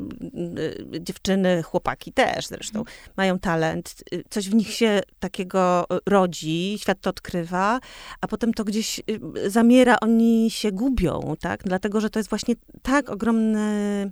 dziewczyny, 1.02 1.64
chłopaki 1.64 2.14
też 2.14 2.48
zresztą, 2.48 2.80
mm. 2.80 2.94
mają 3.18 3.40
talent, 3.40 3.96
coś 4.30 4.50
w 4.50 4.56
nich 4.56 4.74
się 4.74 5.02
takiego 5.20 5.86
rodzi, 6.06 6.78
świat 6.82 7.02
to 7.02 7.10
odkrywa, 7.10 7.80
a 8.22 8.28
potem 8.28 8.54
to 8.54 8.64
gdzieś 8.64 9.02
zamiera, 9.48 9.98
oni 10.02 10.52
się 10.52 10.72
gubią, 10.72 11.36
tak, 11.40 11.64
dlatego, 11.64 12.02
że 12.02 12.10
to 12.10 12.20
jest 12.20 12.30
właśnie 12.30 12.56
tak 12.82 13.10
ogromny 13.10 13.54
E, 13.64 14.12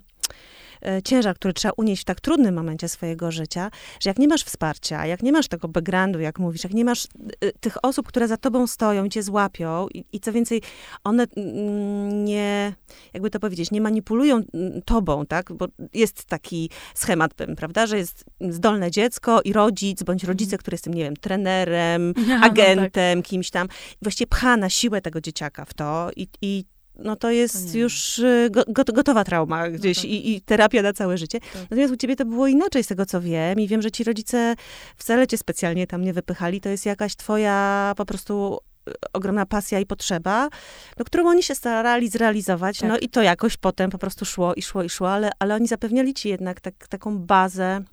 ciężar, 1.03 1.35
który 1.35 1.53
trzeba 1.53 1.73
unieść 1.77 2.01
w 2.01 2.05
tak 2.05 2.21
trudnym 2.21 2.55
momencie 2.55 2.89
swojego 2.89 3.31
życia, 3.31 3.71
że 4.00 4.09
jak 4.09 4.19
nie 4.19 4.27
masz 4.27 4.43
wsparcia, 4.43 5.05
jak 5.05 5.23
nie 5.23 5.31
masz 5.31 5.47
tego 5.47 5.67
backgroundu, 5.67 6.19
jak 6.19 6.39
mówisz, 6.39 6.63
jak 6.63 6.73
nie 6.73 6.85
masz 6.85 7.05
e, 7.05 7.51
tych 7.51 7.85
osób, 7.85 8.07
które 8.07 8.27
za 8.27 8.38
tobą 8.38 8.67
stoją 8.67 9.05
i 9.05 9.09
cię 9.09 9.23
złapią 9.23 9.88
i, 9.88 10.05
i 10.13 10.19
co 10.19 10.31
więcej, 10.31 10.61
one 11.03 11.27
mm, 11.38 12.25
nie, 12.25 12.73
jakby 13.13 13.29
to 13.29 13.39
powiedzieć, 13.39 13.71
nie 13.71 13.81
manipulują 13.81 14.41
mm, 14.53 14.81
tobą, 14.81 15.25
tak, 15.25 15.53
bo 15.53 15.67
jest 15.93 16.25
taki 16.25 16.69
schemat, 16.95 17.33
prawda, 17.57 17.88
że 17.88 17.97
jest 17.97 18.25
zdolne 18.50 18.91
dziecko 18.91 19.41
i 19.41 19.53
rodzic, 19.53 20.03
bądź 20.03 20.23
rodzice, 20.23 20.50
mhm. 20.50 20.59
który 20.59 20.75
jest 20.75 20.83
tym, 20.83 20.93
nie 20.93 21.03
wiem, 21.03 21.15
trenerem, 21.15 22.13
agentem, 22.43 23.17
no 23.17 23.21
tak. 23.23 23.29
kimś 23.29 23.50
tam, 23.50 23.67
właściwie 24.01 24.27
pcha 24.27 24.57
na 24.57 24.69
siłę 24.69 25.01
tego 25.01 25.21
dzieciaka 25.21 25.65
w 25.65 25.73
to 25.73 26.09
i, 26.15 26.27
i 26.41 26.65
no 27.03 27.15
to 27.15 27.31
jest 27.31 27.72
to 27.72 27.77
już 27.77 28.20
y, 28.20 28.50
go, 28.51 28.63
gotowa 28.93 29.24
trauma 29.24 29.70
no 29.70 29.77
gdzieś 29.77 29.98
no 29.98 30.01
tak. 30.01 30.12
i, 30.12 30.31
i, 30.31 30.41
terapia 30.41 30.81
na 30.81 30.93
całe 30.93 31.17
życie. 31.17 31.39
Tak. 31.39 31.62
Natomiast 31.62 31.93
u 31.93 31.98
ciebie 31.98 32.15
to 32.15 32.25
było 32.25 32.48
inaczej 32.48 32.84
z 32.84 32.88
tego, 32.88 33.05
co 33.05 33.22
wiem 33.22 33.60
i 33.60 33.67
wiem, 33.67 33.81
że 33.81 33.91
ci 33.91 34.03
rodzice 34.03 34.55
wcale 34.98 35.27
cię 35.27 35.38
specjalnie 35.38 35.88
tam 35.88 36.01
nie 36.01 36.13
wypychali. 36.13 36.62
To 36.62 36.70
jest 36.70 36.86
jakaś 36.86 37.15
twoja 37.15 37.93
po 37.98 38.05
prostu 38.05 38.60
y, 38.89 38.93
ogromna 39.13 39.46
pasja 39.46 39.79
i 39.79 39.86
potrzeba, 39.86 40.50
no, 40.98 41.05
którą 41.05 41.29
oni 41.29 41.43
się 41.43 41.55
starali 41.55 42.10
zrealizować, 42.10 42.81
no 42.81 42.88
tak. 42.88 42.91
no 42.91 43.05
i 43.05 43.10
to 43.10 43.22
jakoś 43.22 43.58
potem 43.58 43.89
po 43.89 43.98
prostu 43.98 44.25
szło 44.25 44.53
i 44.53 44.62
szło 44.62 44.84
i 44.84 44.89
szło, 44.89 45.12
ale, 45.12 45.29
ale 45.39 45.55
oni 45.55 45.67
zapewniali 45.67 46.13
ci 46.13 46.29
jednak 46.29 46.62
tak, 46.62 46.88
taką 46.88 47.17
bazę 47.17 47.84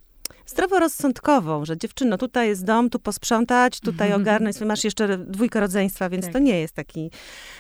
zdroworozsądkową, 0.49 1.65
że 1.65 1.77
dziewczyno, 1.77 2.19
tutaj 2.19 2.49
jest 2.49 2.65
dom, 2.65 2.91
tu 2.91 2.99
posprzątać, 2.99 3.81
tutaj 3.81 4.09
mhm. 4.09 4.21
ogarnąć, 4.23 4.61
masz 4.61 4.85
jeszcze 4.85 5.19
dwójkę 5.19 5.61
rodzeństwa, 5.61 6.09
więc 6.09 6.25
tak. 6.25 6.33
to 6.33 6.39
nie 6.39 6.61
jest 6.61 6.75
taki, 6.75 7.11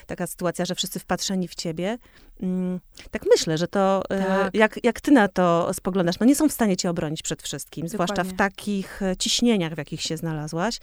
taka 0.07 0.26
sytuacja, 0.26 0.64
że 0.64 0.75
wszyscy 0.75 0.99
wpatrzeni 0.99 1.49
w 1.49 1.54
ciebie. 1.54 1.99
Mm, 2.43 2.80
tak 3.10 3.23
myślę, 3.30 3.58
że 3.58 3.69
to, 3.69 4.02
e, 4.10 4.25
tak. 4.25 4.54
jak, 4.54 4.84
jak 4.84 5.00
ty 5.00 5.10
na 5.10 5.28
to 5.28 5.75
spoglądasz, 5.75 6.19
no 6.21 6.26
nie 6.26 6.36
są 6.36 6.49
w 6.49 6.52
stanie 6.52 6.76
cię 6.76 6.91
obronić 6.91 7.23
przed 7.23 7.43
wszystkim, 7.43 7.86
Dokładnie. 7.86 8.15
zwłaszcza 8.15 8.34
w 8.34 8.36
takich 8.36 9.02
e, 9.02 9.17
ciśnieniach, 9.17 9.75
w 9.75 9.78
jakich 9.78 10.02
się 10.02 10.17
znalazłaś, 10.17 10.78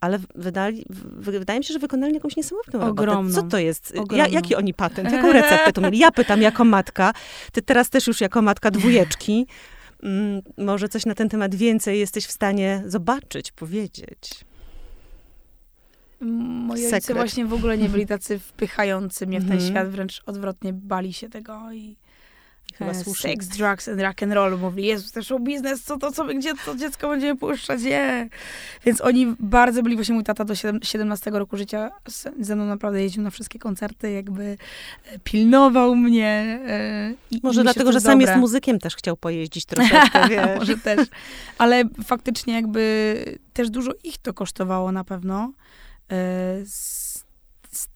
ale 0.00 0.18
wydali, 0.34 0.84
wydaje 1.16 1.58
mi 1.58 1.64
się, 1.64 1.72
że 1.74 1.78
wykonali 1.80 2.14
jakąś 2.14 2.36
niesamowitą 2.36 2.80
Ogromną. 2.80 3.22
robotę. 3.22 3.42
Co 3.42 3.48
to 3.48 3.58
jest? 3.58 3.94
Ja, 4.12 4.26
jaki 4.26 4.54
oni 4.56 4.74
patent? 4.74 5.12
Jaką 5.12 5.32
receptę 5.32 5.72
to 5.72 5.80
mieli? 5.80 5.98
Ja 5.98 6.10
pytam 6.10 6.42
jako 6.42 6.64
matka, 6.64 7.12
ty 7.52 7.62
teraz 7.62 7.90
też 7.90 8.06
już 8.06 8.20
jako 8.20 8.42
matka 8.42 8.70
dwójeczki, 8.70 9.46
może 10.56 10.88
coś 10.88 11.06
na 11.06 11.14
ten 11.14 11.28
temat 11.28 11.54
więcej 11.54 11.98
jesteś 11.98 12.26
w 12.26 12.32
stanie 12.32 12.82
zobaczyć, 12.86 13.52
powiedzieć. 13.52 14.44
Moi 16.20 16.78
Sekret. 16.78 16.94
ojcy 16.94 17.14
właśnie 17.14 17.46
w 17.46 17.52
ogóle 17.52 17.78
nie 17.78 17.88
byli 17.88 18.06
tacy 18.06 18.38
wpychający 18.38 19.26
mnie 19.26 19.40
w 19.40 19.42
ten 19.42 19.52
mm 19.52 19.64
-hmm. 19.64 19.70
świat, 19.70 19.88
wręcz 19.88 20.22
odwrotnie 20.26 20.72
bali 20.72 21.12
się 21.12 21.28
tego 21.28 21.72
i 21.72 21.96
Chyba 22.78 22.90
e, 22.90 22.94
słusznie. 22.94 23.30
Sex, 23.30 23.48
drugs 23.48 23.88
and 23.88 24.00
rock 24.00 24.22
and 24.22 24.32
roll. 24.32 24.58
Mówi, 24.58 24.86
Jezus, 24.86 25.12
też 25.12 25.32
biznes, 25.40 25.82
co 25.82 25.98
to, 25.98 26.12
co, 26.12 26.24
gdzie 26.24 26.52
to 26.64 26.76
dziecko 26.76 27.08
będziemy 27.08 27.36
puszczać, 27.36 27.82
nie. 27.82 28.28
Więc 28.84 29.00
oni 29.00 29.34
bardzo 29.38 29.82
byli, 29.82 29.96
właśnie 29.96 30.14
mój 30.14 30.24
tata 30.24 30.44
do 30.44 30.54
17 30.82 31.30
roku 31.30 31.56
życia 31.56 31.90
ze 32.40 32.56
mną 32.56 32.66
naprawdę 32.66 33.02
jeździł 33.02 33.22
na 33.22 33.30
wszystkie 33.30 33.58
koncerty, 33.58 34.12
jakby 34.12 34.56
e, 35.04 35.18
pilnował 35.18 35.96
mnie. 35.96 36.60
E, 36.66 37.14
I, 37.30 37.40
Może 37.42 37.60
i 37.60 37.64
dlatego, 37.64 37.92
że 37.92 38.00
sam 38.00 38.20
jest 38.20 38.36
muzykiem, 38.36 38.78
też 38.78 38.96
chciał 38.96 39.16
pojeździć 39.16 39.64
troszeczkę, 39.74 40.28
wiesz. 40.28 40.46
Może 40.58 40.78
też. 40.78 41.08
Ale 41.58 41.84
faktycznie 42.04 42.54
jakby 42.54 43.24
też 43.52 43.70
dużo 43.70 43.92
ich 44.04 44.18
to 44.18 44.34
kosztowało 44.34 44.92
na 44.92 45.04
pewno. 45.04 45.52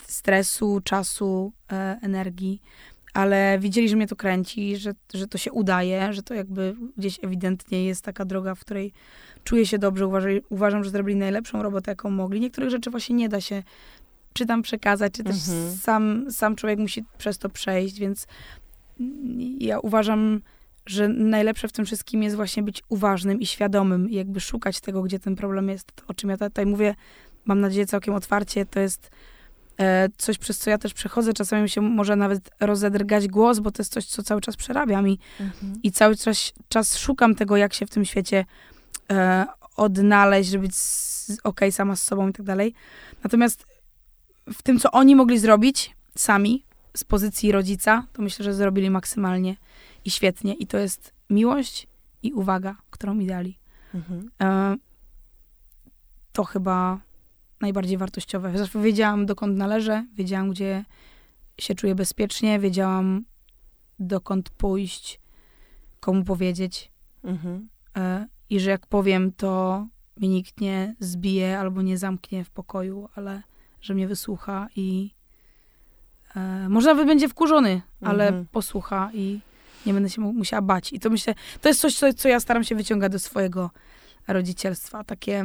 stresu, 0.07 0.81
czasu, 0.85 1.53
energii 2.03 2.61
ale 3.15 3.59
widzieli, 3.59 3.89
że 3.89 3.97
mnie 3.97 4.07
to 4.07 4.17
kręci, 4.17 4.77
że, 4.77 4.93
że 5.15 5.27
to 5.27 5.39
się 5.39 5.53
udaje, 5.53 6.13
że 6.13 6.23
to 6.23 6.35
jakby 6.35 6.77
gdzieś 6.97 7.19
ewidentnie 7.25 7.85
jest 7.85 8.05
taka 8.05 8.25
droga, 8.25 8.55
w 8.55 8.61
której 8.61 8.93
czuję 9.45 9.67
się 9.67 9.79
dobrze, 9.79 10.07
uważam, 10.07 10.33
uważam 10.49 10.85
że 10.85 10.91
zrobili 10.91 11.19
najlepszą 11.19 11.63
robotę, 11.63 11.91
jaką 11.91 12.11
mogli. 12.11 12.41
Niektórych 12.41 12.71
rzeczy 12.71 12.91
właśnie 12.91 13.17
nie 13.17 13.29
da 13.29 13.41
się 13.41 13.63
czy 14.33 14.47
tam 14.47 14.63
przekazać, 14.63 15.13
czy 15.13 15.25
też 15.25 15.37
mhm. 15.49 15.77
sam, 15.77 16.27
sam 16.31 16.57
człowiek 16.57 16.79
musi 16.79 17.05
przez 17.19 17.39
to 17.39 17.49
przejść, 17.49 17.99
więc 17.99 18.27
ja 19.59 19.81
uważam, 19.81 20.41
że 20.87 21.09
najlepsze 21.09 21.69
w 21.69 21.73
tym 21.73 21.85
wszystkim 21.85 22.23
jest 22.23 22.37
właśnie 22.37 22.63
być 22.63 22.83
uważnym 22.89 23.41
i 23.41 23.47
świadomym 23.47 24.11
i 24.11 24.15
jakby 24.15 24.41
szukać 24.41 24.81
tego, 24.81 25.03
gdzie 25.03 25.19
ten 25.19 25.37
problem 25.37 25.69
jest. 25.69 25.93
O 26.09 26.15
czym 26.15 26.31
ja 26.31 26.37
tutaj 26.37 26.67
mówię, 26.67 26.95
mam 27.45 27.61
nadzieję 27.61 27.87
całkiem 27.87 28.15
otwarcie, 28.15 28.67
to 28.67 28.81
jest 28.81 29.11
coś, 30.19 30.39
przez 30.39 30.59
co 30.59 30.71
ja 30.71 30.79
też 30.79 30.95
przechodzę. 30.95 31.33
Czasami 31.33 31.63
mi 31.63 31.69
się 31.69 31.81
może 31.81 32.17
nawet 32.17 32.51
rozedrgać 32.61 33.29
głos, 33.29 33.59
bo 33.59 33.71
to 33.71 33.83
jest 33.83 33.93
coś, 33.93 34.07
co 34.07 34.23
cały 34.23 34.41
czas 34.41 34.57
przerabiam 34.57 35.09
i, 35.09 35.19
mhm. 35.41 35.73
i 35.83 35.93
cały 35.93 36.17
czas, 36.17 36.53
czas 36.69 36.99
szukam 36.99 37.35
tego, 37.35 37.57
jak 37.57 37.75
się 37.75 37.87
w 37.87 37.91
tym 37.91 38.05
świecie 38.05 38.45
e, 39.11 39.47
odnaleźć, 39.77 40.51
żeby 40.51 40.67
być 40.67 40.77
ok, 41.45 41.61
sama 41.71 41.97
z 41.97 42.03
sobą 42.03 42.29
i 42.29 42.33
tak 42.33 42.47
dalej. 42.47 42.75
Natomiast 43.25 43.67
w 44.47 44.63
tym, 44.63 44.79
co 44.79 44.91
oni 44.91 45.17
mogli 45.17 45.39
zrobić 45.39 45.97
sami, 46.17 46.65
z 46.97 47.05
pozycji 47.05 47.53
rodzica, 47.53 48.07
to 48.13 48.23
myślę, 48.23 48.45
że 48.45 48.55
zrobili 48.55 48.91
maksymalnie 48.91 49.57
i 50.05 50.11
świetnie. 50.11 50.55
I 50.55 50.67
to 50.67 50.79
jest 50.79 51.13
miłość 51.31 51.87
i 52.23 52.33
uwaga, 52.33 52.77
którą 52.91 53.15
mi 53.15 53.27
dali. 53.27 53.59
Mhm. 53.95 54.31
E, 54.43 54.77
to 56.33 56.45
chyba 56.45 57.01
najbardziej 57.61 57.99
wartościowe. 57.99 58.53
Wiedziałam, 58.75 59.27
dokąd 59.27 59.57
należę, 59.57 60.05
wiedziałam, 60.15 60.51
gdzie 60.51 60.85
się 61.59 61.75
czuję 61.75 61.95
bezpiecznie, 61.95 62.59
wiedziałam, 62.59 63.25
dokąd 63.99 64.51
pójść, 64.51 65.21
komu 66.01 66.25
powiedzieć. 66.25 66.93
Mhm. 67.25 67.69
E, 67.97 68.27
I 68.51 68.61
że 68.61 68.71
jak 68.71 68.87
powiem, 68.87 69.33
to 69.33 69.87
mnie 70.17 70.29
nikt 70.29 70.61
nie 70.61 70.95
zbije 71.01 71.59
albo 71.59 71.83
nie 71.83 71.99
zamknie 71.99 72.45
w 72.45 72.51
pokoju, 72.51 73.09
ale 73.15 73.43
że 73.81 73.95
mnie 73.95 74.09
wysłucha 74.09 74.69
i 74.77 75.11
e, 76.37 76.69
może 76.69 76.89
nawet 76.89 77.07
będzie 77.07 77.29
wkurzony, 77.29 77.83
ale 78.01 78.29
mhm. 78.29 78.47
posłucha 78.47 79.11
i 79.15 79.41
nie 79.87 79.95
będę 79.95 80.11
się 80.11 80.21
musiała 80.21 80.63
bać. 80.63 80.93
I 80.93 81.01
to 81.01 81.11
myślę, 81.11 81.35
to 81.61 81.69
jest 81.69 81.81
coś, 81.81 81.95
co, 81.97 82.13
co 82.13 82.29
ja 82.29 82.41
staram 82.41 82.65
się 82.65 82.75
wyciągać 82.75 83.13
do 83.13 83.19
swojego 83.19 83.71
rodzicielstwa. 84.29 85.05
Takie 85.05 85.45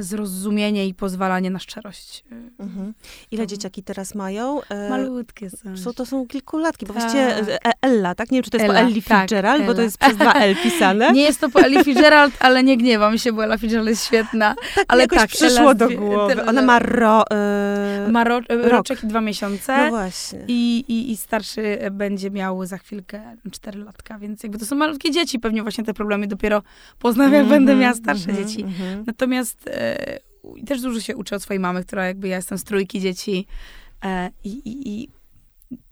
zrozumienie 0.00 0.86
i 0.86 0.94
pozwalanie 0.94 1.50
na 1.50 1.58
szczerość. 1.58 2.24
e, 2.32 2.62
Mhm. 2.62 2.94
Ile 3.30 3.42
To- 3.42 3.46
dzieciaki 3.46 3.82
teraz 3.82 4.14
mają? 4.14 4.60
E, 4.68 4.90
Malutkie 4.90 5.50
są. 5.50 5.76
Są, 5.76 5.92
to 5.92 6.06
są 6.06 6.26
kilkulatki, 6.26 6.86
bo 6.86 6.94
Tak. 6.94 7.02
właściwie 7.02 7.54
e, 7.64 7.72
Ella, 7.82 8.14
tak? 8.14 8.30
Nie 8.30 8.36
wiem, 8.36 8.42
czy 8.42 8.50
to 8.50 8.56
jest 8.56 8.64
Ella, 8.70 8.80
po 8.80 8.86
Ellie 8.86 9.02
tak, 9.02 9.20
Fitzgerald, 9.20 9.60
bo 9.62 9.66
to 9.66 9.72
Ella. 9.72 9.82
jest 9.82 9.98
przez 9.98 10.16
dwa 10.16 10.32
L 10.34 10.56
pisane. 10.62 11.12
Nie 11.12 11.22
jest 11.22 11.40
to 11.40 11.48
po 11.50 11.60
Ellie 11.60 11.84
Fitzgerald, 11.84 12.34
ale 12.40 12.64
nie 12.64 12.76
gniewam 12.76 13.18
się, 13.18 13.32
bo 13.32 13.44
Ella 13.44 13.58
Fitzgerald 13.58 13.88
jest 13.88 14.04
świetna. 14.04 14.54
tak 14.74 14.84
ale 14.88 15.02
jakoś 15.02 15.18
tak, 15.18 15.30
przyszło 15.30 15.60
Ella 15.60 15.74
do 15.74 15.90
głowy. 15.90 16.44
Ona 16.46 16.62
ma 16.62 16.78
ro, 16.78 17.24
e, 17.30 18.08
Ma 18.10 18.24
ro, 18.24 18.40
Rok. 18.40 18.64
roczek 18.64 19.04
i 19.04 19.06
dwa 19.06 19.20
miesiące. 19.20 19.76
No 19.84 19.88
właśnie. 19.90 20.38
I, 20.48 20.84
i, 20.88 21.10
I 21.10 21.16
starszy 21.16 21.78
będzie 21.90 22.30
miał 22.30 22.66
za 22.66 22.78
chwilkę 22.78 23.36
4 23.52 23.84
latka, 23.84 24.18
więc 24.18 24.42
jakby 24.42 24.58
to 24.58 24.66
są 24.66 24.76
malutkie 24.76 25.10
dzieci, 25.10 25.38
pewnie 25.38 25.62
właśnie 25.62 25.84
te 25.84 25.94
problemy 25.94 26.26
dopiero 26.26 26.62
poznam, 26.98 27.32
jak 27.32 27.46
będę 27.46 27.74
miała 27.74 27.94
starsze 27.94 28.28
mhm, 28.30 28.48
dzieci. 28.48 28.62
mhm. 28.62 29.04
Natomiast 29.06 29.57
e, 29.66 30.18
i 30.56 30.64
też 30.64 30.82
dużo 30.82 31.00
się 31.00 31.16
uczę 31.16 31.36
od 31.36 31.42
swojej 31.42 31.60
mamy, 31.60 31.84
która 31.84 32.06
jakby 32.06 32.28
ja 32.28 32.36
jestem 32.36 32.58
z 32.58 32.64
trójki 32.64 33.00
dzieci 33.00 33.46
e, 34.04 34.30
i, 34.44 34.48
i, 34.48 35.02
i 35.02 35.08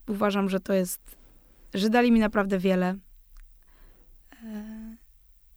uważam, 0.08 0.48
że 0.48 0.60
to 0.60 0.72
jest, 0.72 1.16
że 1.74 1.90
dali 1.90 2.12
mi 2.12 2.20
naprawdę 2.20 2.58
wiele. 2.58 2.96
E, 4.44 4.96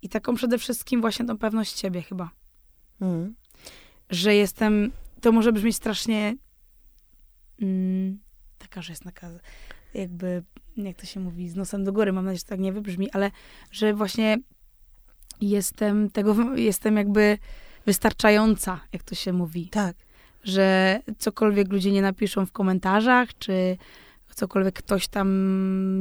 I 0.01 0.09
taką 0.09 0.35
przede 0.35 0.57
wszystkim 0.57 1.01
właśnie 1.01 1.25
tą 1.25 1.37
pewność 1.37 1.79
siebie 1.79 2.01
chyba. 2.01 2.29
Mhm. 3.01 3.35
Że 4.09 4.35
jestem, 4.35 4.91
to 5.21 5.31
może 5.31 5.53
brzmieć 5.53 5.75
strasznie 5.75 6.35
mm, 7.61 8.19
taka, 8.57 8.81
że 8.81 8.91
jest 8.91 9.03
taka 9.03 9.29
jakby, 9.93 10.43
jak 10.77 10.97
to 10.97 11.05
się 11.05 11.19
mówi, 11.19 11.49
z 11.49 11.55
nosem 11.55 11.83
do 11.83 11.93
góry, 11.93 12.13
mam 12.13 12.25
nadzieję, 12.25 12.39
że 12.39 12.45
tak 12.45 12.59
nie 12.59 12.73
wybrzmi, 12.73 13.11
ale 13.11 13.31
że 13.71 13.93
właśnie 13.93 14.37
jestem 15.41 16.09
tego, 16.09 16.55
jestem 16.55 16.97
jakby 16.97 17.37
wystarczająca, 17.93 18.79
jak 18.93 19.03
to 19.03 19.15
się 19.15 19.33
mówi. 19.33 19.69
Tak. 19.69 19.95
Że 20.43 20.99
cokolwiek 21.17 21.71
ludzie 21.71 21.91
nie 21.91 22.01
napiszą 22.01 22.45
w 22.45 22.51
komentarzach, 22.51 23.29
czy 23.39 23.77
cokolwiek 24.35 24.75
ktoś 24.75 25.07
tam 25.07 25.27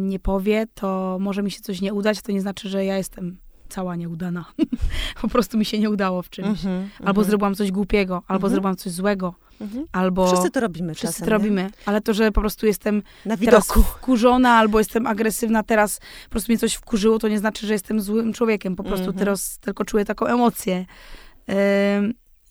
nie 0.08 0.18
powie, 0.18 0.66
to 0.74 1.16
może 1.20 1.42
mi 1.42 1.50
się 1.50 1.60
coś 1.60 1.80
nie 1.80 1.94
udać, 1.94 2.22
to 2.22 2.32
nie 2.32 2.40
znaczy, 2.40 2.68
że 2.68 2.84
ja 2.84 2.96
jestem 2.96 3.36
cała 3.68 3.96
nieudana. 3.96 4.44
po 5.22 5.28
prostu 5.28 5.58
mi 5.58 5.64
się 5.64 5.78
nie 5.78 5.90
udało 5.90 6.22
w 6.22 6.30
czymś. 6.30 6.48
Mhm, 6.48 6.88
Albo 6.98 7.10
mhm, 7.20 7.26
zrobiłam 7.26 7.54
coś 7.54 7.70
głupiego, 7.72 8.14
albo 8.28 8.46
Mhm. 8.46 8.50
zrobiłam 8.52 8.76
coś 8.76 8.92
złego, 8.92 9.34
mhm. 9.60 9.84
albo... 9.92 10.26
Wszyscy 10.26 10.50
to 10.50 10.60
robimy 10.60 10.94
Wszyscy 10.94 11.12
czasem. 11.14 11.24
to 11.26 11.30
robimy, 11.32 11.70
ale 11.86 12.00
to, 12.00 12.14
że 12.14 12.32
po 12.32 12.40
prostu 12.40 12.66
jestem? 12.66 13.02
Na 13.24 13.36
teraz 13.36 13.66
widoku. 13.68 13.82
wkurzona 13.82 14.50
albo 14.50 14.78
jestem 14.78 15.06
agresywna 15.06 15.62
teraz, 15.62 16.00
po 16.24 16.30
prostu 16.30 16.52
mnie 16.52 16.58
coś 16.58 16.74
wkurzyło, 16.74 17.18
to 17.18 17.28
nie 17.28 17.38
znaczy, 17.38 17.66
że 17.66 17.72
jestem 17.72 18.00
złym 18.00 18.32
człowiekiem. 18.32 18.76
Po 18.76 18.82
prostu 18.84 19.06
Mhm. 19.06 19.18
teraz 19.18 19.58
tylko 19.58 19.84
czuję 19.84 20.04
taką 20.04 20.26
emocję. 20.26 20.86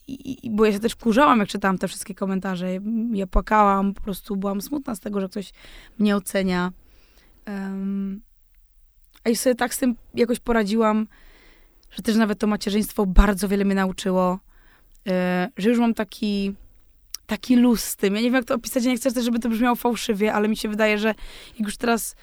I, 0.08 0.50
bo 0.50 0.64
ja 0.64 0.72
się 0.72 0.80
też 0.80 0.92
wkurzałam, 0.92 1.38
jak 1.38 1.48
czytałam 1.48 1.78
te 1.78 1.88
wszystkie 1.88 2.14
komentarze. 2.14 2.68
Ja 3.12 3.26
płakałam, 3.26 3.94
po 3.94 4.00
prostu 4.00 4.36
byłam 4.36 4.60
smutna 4.60 4.94
z 4.94 5.00
tego, 5.00 5.20
że 5.20 5.28
ktoś 5.28 5.52
mnie 5.98 6.16
ocenia. 6.16 6.72
Ym, 7.48 8.20
a 9.24 9.30
i 9.30 9.36
sobie 9.36 9.54
tak 9.54 9.74
z 9.74 9.78
tym 9.78 9.96
jakoś 10.14 10.40
poradziłam, 10.40 11.06
że 11.90 12.02
też 12.02 12.16
nawet 12.16 12.38
to 12.38 12.46
macierzyństwo 12.46 13.06
bardzo 13.06 13.48
wiele 13.48 13.64
mnie 13.64 13.74
nauczyło, 13.74 14.38
yy, 15.04 15.12
że 15.56 15.68
już 15.68 15.78
mam 15.78 15.94
taki 15.94 16.54
taki 17.26 17.56
luz 17.56 17.84
z 17.84 17.96
tym. 17.96 18.14
Ja 18.14 18.20
nie 18.20 18.26
wiem, 18.26 18.34
jak 18.34 18.44
to 18.44 18.54
opisać, 18.54 18.84
nie 18.84 18.96
chcę 18.96 19.12
też, 19.12 19.24
żeby 19.24 19.38
to 19.38 19.48
brzmiało 19.48 19.76
fałszywie, 19.76 20.34
ale 20.34 20.48
mi 20.48 20.56
się 20.56 20.68
wydaje, 20.68 20.98
że 20.98 21.08
jak 21.58 21.60
już 21.60 21.76
teraz 21.76 22.16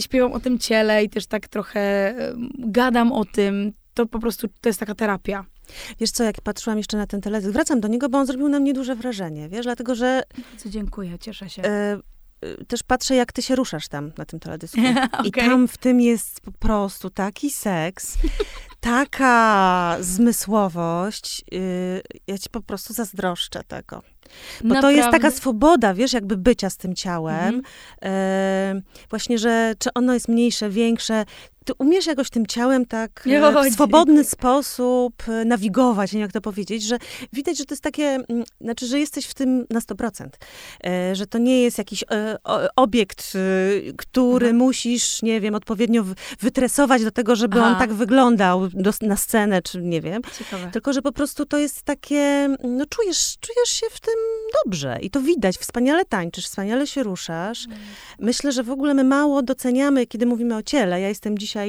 śpiewam 0.00 0.32
o 0.32 0.40
tym 0.40 0.58
ciele 0.58 1.04
i 1.04 1.10
też 1.10 1.26
tak 1.26 1.48
trochę 1.48 2.14
gadam 2.58 3.12
o 3.12 3.24
tym, 3.24 3.72
to 3.94 4.06
po 4.06 4.18
prostu 4.18 4.48
to 4.60 4.68
jest 4.68 4.80
taka 4.80 4.94
terapia. 4.94 5.44
Wiesz 6.00 6.10
co, 6.10 6.24
jak 6.24 6.40
patrzyłam 6.40 6.78
jeszcze 6.78 6.96
na 6.96 7.06
ten 7.06 7.20
teledysk, 7.20 7.52
wracam 7.52 7.80
do 7.80 7.88
niego, 7.88 8.08
bo 8.08 8.18
on 8.18 8.26
zrobił 8.26 8.48
na 8.48 8.60
mnie 8.60 8.72
duże 8.74 8.96
wrażenie, 8.96 9.48
wiesz, 9.48 9.66
dlatego, 9.66 9.94
że 9.94 10.22
Bardzo 10.50 10.68
dziękuję, 10.68 11.18
cieszę 11.18 11.50
się. 11.50 11.62
e, 11.64 11.98
e, 12.40 12.64
też 12.64 12.82
patrzę, 12.82 13.14
jak 13.14 13.32
ty 13.32 13.42
się 13.42 13.56
ruszasz 13.56 13.88
tam 13.88 14.12
na 14.18 14.24
tym 14.24 14.40
teledysku. 14.40 14.80
I 15.24 15.28
Okej. 15.28 15.30
tam 15.48 15.68
w 15.68 15.76
tym 15.78 16.00
jest 16.00 16.40
po 16.40 16.52
prostu 16.52 17.10
taki 17.10 17.50
seks, 17.50 18.18
taka 18.80 19.96
zmysłowość. 20.00 21.44
y, 21.54 22.02
ja 22.26 22.38
ci 22.38 22.50
po 22.50 22.60
prostu 22.60 22.92
zazdroszczę 22.92 23.64
tego. 23.64 24.02
Bo 24.64 24.80
to 24.80 24.90
jest 24.90 25.02
taka 25.04 25.12
Naprawdę. 25.16 25.36
swoboda, 25.38 25.94
wiesz, 25.94 26.12
jakby 26.12 26.36
bycia 26.36 26.70
z 26.70 26.76
tym 26.76 26.94
ciałem. 26.94 27.54
Mhm. 27.54 27.62
E, 28.02 28.82
właśnie, 29.10 29.38
że 29.38 29.74
czy 29.78 29.90
ono 29.94 30.14
jest 30.14 30.28
mniejsze, 30.28 30.70
większe. 30.70 31.24
Ty 31.70 31.74
umiesz 31.78 32.06
jakoś 32.06 32.30
tym 32.30 32.46
ciałem 32.46 32.86
tak 32.86 33.26
e, 33.26 33.70
w 33.70 33.72
swobodny 33.72 34.24
sposób 34.24 35.12
e, 35.28 35.44
nawigować, 35.44 36.12
nie 36.12 36.18
wiem 36.18 36.22
jak 36.22 36.32
to 36.32 36.40
powiedzieć, 36.40 36.82
że 36.82 36.98
widać, 37.32 37.58
że 37.58 37.64
to 37.64 37.74
jest 37.74 37.82
takie, 37.82 38.04
mm, 38.04 38.44
znaczy, 38.60 38.86
że 38.86 38.98
jesteś 38.98 39.26
w 39.26 39.34
tym 39.34 39.66
na 39.70 39.80
100%. 39.80 40.28
E, 40.84 41.16
że 41.16 41.26
to 41.26 41.38
nie 41.38 41.62
jest 41.62 41.78
jakiś 41.78 42.04
obiekt, 42.76 43.32
który 43.96 44.46
Mhm. 44.46 44.56
musisz, 44.56 45.22
nie 45.22 45.40
wiem, 45.40 45.54
odpowiednio 45.54 46.04
wytresować 46.40 47.04
do 47.04 47.10
tego, 47.10 47.36
żeby 47.36 47.58
on 47.58 47.64
Aha. 47.64 47.78
tak 47.78 47.92
wyglądał 47.92 48.68
do, 48.68 48.92
na 49.02 49.16
scenę, 49.16 49.62
czy 49.62 49.82
nie 49.82 50.00
wiem. 50.00 50.22
Ciekawe. 50.38 50.70
Tylko, 50.72 50.92
że 50.92 51.02
po 51.02 51.12
prostu 51.12 51.46
to 51.46 51.58
jest 51.58 51.82
takie, 51.82 52.56
no 52.64 52.86
czujesz, 52.86 53.36
czujesz 53.40 53.68
się 53.68 53.86
w 53.90 54.00
tym 54.00 54.14
dobrze 54.64 54.98
i 55.02 55.10
to 55.10 55.20
widać, 55.20 55.56
wspaniale 55.56 56.04
tańczysz, 56.04 56.44
wspaniale 56.44 56.86
się 56.86 57.02
ruszasz. 57.02 57.66
Myślę, 58.18 58.52
że 58.52 58.62
w 58.62 58.70
ogóle 58.70 58.94
my 58.94 59.04
mało 59.04 59.42
doceniamy, 59.42 60.06
kiedy 60.06 60.26
mówimy 60.26 60.56
o 60.56 60.62
ciele. 60.62 61.00
Ja 61.00 61.08
jestem 61.08 61.38
dzisiaj 61.38 61.59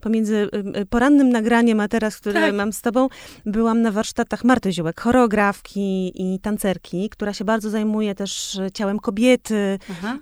pomiędzy 0.00 0.34
y, 0.76 0.80
y, 0.80 0.86
porannym 0.86 1.28
nagraniem, 1.30 1.80
a 1.80 1.88
teraz, 1.88 2.16
które 2.16 2.40
Tak. 2.40 2.54
mam 2.54 2.72
z 2.72 2.80
tobą, 2.82 3.08
byłam 3.46 3.82
na 3.82 3.90
warsztatach 3.92 4.44
Marty 4.44 4.72
Ziółek, 4.72 5.00
choreografki 5.00 6.12
i 6.14 6.40
tancerki, 6.40 7.08
która 7.10 7.32
się 7.32 7.44
bardzo 7.44 7.70
zajmuje 7.70 8.14
też 8.14 8.60
ciałem 8.74 8.98
kobiety, 8.98 9.78
Aha. 9.90 10.18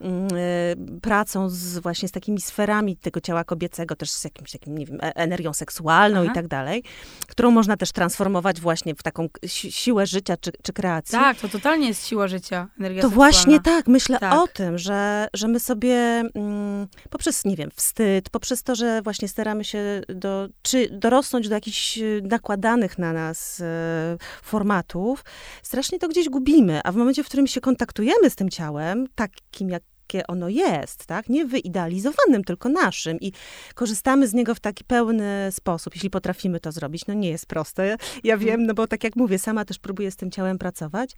y, 0.96 1.00
pracą 1.00 1.48
z, 1.48 1.78
właśnie 1.78 2.08
z 2.08 2.12
takimi 2.12 2.40
sferami 2.40 2.96
tego 2.96 3.20
ciała 3.20 3.44
kobiecego, 3.44 3.96
też 3.96 4.10
z 4.10 4.24
jakimś 4.24 4.52
takim, 4.52 4.78
nie 4.78 4.86
wiem, 4.86 4.98
e- 5.02 5.16
energią 5.16 5.52
seksualną 5.52 6.20
Aha. 6.20 6.30
i 6.32 6.34
tak 6.34 6.48
dalej, 6.48 6.82
którą 7.28 7.50
można 7.50 7.76
też 7.76 7.92
transformować 7.92 8.60
właśnie 8.60 8.94
w 8.94 9.02
taką 9.02 9.28
si- 9.46 9.72
siłę 9.72 10.06
życia 10.06 10.36
czy, 10.36 10.52
czy 10.62 10.72
kreacji. 10.72 11.18
Tak, 11.18 11.36
to 11.40 11.48
totalnie 11.48 11.88
jest 11.88 12.06
siła 12.06 12.28
życia, 12.28 12.68
energia 12.80 13.02
To 13.02 13.08
seksualna. 13.08 13.30
właśnie 13.32 13.60
tak, 13.60 13.86
myślę 13.86 14.18
Tak. 14.18 14.34
o 14.34 14.48
tym, 14.48 14.78
że, 14.78 15.28
że 15.34 15.48
my 15.48 15.60
sobie 15.60 15.94
mm, 16.34 16.86
poprzez, 17.10 17.44
nie 17.44 17.56
wiem, 17.56 17.70
wstyd, 17.74 18.30
poprzez 18.30 18.62
to, 18.62 18.74
że 18.74 19.02
właśnie 19.04 19.28
staramy 19.28 19.64
się 19.64 20.02
do, 20.08 20.48
czy 20.62 20.88
dorosnąć 20.90 21.48
do 21.48 21.54
jakichś 21.54 21.98
y, 21.98 22.22
nakładanych 22.24 22.98
na 22.98 23.12
nas 23.12 23.60
e, 23.60 24.16
formatów, 24.42 25.24
strasznie 25.62 25.98
to 25.98 26.08
gdzieś 26.08 26.28
gubimy, 26.28 26.80
a 26.84 26.92
w 26.92 26.96
momencie, 26.96 27.24
w 27.24 27.26
którym 27.26 27.46
się 27.46 27.60
kontaktujemy 27.60 28.30
z 28.30 28.34
tym 28.34 28.48
ciałem, 28.48 29.06
takim 29.14 29.70
jak 29.70 29.82
jakie 30.12 30.26
ono 30.26 30.48
jest, 30.48 31.06
tak? 31.06 31.28
Nie 31.28 31.44
wyidealizowanym, 31.44 32.44
tylko 32.44 32.68
naszym 32.68 33.20
i 33.20 33.32
korzystamy 33.74 34.28
z 34.28 34.34
niego 34.34 34.54
w 34.54 34.60
taki 34.60 34.84
pełny 34.84 35.48
sposób, 35.50 35.94
jeśli 35.94 36.10
potrafimy 36.10 36.60
to 36.60 36.72
zrobić. 36.72 37.06
No 37.06 37.14
nie 37.14 37.30
jest 37.30 37.46
proste, 37.46 37.96
ja 38.24 38.36
wiem, 38.36 38.66
no 38.66 38.74
bo 38.74 38.86
tak 38.86 39.04
jak 39.04 39.16
mówię, 39.16 39.38
sama 39.38 39.64
też 39.64 39.78
próbuję 39.78 40.10
z 40.10 40.16
tym 40.16 40.30
ciałem 40.30 40.58
pracować, 40.58 41.12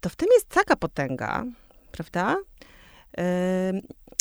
to 0.00 0.08
w 0.08 0.16
tym 0.16 0.28
jest 0.32 0.48
taka 0.48 0.76
potęga, 0.76 1.44
prawda? 1.92 2.36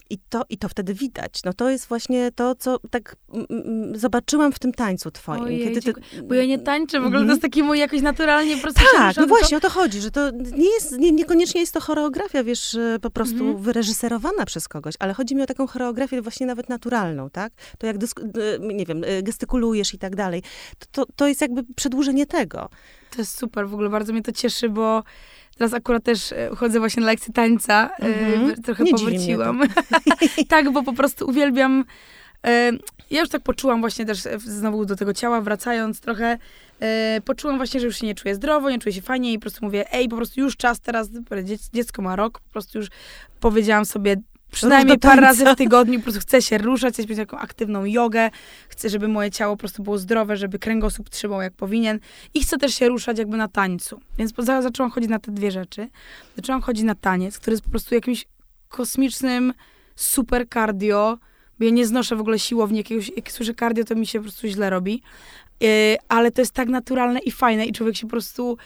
I 0.09 0.17
to, 0.29 0.43
I 0.49 0.57
to 0.57 0.69
wtedy 0.69 0.93
widać. 0.93 1.43
No 1.45 1.53
to 1.53 1.69
jest 1.69 1.87
właśnie 1.87 2.31
to, 2.31 2.55
co 2.55 2.79
tak 2.91 3.15
mm, 3.33 3.45
mm, 3.49 3.99
zobaczyłam 3.99 4.51
w 4.51 4.59
tym 4.59 4.71
tańcu 4.73 5.11
twoim. 5.11 5.43
Ojej, 5.43 5.63
kiedy 5.63 5.81
ty, 5.81 5.93
Bo 6.23 6.33
ja 6.33 6.45
nie 6.45 6.59
tańczę, 6.59 6.99
w 6.99 7.03
ogóle 7.03 7.11
to 7.19 7.21
Mhm. 7.21 7.29
jest 7.29 7.41
taki 7.41 7.63
mój 7.63 7.79
jakoś 7.79 8.01
naturalnie 8.01 8.55
po 8.55 8.61
prostu 8.61 8.81
tak, 8.97 9.17
no 9.17 9.27
właśnie 9.27 9.57
o 9.57 9.59
to 9.59 9.69
chodzi, 9.69 10.01
że 10.01 10.11
to 10.11 10.31
nie 10.31 10.69
jest, 10.73 10.97
nie, 10.97 11.11
niekoniecznie 11.11 11.61
jest 11.61 11.73
to 11.73 11.79
choreografia, 11.79 12.43
wiesz, 12.43 12.75
e, 12.75 12.97
po 13.01 13.09
prostu 13.09 13.43
Mhm. 13.45 13.57
wyreżyserowana 13.63 14.45
przez 14.45 14.67
kogoś, 14.67 14.95
ale 14.99 15.13
chodzi 15.13 15.35
mi 15.35 15.41
o 15.41 15.45
taką 15.45 15.67
choreografię 15.67 16.21
właśnie 16.21 16.45
nawet 16.47 16.69
naturalną, 16.69 17.29
tak? 17.29 17.53
To 17.77 17.87
jak, 17.87 17.95
e, 17.95 17.99
nie 18.73 18.85
wiem, 18.85 19.03
e, 19.05 19.23
gestykulujesz 19.23 19.93
i 19.93 19.97
tak 19.97 20.15
dalej. 20.15 20.43
To, 20.79 20.85
to, 20.91 21.11
to 21.15 21.27
jest 21.27 21.41
jakby 21.41 21.63
przedłużenie 21.75 22.25
tego. 22.25 22.69
To 23.09 23.21
jest 23.21 23.37
super, 23.37 23.67
w 23.69 23.73
ogóle 23.73 23.89
bardzo 23.89 24.13
mnie 24.13 24.21
to 24.21 24.31
cieszy, 24.31 24.69
bo 24.69 25.03
teraz 25.59 25.73
akurat 25.73 26.03
też 26.03 26.31
e, 26.31 26.49
chodzę 26.55 26.79
właśnie 26.79 27.01
na 27.01 27.07
lekcje 27.07 27.33
tańca, 27.33 27.89
Mhm. 27.99 28.63
trochę 28.63 28.83
Nie 28.83 28.91
powróciłam. 28.91 29.61
tak, 30.49 30.71
bo 30.71 30.83
po 30.83 30.93
prostu 30.93 31.27
uwielbiam, 31.29 31.85
e, 32.47 32.71
ja 33.11 33.19
już 33.19 33.29
tak 33.29 33.41
poczułam 33.43 33.79
właśnie 33.79 34.05
też 34.05 34.19
znowu 34.37 34.85
do 34.85 34.95
tego 34.95 35.13
ciała, 35.13 35.41
wracając 35.41 35.99
trochę, 36.01 36.37
e, 36.79 37.21
poczułam 37.25 37.57
właśnie, 37.57 37.79
że 37.79 37.85
już 37.85 37.97
się 37.97 38.07
nie 38.07 38.15
czuję 38.15 38.35
zdrowo, 38.35 38.69
nie 38.69 38.79
czuję 38.79 38.93
się 38.93 39.01
fajnie 39.01 39.33
i 39.33 39.37
po 39.37 39.41
prostu 39.41 39.65
mówię, 39.65 39.93
ej, 39.93 40.09
po 40.09 40.15
prostu 40.15 40.39
już 40.39 40.57
czas 40.57 40.79
teraz, 40.79 41.09
dziec- 41.43 41.69
dziecko 41.73 42.01
ma 42.01 42.15
rok, 42.15 42.39
po 42.39 42.49
prostu 42.49 42.77
już 42.77 42.87
powiedziałam 43.39 43.85
sobie, 43.85 44.15
przynajmniej 44.51 44.97
do 44.97 45.09
parę 45.09 45.21
razy 45.21 45.45
w 45.45 45.55
tygodniu 45.55 45.99
po 45.99 46.03
prostu 46.03 46.21
chcę 46.21 46.41
się 46.41 46.57
ruszać, 46.57 46.93
chcę 46.93 47.03
mieć 47.03 47.17
taką 47.17 47.37
aktywną 47.37 47.85
jogę, 47.85 48.29
chcę, 48.69 48.89
żeby 48.89 49.07
moje 49.07 49.31
ciało 49.31 49.55
po 49.55 49.59
prostu 49.59 49.83
było 49.83 49.97
zdrowe, 49.97 50.37
żeby 50.37 50.59
kręgosłup 50.59 51.09
trzymał 51.09 51.41
jak 51.41 51.53
powinien 51.53 51.99
i 52.33 52.41
chcę 52.43 52.57
też 52.57 52.75
się 52.75 52.87
ruszać 52.87 53.17
jakby 53.17 53.37
na 53.37 53.47
tańcu. 53.47 53.99
Więc 54.17 54.33
zaczęłam 54.45 54.91
chodzić 54.91 55.09
na 55.09 55.19
te 55.19 55.31
dwie 55.31 55.51
rzeczy. 55.51 55.89
Zaczęłam 56.35 56.61
chodzić 56.61 56.83
na 56.83 56.95
taniec, 56.95 57.39
który 57.39 57.53
jest 57.53 57.63
po 57.63 57.69
prostu 57.69 57.95
jakimś 57.95 58.25
kosmicznym 58.67 59.53
super 59.95 60.49
cardio, 60.53 61.17
bo 61.59 61.65
ja 61.65 61.71
nie 61.71 61.87
znoszę 61.87 62.15
w 62.15 62.21
ogóle 62.21 62.39
siłowni, 62.39 62.77
jakiegoś, 62.77 63.11
jak 63.15 63.31
słyszę 63.31 63.53
cardio, 63.53 63.83
to 63.83 63.95
mi 63.95 64.07
się 64.07 64.19
po 64.19 64.23
prostu 64.23 64.47
źle 64.47 64.69
robi. 64.69 65.01
Yy, 65.61 65.69
ale 66.07 66.31
to 66.31 66.41
jest 66.41 66.51
tak 66.51 66.69
naturalne 66.69 67.19
i 67.19 67.31
fajne 67.31 67.65
i 67.65 67.73
człowiek 67.73 67.95
się 67.95 68.07
po 68.07 68.11
prostu 68.11 68.57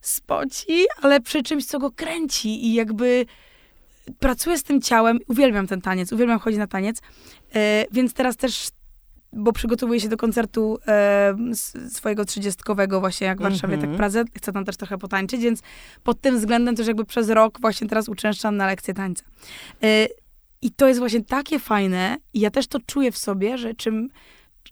spoci, 0.00 0.84
ale 1.02 1.20
przy 1.20 1.42
czymś, 1.42 1.64
co 1.64 1.78
go 1.78 1.90
kręci 1.90 2.66
i 2.66 2.74
jakby 2.74 3.26
pracuję 4.18 4.58
z 4.58 4.62
tym 4.62 4.80
ciałem, 4.80 5.18
uwielbiam 5.28 5.66
ten 5.66 5.80
taniec, 5.80 6.12
uwielbiam 6.12 6.38
chodzić 6.38 6.58
na 6.58 6.66
taniec, 6.66 7.00
yy, 7.54 7.60
więc 7.92 8.14
teraz 8.14 8.36
też 8.36 8.68
bo 9.32 9.52
przygotowuję 9.52 10.00
się 10.00 10.08
do 10.08 10.16
koncertu 10.16 10.78
e, 10.86 11.34
swojego 11.88 12.24
trzydziestkowego 12.24 13.00
właśnie 13.00 13.26
jak 13.26 13.38
w 13.38 13.42
Warszawie, 13.42 13.74
mm 13.74 13.78
-hmm. 13.78 13.82
tak 13.82 13.90
w 13.90 13.92
mhm. 13.92 13.98
Pradze. 13.98 14.24
Chcę 14.36 14.52
tam 14.52 14.64
też 14.64 14.76
trochę 14.76 14.98
potańczyć, 14.98 15.40
więc 15.40 15.62
pod 16.02 16.20
tym 16.20 16.38
względem 16.38 16.76
też 16.76 16.86
jakby 16.86 17.04
przez 17.04 17.28
rok 17.28 17.60
właśnie 17.60 17.88
teraz 17.88 18.08
uczęszczam 18.08 18.56
na 18.56 18.66
lekcje 18.66 18.94
tańca. 18.94 19.24
E, 19.82 20.06
I 20.62 20.70
to 20.70 20.88
jest 20.88 21.00
właśnie 21.00 21.24
takie 21.24 21.58
fajne 21.58 22.16
i 22.34 22.40
ja 22.40 22.50
też 22.50 22.66
to 22.66 22.78
czuję 22.86 23.12
w 23.12 23.18
sobie, 23.18 23.58
że 23.58 23.74
czym, 23.74 24.08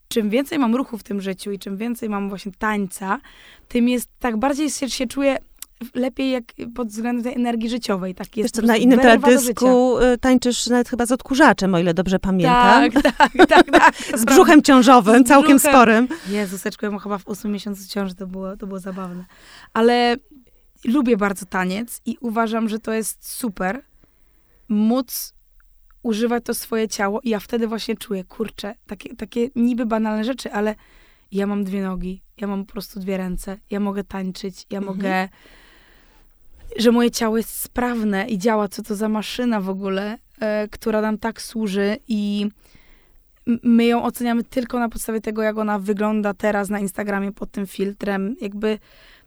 czym 0.08 0.30
więcej 0.30 0.58
mam 0.58 0.74
ruchu 0.76 0.98
w 0.98 1.02
tym 1.02 1.20
życiu 1.20 1.52
i 1.52 1.58
czym 1.58 1.76
więcej 1.76 2.08
mam 2.08 2.28
właśnie 2.28 2.52
tańca, 2.58 3.20
tym 3.68 3.88
jest 3.88 4.08
tak 4.18 4.36
bardziej 4.36 4.70
się, 4.70 4.90
się 4.90 5.06
czuję 5.06 5.38
lepiej 5.94 6.30
jak 6.30 6.44
pod 6.74 6.88
względem 6.88 7.24
tej 7.24 7.34
energii 7.34 7.68
życiowej. 7.70 8.14
Tak 8.14 8.36
jest 8.36 8.54
co, 8.54 8.62
na 8.62 8.76
innym 8.76 9.00
teledysku 9.00 9.98
y, 9.98 10.18
tańczysz 10.18 10.66
nawet 10.66 10.88
chyba 10.88 11.06
z 11.06 11.12
odkurzaczem, 11.12 11.74
o 11.74 11.78
ile 11.78 11.94
dobrze 11.94 12.18
pamiętam. 12.18 12.90
Tak, 12.90 13.02
tak, 13.02 13.48
tak. 13.48 13.70
tak 13.70 13.94
z 14.20 14.24
brzuchem 14.24 14.62
ciążowym, 14.62 15.24
z 15.24 15.28
całkiem 15.28 15.56
brzuchem. 15.56 15.72
sporym. 15.72 16.08
Jezuseczku, 16.28 16.86
ja 16.86 16.98
chyba 16.98 17.18
w 17.18 17.26
ósmym 17.26 17.52
miesiącu 17.52 17.88
ciąży, 17.88 18.14
to 18.14 18.26
było, 18.26 18.56
to 18.56 18.66
było 18.66 18.80
zabawne. 18.80 19.24
Ale 19.72 20.16
lubię 20.84 21.16
bardzo 21.16 21.46
taniec 21.46 22.00
i 22.06 22.16
uważam, 22.20 22.68
że 22.68 22.78
to 22.78 22.92
jest 22.92 23.32
super 23.32 23.82
móc 24.68 25.34
używać 26.02 26.44
to 26.44 26.54
swoje 26.54 26.88
ciało 26.88 27.20
i 27.20 27.28
ja 27.28 27.40
wtedy 27.40 27.66
właśnie 27.66 27.96
czuję, 27.96 28.24
kurczę, 28.24 28.74
takie, 28.86 29.16
takie 29.16 29.48
niby 29.56 29.86
banalne 29.86 30.24
rzeczy, 30.24 30.52
ale 30.52 30.74
ja 31.32 31.46
mam 31.46 31.64
dwie 31.64 31.82
nogi, 31.82 32.22
ja 32.40 32.46
mam 32.46 32.64
po 32.64 32.72
prostu 32.72 33.00
dwie 33.00 33.16
ręce, 33.16 33.58
ja 33.70 33.80
mogę 33.80 34.04
tańczyć, 34.04 34.66
ja 34.70 34.78
mhm. 34.78 34.96
mogę 34.96 35.28
że 36.76 36.92
moje 36.92 37.10
ciało 37.10 37.36
jest 37.36 37.62
sprawne 37.62 38.28
i 38.28 38.38
działa, 38.38 38.68
co 38.68 38.82
to 38.82 38.94
za 38.94 39.08
maszyna 39.08 39.60
w 39.60 39.68
ogóle, 39.68 40.18
e, 40.40 40.68
która 40.68 41.00
nam 41.00 41.18
tak 41.18 41.42
służy 41.42 41.96
i 42.08 42.48
my 43.62 43.84
ją 43.84 44.02
oceniamy 44.02 44.44
tylko 44.44 44.78
na 44.78 44.88
podstawie 44.88 45.20
tego, 45.20 45.42
jak 45.42 45.58
ona 45.58 45.78
wygląda 45.78 46.34
teraz 46.34 46.68
na 46.68 46.78
Instagramie 46.78 47.32
pod 47.32 47.50
tym 47.50 47.66
filtrem. 47.66 48.36
Jakby 48.40 48.78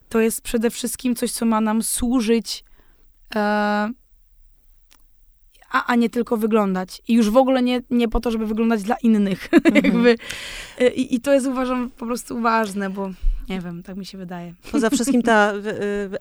to 0.08 0.20
jest 0.20 0.40
przede 0.40 0.70
wszystkim 0.70 1.14
coś, 1.16 1.32
co 1.32 1.46
ma 1.46 1.60
nam 1.60 1.82
służyć, 1.82 2.64
e, 3.34 3.40
a, 5.70 5.86
a 5.86 5.94
nie 5.94 6.10
tylko 6.10 6.36
wyglądać. 6.36 7.02
I 7.08 7.14
już 7.14 7.30
w 7.30 7.36
ogóle 7.36 7.62
nie, 7.62 7.80
nie 7.90 8.08
po 8.08 8.20
to, 8.20 8.30
żeby 8.30 8.46
wyglądać 8.46 8.82
dla 8.82 8.96
innych. 9.02 9.48
Mhm. 9.52 9.74
Jakby, 9.84 10.16
e, 10.78 10.88
i, 10.88 11.14
I 11.14 11.20
to 11.20 11.32
jest 11.32 11.46
uważam 11.46 11.90
po 11.90 12.06
prostu 12.06 12.40
ważne, 12.40 12.90
bo 12.90 13.10
nie 13.48 13.60
wiem, 13.60 13.82
tak 13.82 13.96
mi 13.96 14.06
się 14.06 14.18
wydaje. 14.18 14.54
Poza 14.72 14.90
wszystkim 14.90 15.22
ta 15.22 15.52
y, 15.54 15.60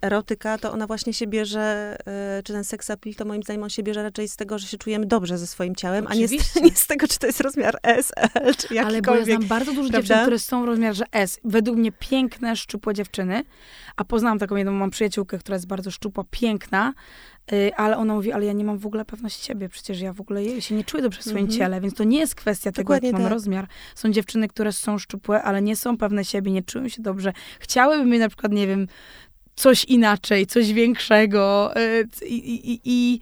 erotyka, 0.01 0.57
to 0.57 0.71
ona 0.71 0.87
właśnie 0.87 1.13
się 1.13 1.27
bierze, 1.27 1.97
y, 2.39 2.43
czy 2.43 2.53
ten 2.53 2.63
seks 2.63 2.89
appeal, 2.89 3.15
to 3.15 3.25
moim 3.25 3.43
zdaniem 3.43 3.63
on 3.63 3.69
się 3.69 3.83
bierze 3.83 4.03
raczej 4.03 4.27
z 4.27 4.35
tego, 4.35 4.59
że 4.59 4.67
się 4.67 4.77
czujemy 4.77 5.05
dobrze 5.05 5.37
ze 5.37 5.47
swoim 5.47 5.75
ciałem, 5.75 6.07
Oczywiście. 6.07 6.37
a 6.55 6.59
nie 6.59 6.61
z, 6.61 6.63
nie 6.71 6.77
z, 6.77 6.87
tego, 6.87 7.07
czy 7.07 7.19
to 7.19 7.27
jest 7.27 7.41
rozmiar 7.41 7.77
S, 7.83 8.11
L, 8.33 8.55
czy 8.55 8.73
jakikolwiek. 8.73 8.85
Ale 8.85 9.01
bo 9.01 9.15
ja 9.15 9.25
znam 9.25 9.47
bardzo 9.47 9.73
dużo 9.73 9.89
dziewczyn, 9.89 10.21
które 10.21 10.39
są 10.39 10.63
w 10.63 10.65
rozmiarze 10.65 11.05
S. 11.11 11.39
Według 11.43 11.77
mnie 11.77 11.91
piękne, 11.91 12.55
szczupłe 12.55 12.93
dziewczyny, 12.93 13.43
a 13.95 14.03
poznałam 14.03 14.39
taką 14.39 14.55
jedną, 14.55 14.71
mam 14.71 14.89
przyjaciółkę, 14.89 15.37
która 15.37 15.55
jest 15.55 15.67
bardzo 15.67 15.91
szczupła, 15.91 16.23
piękna, 16.31 16.93
Y, 16.93 17.32
ale 17.75 17.97
ona 17.97 18.13
mówi, 18.13 18.31
ale 18.31 18.45
ja 18.45 18.53
nie 18.53 18.63
mam 18.63 18.77
w 18.77 18.85
ogóle 18.85 19.05
pewności 19.05 19.45
siebie, 19.45 19.69
przecież 19.69 20.01
ja 20.01 20.13
w 20.13 20.21
ogóle 20.21 20.61
się 20.61 20.75
nie 20.75 20.83
czuję 20.83 21.03
dobrze 21.03 21.19
w 21.19 21.23
swoim 21.23 21.37
mm 21.37 21.49
-hmm. 21.49 21.57
ciele, 21.57 21.81
więc 21.81 21.93
to 21.93 22.03
nie 22.03 22.19
jest 22.19 22.35
kwestia 22.35 22.71
tego, 22.71 22.93
jaki 22.93 23.11
mam 23.11 23.21
tak. 23.21 23.31
rozmiar. 23.31 23.67
Są 23.95 24.11
dziewczyny, 24.11 24.47
które 24.47 24.71
są 24.71 24.97
szczupłe, 24.97 25.43
ale 25.43 25.61
nie 25.61 25.75
są 25.75 25.97
pewne 25.97 26.25
siebie, 26.25 26.51
nie 26.51 26.63
czują 26.63 26.89
się 26.89 27.01
dobrze. 27.01 27.33
Chciałyby 27.59 28.05
mieć 28.05 28.19
na 28.19 28.27
przykład, 28.27 28.51
nie 28.51 28.67
wiem, 28.67 28.87
coś 29.55 29.85
inaczej, 29.85 30.45
coś 30.45 30.73
większego 30.73 31.73
y, 31.77 32.07
i, 32.25 32.71
i, 32.73 32.81
i 32.85 33.19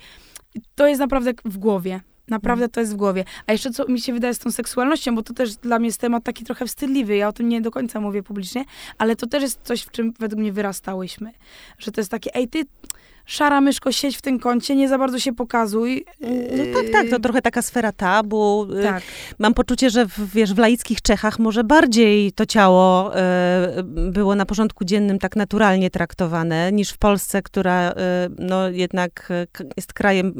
to 0.75 0.87
jest 0.87 0.99
naprawdę 0.99 1.33
w 1.45 1.57
głowie. 1.57 2.01
Naprawdę 2.27 2.69
to 2.69 2.79
jest 2.79 2.93
w 2.93 2.95
głowie. 2.95 3.25
A 3.47 3.51
jeszcze 3.51 3.71
co 3.71 3.87
mi 3.87 4.01
się 4.01 4.13
wydaje 4.13 4.33
z 4.33 4.39
tą 4.39 4.51
seksualnością, 4.51 5.15
bo 5.15 5.23
to 5.23 5.33
też 5.33 5.55
dla 5.55 5.79
mnie 5.79 5.87
jest 5.87 6.01
temat 6.01 6.23
taki 6.23 6.43
trochę 6.43 6.65
wstydliwy. 6.65 7.15
Ja 7.15 7.27
o 7.27 7.33
tym 7.33 7.49
nie 7.49 7.61
do 7.61 7.71
końca 7.71 7.99
mówię 7.99 8.23
publicznie, 8.23 8.65
ale 8.97 9.15
to 9.15 9.27
też 9.27 9.43
jest 9.43 9.59
coś, 9.63 9.81
w 9.81 9.91
czym 9.91 10.13
według 10.19 10.39
mnie 10.39 10.53
wyrastałyśmy. 10.53 11.31
Że 11.77 11.91
to 11.91 12.01
jest 12.01 12.11
takie, 12.11 12.35
ej, 12.35 12.47
ty 12.47 12.63
szara 13.25 13.61
myszko, 13.61 13.91
siedź 13.91 14.17
w 14.17 14.21
tym 14.21 14.39
kącie, 14.39 14.75
nie 14.75 14.89
za 14.89 14.97
bardzo 14.97 15.19
się 15.19 15.33
pokazuj. 15.33 16.05
No 16.57 16.81
tak, 16.81 16.91
tak, 16.91 17.09
to 17.09 17.19
trochę 17.19 17.41
taka 17.41 17.61
sfera 17.61 17.91
tabu. 17.91 18.67
Y, 18.79 18.83
tak. 18.83 19.03
Mam 19.39 19.53
poczucie, 19.53 19.89
że 19.89 20.05
w, 20.05 20.33
wiesz, 20.33 20.53
w 20.53 20.57
laickich 20.57 21.01
Czechach 21.01 21.39
może 21.39 21.63
bardziej 21.63 22.31
to 22.31 22.45
ciało 22.45 23.17
y, 23.17 23.83
było 24.11 24.35
na 24.35 24.45
porządku 24.45 24.85
dziennym 24.85 25.19
tak 25.19 25.35
naturalnie 25.35 25.89
traktowane, 25.89 26.71
niż 26.71 26.89
w 26.89 26.97
Polsce, 26.97 27.41
która 27.41 27.91
y, 27.91 27.95
no 28.39 28.69
jednak 28.69 29.29
jest 29.77 29.93
krajem 29.93 30.33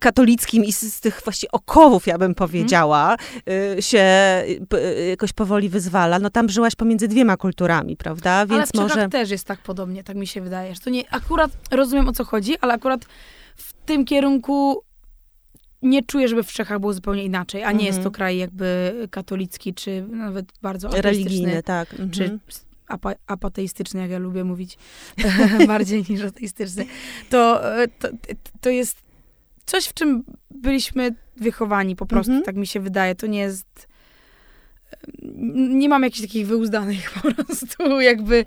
katolickim 0.00 0.64
i 0.64 0.72
z, 0.72 1.00
tych 1.00 1.20
właśnie 1.24 1.50
okowów, 1.52 2.06
ja 2.06 2.18
bym 2.18 2.30
mhm. 2.30 2.34
powiedziała, 2.34 3.16
hmm. 3.44 3.82
się 3.82 4.04
jakoś 5.08 5.32
powoli 5.32 5.68
wyzwala. 5.68 6.18
No 6.18 6.30
tam 6.30 6.48
żyłaś 6.48 6.74
pomiędzy 6.74 7.08
dwiema 7.08 7.36
kulturami, 7.36 7.96
prawda? 7.96 8.46
Więc 8.46 8.70
Ale 8.74 8.88
w 8.88 8.94
może... 8.94 9.08
też 9.08 9.30
jest 9.30 9.46
tak 9.46 9.58
podobnie, 9.58 10.04
tak 10.04 10.16
mi 10.16 10.26
się 10.26 10.40
wydaje, 10.40 10.74
że 10.74 10.80
to 10.80 10.90
nie, 10.90 11.04
akurat 11.10 11.50
rozumiem 11.70 12.08
o 12.08 12.12
co 12.12 12.24
chodzi, 12.24 12.58
ale 12.60 12.74
akurat 12.74 13.04
w 13.56 13.72
tym 13.72 14.04
kierunku 14.04 14.82
nie 15.82 16.02
czuję, 16.02 16.28
żeby 16.28 16.42
w 16.42 16.52
Czechach 16.52 16.80
było 16.80 16.92
zupełnie 16.92 17.24
inaczej, 17.24 17.62
a 17.62 17.66
nie 17.66 17.70
mhm. 17.72 17.86
jest 17.86 17.98
to 17.98 18.00
mhm. 18.00 18.12
kraj 18.12 18.38
jakby 18.38 18.94
katolicki, 19.10 19.74
czy 19.74 20.06
nawet 20.10 20.46
bardzo 20.62 20.88
religijny, 20.88 21.62
tak. 21.62 21.90
Mhm. 21.90 22.10
Czy 22.10 22.38
apa 22.88 23.12
apateistyczny, 23.26 24.00
jak 24.00 24.10
ja 24.10 24.18
lubię 24.18 24.44
mówić, 24.44 24.78
bardziej 25.66 26.04
niż 26.08 26.22
ateistyczny. 26.22 26.86
To, 27.30 27.60
to, 27.98 28.08
to 28.60 28.70
jest 28.70 29.02
coś, 29.66 29.84
w 29.84 29.94
czym 29.94 30.24
byliśmy 30.50 31.14
wychowani 31.36 31.96
po 31.96 32.06
prostu, 32.06 32.32
mhm. 32.32 32.44
tak 32.44 32.56
mi 32.56 32.66
się 32.66 32.80
wydaje. 32.80 33.14
To 33.14 33.26
nie 33.26 33.38
jest 33.38 33.88
nie 35.68 35.88
mam 35.88 36.02
jakichś 36.02 36.20
takich 36.20 36.46
wyuzdanych 36.46 37.12
po 37.12 37.32
prostu, 37.32 38.00
jakby, 38.00 38.44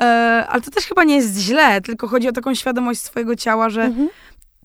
e, 0.00 0.04
ale 0.48 0.62
to 0.62 0.70
też 0.70 0.84
chyba 0.84 1.04
nie 1.04 1.16
jest 1.16 1.38
źle, 1.38 1.80
tylko 1.80 2.08
chodzi 2.08 2.28
o 2.28 2.32
taką 2.32 2.54
świadomość 2.54 3.00
swojego 3.00 3.36
ciała, 3.36 3.70
że 3.70 3.82
mhm. 3.82 4.08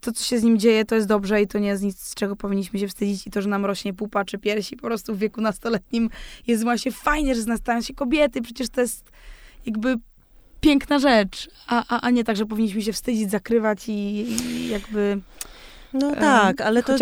to, 0.01 0.11
co 0.11 0.23
się 0.23 0.39
z 0.39 0.43
nim 0.43 0.57
dzieje, 0.57 0.85
to 0.85 0.95
jest 0.95 1.07
dobrze 1.07 1.41
i 1.41 1.47
to 1.47 1.59
nie 1.59 1.67
jest 1.67 1.83
nic, 1.83 1.99
z 1.99 2.15
czego 2.15 2.35
powinniśmy 2.35 2.79
się 2.79 2.87
wstydzić 2.87 3.27
i 3.27 3.31
to, 3.31 3.41
że 3.41 3.49
nam 3.49 3.65
rośnie 3.65 3.93
pupa 3.93 4.25
czy 4.25 4.37
piersi 4.37 4.75
po 4.75 4.87
prostu 4.87 5.15
w 5.15 5.17
wieku 5.17 5.41
nastoletnim 5.41 6.09
jest 6.47 6.63
właśnie 6.63 6.91
fajnie, 6.91 7.35
że 7.35 7.41
z 7.41 7.47
nas 7.47 7.59
stają 7.59 7.81
się 7.81 7.93
kobiety, 7.93 8.41
przecież 8.41 8.69
to 8.69 8.81
jest 8.81 9.11
jakby 9.65 9.95
piękna 10.61 10.99
rzecz, 10.99 11.49
a, 11.67 11.83
a, 11.95 12.01
a 12.01 12.09
nie 12.09 12.23
tak, 12.23 12.37
że 12.37 12.45
powinniśmy 12.45 12.81
się 12.81 12.93
wstydzić, 12.93 13.31
zakrywać 13.31 13.89
i, 13.89 13.91
i 13.91 14.67
jakby... 14.69 15.21
No 15.93 16.15
tak, 16.15 16.61
ale 16.61 16.83
to 16.83 16.95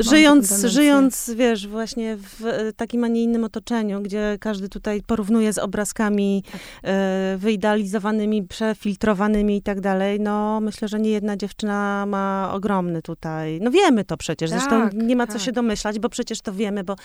żyjąc, 0.00 0.64
żyjąc, 0.64 1.30
wiesz, 1.36 1.68
właśnie 1.68 2.16
w 2.16 2.46
e, 2.46 2.72
takim, 2.72 3.04
a 3.04 3.08
nie 3.08 3.22
innym 3.22 3.44
otoczeniu, 3.44 4.02
gdzie 4.02 4.36
każdy 4.40 4.68
tutaj 4.68 5.02
porównuje 5.06 5.52
z 5.52 5.58
obrazkami 5.58 6.44
tak. 6.52 6.60
e, 6.82 7.36
wyidealizowanymi, 7.38 8.42
przefiltrowanymi 8.42 9.56
i 9.56 9.62
tak 9.62 9.80
dalej, 9.80 10.20
no 10.20 10.60
myślę, 10.60 10.88
że 10.88 11.00
nie 11.00 11.10
jedna 11.10 11.36
dziewczyna 11.36 12.06
ma 12.06 12.50
ogromny 12.52 13.02
tutaj, 13.02 13.58
no 13.62 13.70
wiemy 13.70 14.04
to 14.04 14.16
przecież, 14.16 14.50
tak, 14.50 14.60
zresztą 14.60 14.88
nie 14.92 15.16
ma 15.16 15.26
co 15.26 15.32
tak. 15.32 15.42
się 15.42 15.52
domyślać, 15.52 15.98
bo 15.98 16.08
przecież 16.08 16.40
to 16.40 16.52
wiemy, 16.52 16.84
bo, 16.84 16.96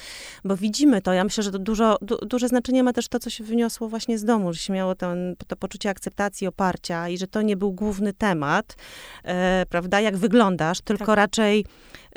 bo 0.46 0.58
widzimy 0.58 1.02
to. 1.02 1.14
Ja 1.14 1.24
myślę, 1.24 1.44
że 1.44 1.52
to 1.52 1.60
dużo, 1.60 1.98
du, 2.02 2.18
duże 2.18 2.48
znaczenie 2.48 2.84
ma 2.84 2.94
też 2.94 3.08
to, 3.08 3.20
co 3.20 3.30
się 3.30 3.44
wyniosło 3.44 3.90
właśnie 3.90 4.18
z 4.18 4.26
domu, 4.26 4.54
że 4.54 4.60
się 4.60 4.74
miało 4.74 4.96
ten, 4.96 5.36
to 5.48 5.56
poczucie 5.56 5.90
akceptacji, 5.90 6.48
oparcia 6.48 7.10
i 7.10 7.18
że 7.18 7.28
to 7.28 7.42
nie 7.42 7.58
był 7.58 7.72
główny 7.72 8.14
temat, 8.14 8.76
e, 9.24 9.66
prawda, 9.70 10.00
jak 10.00 10.18
wyglądasz, 10.18 10.82
tylko 10.82 11.13
raczej 11.16 11.66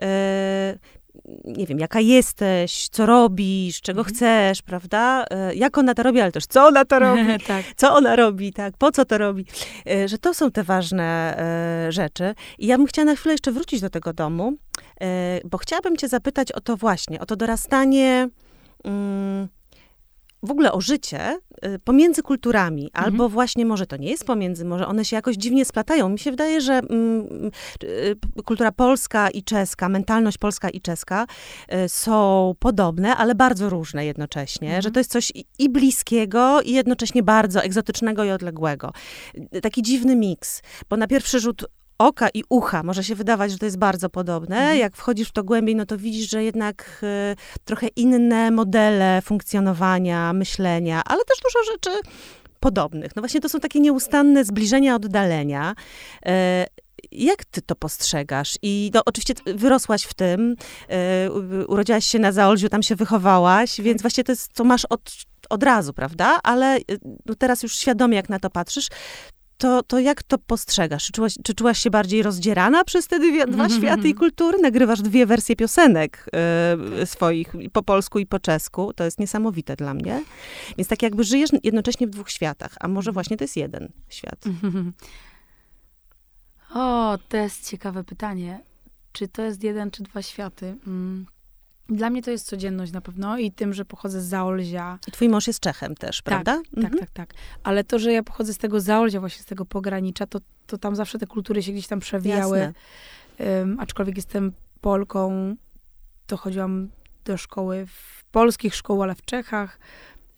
e, 0.02 0.78
nie 1.44 1.66
wiem, 1.66 1.78
jaka 1.78 2.00
jesteś, 2.00 2.88
co 2.88 3.06
robisz, 3.06 3.80
czego 3.80 4.00
mhm. 4.00 4.14
chcesz, 4.14 4.62
prawda? 4.62 5.24
E, 5.30 5.54
jak 5.54 5.78
ona 5.78 5.94
to 5.94 6.02
robi, 6.02 6.20
ale 6.20 6.32
też 6.32 6.46
co 6.46 6.66
ona 6.66 6.84
to 6.84 6.98
robi, 7.08 7.40
tak. 7.46 7.64
co 7.76 7.94
ona 7.94 8.16
robi, 8.16 8.52
tak, 8.52 8.76
po 8.76 8.92
co 8.92 9.04
to 9.04 9.18
robi. 9.18 9.44
E, 9.90 10.08
że 10.08 10.18
to 10.18 10.34
są 10.34 10.50
te 10.50 10.62
ważne 10.62 11.36
rzeczy. 11.88 12.34
I 12.58 12.66
ja 12.66 12.76
bym 12.76 12.86
chciała 12.86 13.04
na 13.06 13.14
chwilę 13.14 13.34
jeszcze 13.34 13.52
wrócić 13.52 13.80
do 13.80 13.90
tego 13.90 14.12
domu, 14.12 14.52
bo 15.44 15.58
chciałabym 15.58 15.96
cię 15.96 16.08
zapytać 16.08 16.52
o 16.52 16.60
to 16.60 16.76
właśnie, 16.76 17.20
o 17.20 17.26
to 17.26 17.36
dorastanie... 17.36 18.28
W 20.42 20.50
ogóle 20.50 20.72
o 20.72 20.80
życie 20.80 21.38
y, 21.66 21.78
pomiędzy 21.78 22.22
kulturami, 22.22 22.84
mhm. 22.84 23.04
albo 23.04 23.28
właśnie 23.28 23.66
może 23.66 23.86
to 23.86 23.96
nie 23.96 24.10
jest 24.10 24.24
pomiędzy, 24.24 24.64
może 24.64 24.86
one 24.86 25.04
się 25.04 25.16
jakoś 25.16 25.36
dziwnie 25.36 25.64
splatają. 25.64 26.08
Mi 26.08 26.18
się 26.18 26.30
wydaje, 26.30 26.60
że 26.60 26.72
mm, 26.74 27.50
y, 27.84 28.16
kultura 28.44 28.72
polska 28.72 29.30
i 29.30 29.42
czeska, 29.42 29.88
mentalność 29.88 30.38
polska 30.38 30.70
i 30.70 30.80
czeska 30.80 31.26
y, 31.74 31.88
są 31.88 32.54
podobne, 32.58 33.16
ale 33.16 33.34
bardzo 33.34 33.70
różne 33.70 34.06
jednocześnie, 34.06 34.68
mhm. 34.68 34.82
że 34.82 34.90
to 34.90 35.00
jest 35.00 35.10
coś 35.10 35.32
i 35.58 35.68
bliskiego, 35.68 36.62
i 36.62 36.72
jednocześnie 36.72 37.22
bardzo 37.22 37.62
egzotycznego 37.62 38.24
i 38.24 38.30
odległego. 38.30 38.92
Taki 39.62 39.82
dziwny 39.82 40.16
miks, 40.16 40.62
bo 40.90 40.96
na 40.96 41.06
pierwszy 41.06 41.40
rzut 41.40 41.64
oka 41.98 42.28
i 42.34 42.42
ucha 42.48 42.82
może 42.82 43.04
się 43.04 43.14
wydawać, 43.14 43.52
że 43.52 43.58
to 43.58 43.64
jest 43.64 43.78
bardzo 43.78 44.10
podobne. 44.10 44.56
Mhm. 44.56 44.78
Jak 44.78 44.96
wchodzisz 44.96 45.28
w 45.28 45.32
to 45.32 45.44
głębiej, 45.44 45.76
no 45.76 45.86
to 45.86 45.98
widzisz, 45.98 46.30
że 46.30 46.44
jednak 46.44 47.00
y, 47.02 47.36
trochę 47.64 47.88
inne 47.88 48.50
modele 48.50 49.22
funkcjonowania, 49.22 50.32
myślenia, 50.32 51.02
ale 51.04 51.24
też 51.24 51.38
dużo 51.44 51.72
rzeczy 51.72 51.90
podobnych. 52.60 53.16
No 53.16 53.22
właśnie 53.22 53.40
to 53.40 53.48
są 53.48 53.60
takie 53.60 53.80
nieustanne 53.80 54.44
zbliżenia, 54.44 54.94
oddalenia. 54.94 55.74
Y, 56.26 56.30
jak 57.12 57.44
ty 57.44 57.62
to 57.62 57.76
postrzegasz? 57.76 58.58
I 58.62 58.90
no, 58.94 59.02
oczywiście 59.06 59.34
wyrosłaś 59.46 60.02
w 60.02 60.14
tym, 60.14 60.56
y, 61.26 61.66
urodziłaś 61.66 62.06
się 62.06 62.18
na 62.18 62.32
Zaolziu, 62.32 62.68
tam 62.68 62.82
się 62.82 62.96
wychowałaś, 62.96 63.80
więc 63.80 64.02
właśnie 64.02 64.24
to 64.24 64.32
jest, 64.32 64.52
co 64.52 64.64
masz 64.64 64.84
od, 64.84 65.12
od 65.50 65.62
razu, 65.62 65.92
prawda? 65.92 66.40
Ale 66.42 66.76
y, 66.76 66.82
no, 67.26 67.34
teraz 67.34 67.62
już 67.62 67.76
świadomie, 67.76 68.16
jak 68.16 68.28
na 68.28 68.38
to 68.38 68.50
patrzysz, 68.50 68.88
to, 69.58 69.82
to 69.82 69.98
jak 69.98 70.22
to 70.22 70.38
postrzegasz? 70.38 71.04
Czy 71.06 71.12
czułaś, 71.12 71.34
czy 71.44 71.54
czułaś 71.54 71.78
się 71.78 71.90
bardziej 71.90 72.22
rozdzierana 72.22 72.84
przez 72.84 73.06
te 73.06 73.18
dwie, 73.18 73.46
dwa 73.46 73.68
światy 73.68 74.08
i 74.08 74.14
kultury? 74.14 74.58
Nagrywasz 74.58 75.02
dwie 75.02 75.26
wersje 75.26 75.56
piosenek 75.56 76.26
y, 77.02 77.06
swoich, 77.06 77.52
po 77.72 77.82
polsku 77.82 78.18
i 78.18 78.26
po 78.26 78.38
czesku. 78.38 78.92
To 78.92 79.04
jest 79.04 79.20
niesamowite 79.20 79.76
dla 79.76 79.94
mnie. 79.94 80.24
Więc 80.78 80.88
tak 80.88 81.02
jakby 81.02 81.24
żyjesz 81.24 81.50
jednocześnie 81.62 82.06
w 82.06 82.10
dwóch 82.10 82.30
światach, 82.30 82.74
a 82.80 82.88
może 82.88 83.12
właśnie 83.12 83.36
to 83.36 83.44
jest 83.44 83.56
jeden 83.56 83.92
świat. 84.08 84.44
O, 86.74 87.18
to 87.28 87.36
jest 87.36 87.70
ciekawe 87.70 88.04
pytanie. 88.04 88.60
Czy 89.12 89.28
to 89.28 89.42
jest 89.42 89.62
jeden 89.62 89.90
czy 89.90 90.02
dwa 90.02 90.22
światy? 90.22 90.76
Mm. 90.86 91.26
Dla 91.88 92.10
mnie 92.10 92.22
to 92.22 92.30
jest 92.30 92.46
codzienność 92.46 92.92
na 92.92 93.00
pewno 93.00 93.38
i 93.38 93.52
tym, 93.52 93.74
że 93.74 93.84
pochodzę 93.84 94.20
z 94.20 94.24
Zaolzia. 94.24 94.98
I 95.08 95.12
twój 95.12 95.28
mąż 95.28 95.46
jest 95.46 95.60
Czechem 95.60 95.94
też, 95.94 96.16
tak, 96.16 96.24
prawda? 96.24 96.62
Tak, 96.74 96.84
mhm. 96.84 96.98
tak, 96.98 97.10
tak. 97.10 97.34
Ale 97.62 97.84
to, 97.84 97.98
że 97.98 98.12
ja 98.12 98.22
pochodzę 98.22 98.54
z 98.54 98.58
tego 98.58 98.80
Zaolzia, 98.80 99.20
właśnie 99.20 99.42
z 99.42 99.46
tego 99.46 99.64
pogranicza, 99.64 100.26
to, 100.26 100.38
to 100.66 100.78
tam 100.78 100.96
zawsze 100.96 101.18
te 101.18 101.26
kultury 101.26 101.62
się 101.62 101.72
gdzieś 101.72 101.86
tam 101.86 102.00
przewijały. 102.00 102.72
Um, 103.38 103.80
aczkolwiek 103.80 104.16
jestem 104.16 104.52
Polką, 104.80 105.56
to 106.26 106.36
chodziłam 106.36 106.88
do 107.24 107.36
szkoły 107.36 107.86
w 107.86 108.24
polskich 108.24 108.74
szkołach, 108.74 109.04
ale 109.04 109.14
w 109.14 109.22
Czechach 109.22 109.78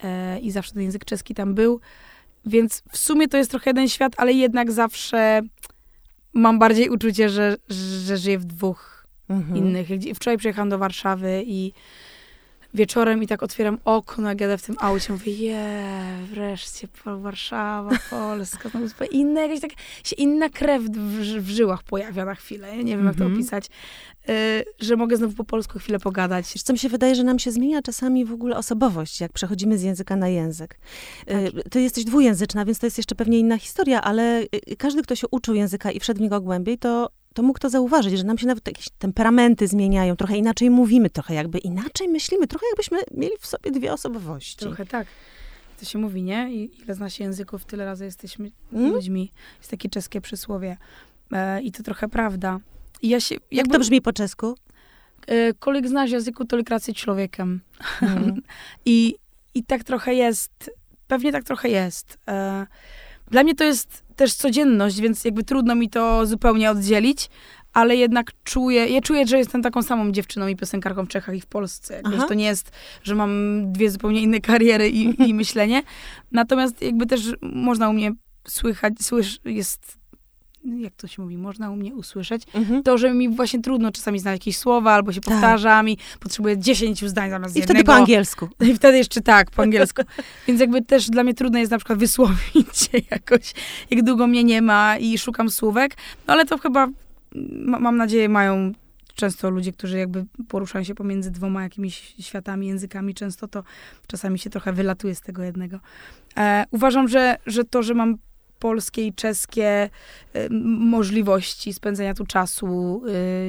e, 0.03 0.39
i 0.39 0.51
zawsze 0.51 0.73
ten 0.73 0.83
język 0.83 1.05
czeski 1.05 1.35
tam 1.35 1.55
był. 1.55 1.81
Więc 2.47 2.83
w 2.91 2.99
sumie 2.99 3.29
to 3.29 3.37
jest 3.37 3.51
trochę 3.51 3.71
jeden 3.71 3.89
świat, 3.89 4.13
ale 4.17 4.33
jednak 4.33 4.73
zawsze 4.73 5.41
mam 6.33 6.59
bardziej 6.59 6.91
uczucie, 6.91 7.29
że, 7.29 7.57
że 8.05 8.17
żyję 8.17 8.39
w 8.39 8.45
dwóch 8.45 8.98
mhm. 9.31 9.57
innych. 9.57 9.89
Wczoraj 10.15 10.39
przyjechałam 10.39 10.69
do 10.69 10.79
Warszawy 10.79 11.43
i 11.47 11.73
wieczorem 12.75 13.23
i 13.23 13.27
tak 13.27 13.43
otwieram 13.43 13.79
okno, 13.85 14.29
jak 14.29 14.41
jadę 14.41 14.59
w 14.59 14.63
tym 14.63 14.77
aucie, 14.81 15.13
mówię, 15.13 15.33
je, 15.33 15.85
wreszcie 16.31 16.89
Warszawa, 17.05 17.91
Polska, 18.11 18.71
no, 18.75 19.07
inna, 19.11 19.41
jakaś 19.41 19.61
tak, 19.61 19.71
się 20.05 20.17
inna 20.17 20.49
krew 20.49 20.83
w, 20.83 20.91
w 21.41 21.49
żyłach 21.49 21.83
pojawia 21.83 22.25
na 22.25 22.35
chwilę, 22.35 22.77
nie 22.85 22.97
wiem, 22.97 23.07
jak 23.07 23.17
to 23.17 23.25
mhm. 23.25 23.35
opisać, 23.35 23.67
y, 24.29 24.65
że 24.81 24.97
mogę 24.97 25.17
znowu 25.17 25.35
po 25.35 25.45
polsku 25.45 25.79
chwilę 25.79 25.99
pogadać. 25.99 26.53
Wiesz, 26.55 26.63
co 26.63 26.73
mi 26.73 26.79
się 26.79 26.89
wydaje, 26.89 27.15
że 27.15 27.25
nam 27.25 27.39
się 27.39 27.53
zmienia 27.53 27.83
czasami 27.83 28.25
w 28.25 28.33
ogóle 28.33 28.57
osobowość, 28.57 29.21
jak 29.21 29.33
przechodzimy 29.33 29.79
z 29.79 29.83
języka 29.83 30.17
na 30.17 30.29
język. 30.29 30.79
Y, 31.23 31.53
tak. 31.53 31.69
Ty 31.71 31.81
jesteś 31.81 32.05
dwujęzyczna, 32.05 32.65
więc 32.65 32.79
to 32.79 32.87
jest 32.87 32.99
jeszcze 32.99 33.15
pewnie 33.15 33.39
inna 33.39 33.59
historia, 33.59 34.03
ale 34.03 34.43
y, 34.43 34.77
każdy, 34.77 35.03
kto 35.03 35.15
się 35.15 35.27
uczył 35.31 35.55
języka 35.55 35.91
i 35.91 36.01
wszedł 36.01 36.19
w 36.19 36.23
niego 36.23 36.41
głębiej, 36.41 36.79
to 36.79 37.11
to 37.35 37.43
mógł 37.43 37.59
to 37.59 37.71
zauważyć, 37.71 38.19
że 38.19 38.25
nam 38.25 38.39
się 38.39 38.47
nawet 38.47 38.67
jakieś 38.67 38.89
temperamenty 38.99 39.69
zmieniają, 39.69 40.17
trochę 40.17 40.37
inaczej 40.37 40.71
mówimy, 40.71 41.11
trochę 41.11 41.35
jakby 41.35 41.59
inaczej 41.59 42.09
myślimy, 42.09 42.47
trochę 42.47 42.67
jakbyśmy 42.67 42.99
mieli 43.15 43.35
w 43.41 43.47
sobie 43.47 43.71
dwie 43.71 43.93
osobowości. 43.93 44.57
Trochę 44.57 44.87
tak. 44.87 45.07
To 45.79 45.85
się 45.85 45.99
mówi, 45.99 46.23
nie? 46.23 46.55
I 46.55 46.71
ile 46.83 46.95
zna 46.95 47.11
się 47.11 47.25
języków, 47.25 47.65
tyle 47.65 47.85
razy 47.85 48.05
jesteśmy 48.05 48.51
mm? 48.73 48.93
ludźmi. 48.93 49.33
Jest 49.59 49.71
takie 49.71 49.89
czeskie 49.89 50.21
przysłowie. 50.21 50.77
E, 51.33 51.63
I 51.63 51.73
to 51.73 51.83
trochę 51.83 52.09
prawda. 52.09 52.61
I 53.03 53.09
ja 53.09 53.21
się, 53.21 53.35
jakby, 53.35 53.57
Jak 53.57 53.67
to 53.69 53.79
brzmi 53.79 54.03
po 54.03 54.13
czesku? 54.13 54.57
E, 55.27 55.55
kolik 55.55 55.89
znasz 55.89 56.11
języku, 56.11 56.45
tolik 56.45 56.71
racji 56.71 56.95
człowiekiem. 56.95 57.61
Mm. 58.03 58.43
I, 58.87 59.15
I 59.55 59.65
tak 59.65 59.85
trochę 59.85 60.15
jest. 60.15 60.71
Pewnie 61.07 61.33
tak 61.33 61.45
trochę 61.45 61.69
jest. 61.69 62.19
E, 62.29 62.67
dla 63.31 63.43
mnie 63.43 63.55
to 63.55 63.65
jest 63.65 64.08
też 64.19 64.35
codzienność, 64.35 65.01
więc 65.01 65.25
jakby 65.25 65.45
trudno 65.45 65.75
mi 65.75 65.91
to 65.91 66.27
zupełnie 66.27 66.71
oddzielić, 66.71 67.31
ale 67.73 67.97
jednak 67.97 68.31
czuję, 68.45 68.87
ja 68.87 69.01
czuję, 69.01 69.27
że 69.27 69.39
jestem 69.39 69.63
taką 69.63 69.83
samą 69.83 70.13
dziewczyną 70.13 70.49
i 70.49 70.57
piosenkarką 70.57 71.05
w 71.05 71.09
Czechach 71.09 71.37
i 71.37 71.41
w 71.41 71.47
Polsce. 71.47 71.95
Jakby, 71.95 72.19
to 72.29 72.35
nie 72.35 72.45
jest, 72.45 72.71
że 73.03 73.15
mam 73.15 73.63
dwie 73.73 73.91
zupełnie 73.91 74.23
inne 74.23 74.41
kariery 74.41 74.89
i, 74.89 75.29
i 75.29 75.35
myślenie. 75.43 75.83
Natomiast 76.33 76.83
jakby 76.83 77.07
też 77.07 77.21
można 77.43 77.89
u 77.89 77.93
mnie 77.93 78.13
słychać, 78.49 78.95
słysz, 79.01 79.41
jest 79.45 79.98
jak 80.65 80.95
to 80.95 81.07
się 81.07 81.23
mówi, 81.23 81.39
można 81.39 81.71
u 81.71 81.77
mnie 81.77 81.95
usłyszeć, 81.95 82.43
mhm. 82.55 82.83
to, 82.83 82.99
że 82.99 83.15
mi 83.15 83.29
właśnie 83.29 83.61
trudno 83.61 83.93
czasami 83.93 84.19
znaleźć 84.19 84.41
jakieś 84.41 84.59
słowa, 84.59 84.93
albo 84.93 85.13
się 85.13 85.21
tak. 85.21 85.35
powtarzam 85.35 85.89
i 85.89 85.99
potrzebuję 86.21 86.59
dziesięciu 86.59 87.09
zdań 87.09 87.31
zamiast 87.31 87.57
I 87.57 87.59
jednego. 87.59 87.81
I 87.81 87.83
wtedy 87.83 87.87
po 87.87 87.95
angielsku. 87.95 88.49
I 88.71 88.75
wtedy 88.75 88.99
jeszcze 88.99 89.21
tak, 89.21 89.51
po 89.51 89.63
angielsku. 89.63 90.03
Więc 90.49 90.61
jakby 90.61 90.83
też 90.83 91.11
dla 91.11 91.25
mnie 91.25 91.35
trudno 91.35 91.59
jest 91.59 91.71
na 91.71 91.79
przykład 91.79 91.99
wysłowić 91.99 92.79
się 92.79 92.99
jakoś, 93.11 93.55
jak 93.91 94.03
długo 94.03 94.27
mnie 94.27 94.45
nie 94.45 94.63
ma 94.63 94.99
i 94.99 95.19
szukam 95.19 95.51
słówek, 95.51 95.97
no 96.27 96.35
ale 96.35 96.45
to 96.45 96.59
chyba, 96.59 96.89
mam 97.81 97.97
nadzieję, 97.97 98.29
mają 98.29 98.73
często 99.15 99.51
ludzie, 99.51 99.73
którzy 99.73 99.99
jakby 99.99 100.25
poruszają 100.49 100.85
się 100.85 100.95
pomiędzy 100.95 101.31
dwoma 101.31 101.63
jakimiś 101.63 102.15
światami, 102.21 102.67
językami, 102.67 103.15
często 103.15 103.49
to 103.49 103.65
czasami 104.07 104.39
się 104.39 104.51
trochę 104.51 104.73
wylatuje 104.73 105.15
z 105.15 105.21
tego 105.21 105.43
jednego. 105.43 105.81
E, 106.37 106.65
uważam, 106.71 107.09
że, 107.09 107.37
że 107.47 107.65
to, 107.65 107.83
że 107.83 107.95
mam 107.95 108.17
polskie 108.59 109.07
i 109.07 109.13
czeskie 109.13 109.91
y, 110.37 110.49
możliwości 110.79 111.73
spędzenia 111.73 112.15
tu 112.15 112.27
czasu, 112.27 113.03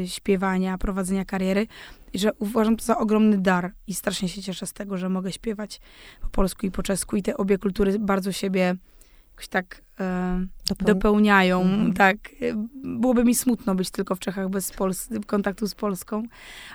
y, 0.03 0.07
śpiewania, 0.07 0.77
prowadzenia 0.77 1.25
kariery. 1.25 1.67
Że 2.13 2.33
uważam 2.33 2.77
to 2.77 2.85
za 2.85 2.97
ogromny 2.97 3.37
dar 3.37 3.71
i 3.87 3.93
strasznie 3.93 4.29
się 4.29 4.41
cieszę 4.41 4.65
z 4.65 4.73
tego, 4.73 4.97
że 4.97 5.09
mogę 5.09 5.31
śpiewać 5.31 5.81
po 6.21 6.27
polsku 6.27 6.65
i 6.65 6.71
po 6.71 6.83
czesku 6.83 7.15
i 7.15 7.23
te 7.23 7.37
obie 7.37 7.57
kultury 7.57 7.99
bardzo 7.99 8.31
siebie 8.31 8.75
jakoś 9.31 9.47
tak 9.47 9.81
e, 9.99 10.45
dopełniają. 10.79 11.61
Mm. 11.61 11.93
Tak. 11.93 12.17
Byłoby 12.83 13.23
mi 13.23 13.35
smutno 13.35 13.75
być 13.75 13.89
tylko 13.89 14.15
w 14.15 14.19
Czechach 14.19 14.49
bez 14.49 14.71
Pols 14.71 15.09
kontaktu 15.27 15.67
z 15.67 15.75
Polską, 15.75 16.23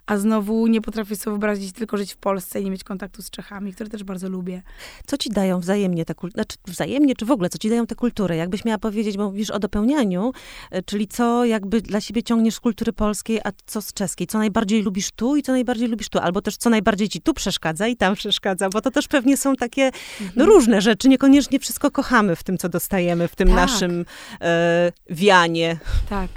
a 0.07 0.17
znowu 0.17 0.67
nie 0.67 0.81
potrafię 0.81 1.17
sobie 1.17 1.33
wyobrazić 1.33 1.73
tylko 1.73 1.97
żyć 1.97 2.13
w 2.13 2.17
Polsce 2.17 2.61
i 2.61 2.65
nie 2.65 2.71
mieć 2.71 2.85
kontaktu 2.85 3.23
z 3.23 3.31
Czechami, 3.31 3.73
które 3.73 3.91
też 3.91 4.05
bardzo 4.05 4.29
lubię. 4.29 4.63
Co 5.07 5.17
ci 5.17 5.31
dają 5.31 5.61
wzajemnie 5.61 6.05
te 6.05 6.15
kultury? 6.15 6.43
Znaczy 6.43 6.57
wzajemnie, 6.67 7.15
czy 7.15 7.27
w 7.27 7.31
ogóle, 7.31 7.49
co 7.49 7.59
ci 7.59 7.69
dają 7.69 7.87
te 7.87 7.95
kultury? 7.95 8.37
Jakbyś 8.37 8.65
miała 8.65 8.79
powiedzieć, 8.79 9.17
bo 9.17 9.25
mówisz 9.25 9.51
o 9.51 9.59
dopełnianiu, 9.59 10.33
e, 10.71 10.83
czyli 10.83 11.09
co 11.09 11.45
jakby 11.45 11.81
dla 11.81 12.01
siebie 12.01 12.23
ciągniesz 12.23 12.55
z 12.55 12.61
kultury 12.61 12.93
polskiej, 12.93 13.41
a 13.45 13.51
co 13.67 13.83
z 13.83 13.93
czeskiej? 13.93 14.27
Co 14.27 14.39
najbardziej 14.39 14.83
lubisz 14.83 15.11
tu 15.13 15.37
i 15.37 15.43
co 15.43 15.53
najbardziej 15.53 15.89
lubisz 15.89 16.09
tu? 16.09 16.19
Albo 16.19 16.43
też 16.43 16.57
co 16.57 16.71
najbardziej 16.71 17.09
ci 17.09 17.21
tu 17.21 17.35
przeszkadza 17.35 17.87
i 17.87 17.97
tam 17.97 18.15
przeszkadza, 18.15 18.69
bo 18.69 18.81
to 18.81 18.91
też 18.91 19.09
pewnie 19.09 19.37
są 19.37 19.57
takie 19.57 19.91
no, 20.21 20.27
mhm. 20.27 20.47
różne 20.47 20.81
rzeczy. 20.81 21.09
Niekoniecznie 21.09 21.59
wszystko 21.59 21.91
kochamy 21.91 22.37
w 22.37 22.43
tym, 22.43 22.59
co 22.59 22.69
dostajemy, 22.69 23.14
w 23.29 23.37
tym 23.37 23.49
tak. 23.49 23.57
naszym 23.57 24.05
e, 24.41 24.93
wianie. 25.11 25.79
Tak. 26.09 26.31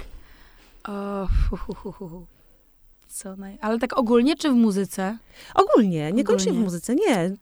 O, 0.88 1.28
hu, 1.50 1.74
hu, 1.74 1.92
hu, 1.92 2.26
Co 3.08 3.36
naj... 3.36 3.58
Ale 3.60 3.78
tak 3.78 3.98
ogólnie 3.98 4.36
czy 4.36 4.50
w 4.50 4.54
muzyce? 4.54 5.18
Ogólnie, 5.54 6.12
niekoniecznie 6.12 6.52
w 6.52 6.56
muzyce, 6.56 6.94
nie. 6.94 7.36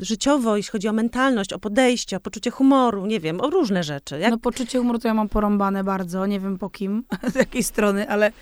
Życiowo, 0.00 0.56
jeśli 0.56 0.72
chodzi 0.72 0.88
o 0.88 0.92
mentalność, 0.92 1.52
o 1.52 1.58
podejście, 1.58 2.16
o 2.16 2.20
poczucie 2.20 2.50
humoru, 2.50 3.06
nie 3.06 3.20
wiem, 3.20 3.40
o 3.40 3.50
różne 3.50 3.82
rzeczy. 3.82 4.18
Jak... 4.18 4.30
No 4.30 4.38
poczucie 4.38 4.78
humoru 4.78 4.98
to 4.98 5.08
ja 5.08 5.14
mam 5.14 5.28
porąbane 5.28 5.84
bardzo, 5.84 6.26
nie 6.26 6.40
wiem 6.40 6.58
po 6.58 6.70
kim, 6.70 7.04
z 7.32 7.34
jakiej 7.34 7.62
strony, 7.62 8.08
ale 8.08 8.32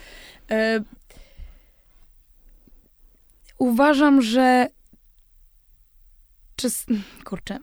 e, 0.51 0.79
uważam, 3.57 4.21
że 4.21 4.67
czy, 6.55 6.67
kurczę, 7.23 7.59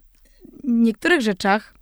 w 0.65 0.69
niektórych 0.69 1.21
rzeczach 1.21 1.76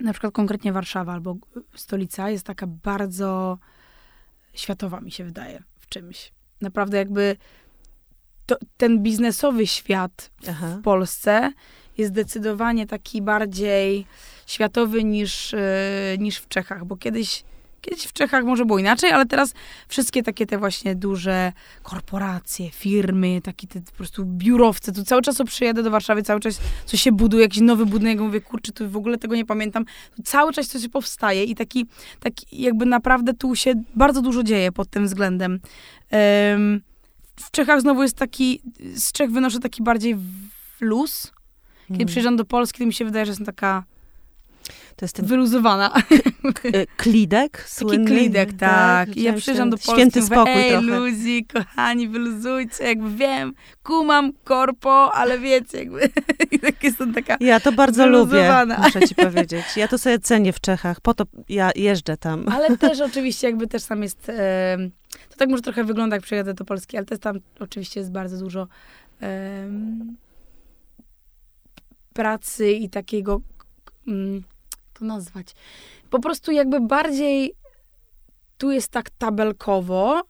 na 0.00 0.12
przykład 0.12 0.34
konkretnie 0.34 0.72
Warszawa 0.72 1.12
albo 1.12 1.36
stolica 1.74 2.30
jest 2.30 2.46
taka 2.46 2.66
bardzo 2.66 3.58
światowa, 4.54 5.00
mi 5.00 5.10
się 5.10 5.24
wydaje, 5.24 5.62
w 5.78 5.88
czymś. 5.88 6.32
Naprawdę 6.60 6.98
jakby 6.98 7.36
to, 8.46 8.56
ten 8.76 9.02
biznesowy 9.02 9.66
świat 9.66 10.30
Aha. 10.48 10.76
w 10.78 10.82
Polsce 10.82 11.52
jest 11.98 12.10
zdecydowanie 12.10 12.86
taki 12.86 13.22
bardziej 13.22 14.06
światowy 14.46 15.04
niż, 15.04 15.52
yy, 15.52 16.18
niż 16.18 16.38
w 16.38 16.48
Czechach, 16.48 16.84
bo 16.84 16.96
kiedyś 16.96 17.44
Kiedyś 17.82 18.04
w 18.04 18.12
Czechach 18.12 18.44
może 18.44 18.64
było 18.64 18.78
inaczej, 18.78 19.10
ale 19.10 19.26
teraz 19.26 19.54
wszystkie 19.88 20.22
takie 20.22 20.46
te 20.46 20.58
właśnie 20.58 20.94
duże 20.94 21.52
korporacje, 21.82 22.70
firmy, 22.70 23.40
takie 23.44 23.66
te 23.66 23.80
po 23.80 23.92
prostu 23.92 24.24
biurowce, 24.26 24.92
tu 24.92 25.04
cały 25.04 25.22
czas 25.22 25.36
co 25.36 25.44
przyjadę 25.44 25.82
do 25.82 25.90
Warszawy, 25.90 26.22
cały 26.22 26.40
czas 26.40 26.60
coś 26.86 27.02
się 27.02 27.12
buduje, 27.12 27.42
jakiś 27.42 27.60
nowy 27.60 27.86
budynek, 27.86 28.20
mówię, 28.20 28.40
kurczę, 28.40 28.72
tu 28.72 28.90
w 28.90 28.96
ogóle 28.96 29.18
tego 29.18 29.36
nie 29.36 29.46
pamiętam. 29.46 29.84
Tu 30.16 30.22
cały 30.22 30.52
czas 30.52 30.68
coś 30.68 30.88
powstaje 30.88 31.44
i 31.44 31.54
taki, 31.54 31.86
taki 32.20 32.62
jakby 32.62 32.86
naprawdę 32.86 33.34
tu 33.34 33.56
się 33.56 33.74
bardzo 33.94 34.22
dużo 34.22 34.42
dzieje 34.42 34.72
pod 34.72 34.90
tym 34.90 35.06
względem. 35.06 35.60
Um, 36.52 36.80
w 37.36 37.50
Czechach 37.50 37.80
znowu 37.80 38.02
jest 38.02 38.16
taki, 38.16 38.62
z 38.94 39.12
Czech 39.12 39.30
wynoszę 39.30 39.60
taki 39.60 39.82
bardziej 39.82 40.16
luz. 40.80 41.32
Kiedy 41.82 41.88
hmm. 41.88 42.06
przyjeżdżam 42.06 42.36
do 42.36 42.44
Polski, 42.44 42.78
to 42.78 42.86
mi 42.86 42.92
się 42.92 43.04
wydaje, 43.04 43.26
że 43.26 43.30
jestem 43.30 43.46
taka 43.46 43.84
to 44.96 45.04
jest 45.04 45.16
ten... 45.16 45.26
Wyluzowana. 45.26 45.92
E, 46.64 46.86
klidek? 46.96 47.64
Słynny, 47.68 48.04
Taki 48.04 48.16
klidek, 48.16 48.50
tak. 48.52 48.58
tak. 48.58 49.16
I 49.16 49.22
ja 49.22 49.32
przyjeżdżam 49.32 49.70
do 49.70 49.76
Polski 49.76 49.92
Święty 49.94 50.22
spokój 50.22 50.52
mówię, 50.54 50.64
ej, 50.64 50.70
trochę. 50.70 50.98
ludzi, 50.98 51.46
kochani, 51.54 52.08
wyluzujcie, 52.08 52.84
jakby 52.84 53.10
wiem, 53.16 53.54
kumam 53.82 54.32
korpo, 54.44 55.14
ale 55.14 55.38
wiecie, 55.38 55.78
jakby 55.78 56.08
tak 56.62 56.84
jestem 56.84 57.14
taka 57.14 57.36
Ja 57.40 57.60
to 57.60 57.72
bardzo 57.72 58.06
lubię, 58.06 58.66
muszę 58.78 59.08
ci 59.08 59.14
powiedzieć. 59.14 59.64
Ja 59.76 59.88
to 59.88 59.98
sobie 59.98 60.18
cenię 60.18 60.52
w 60.52 60.60
Czechach, 60.60 61.00
po 61.00 61.14
to 61.14 61.24
ja 61.48 61.70
jeżdżę 61.76 62.16
tam. 62.16 62.48
Ale 62.54 62.76
też 62.76 63.00
oczywiście 63.00 63.46
jakby 63.46 63.66
też 63.66 63.84
tam 63.84 64.02
jest, 64.02 64.28
e, 64.28 64.78
to 65.30 65.36
tak 65.36 65.48
może 65.48 65.62
trochę 65.62 65.84
wygląda, 65.84 66.16
jak 66.16 66.24
przyjadę 66.24 66.54
do 66.54 66.64
Polski, 66.64 66.96
ale 66.96 67.06
też 67.06 67.18
tam 67.18 67.40
oczywiście 67.60 68.00
jest 68.00 68.12
bardzo 68.12 68.38
dużo 68.38 68.68
e, 69.22 69.68
pracy 72.12 72.72
i 72.72 72.90
takiego 72.90 73.40
mm, 74.08 74.42
to 75.02 75.06
nazwać? 75.06 75.46
Po 76.10 76.20
prostu 76.20 76.52
jakby 76.52 76.80
bardziej 76.80 77.54
tu 78.58 78.70
jest 78.70 78.88
tak 78.88 79.10
tabelkowo, 79.10 80.22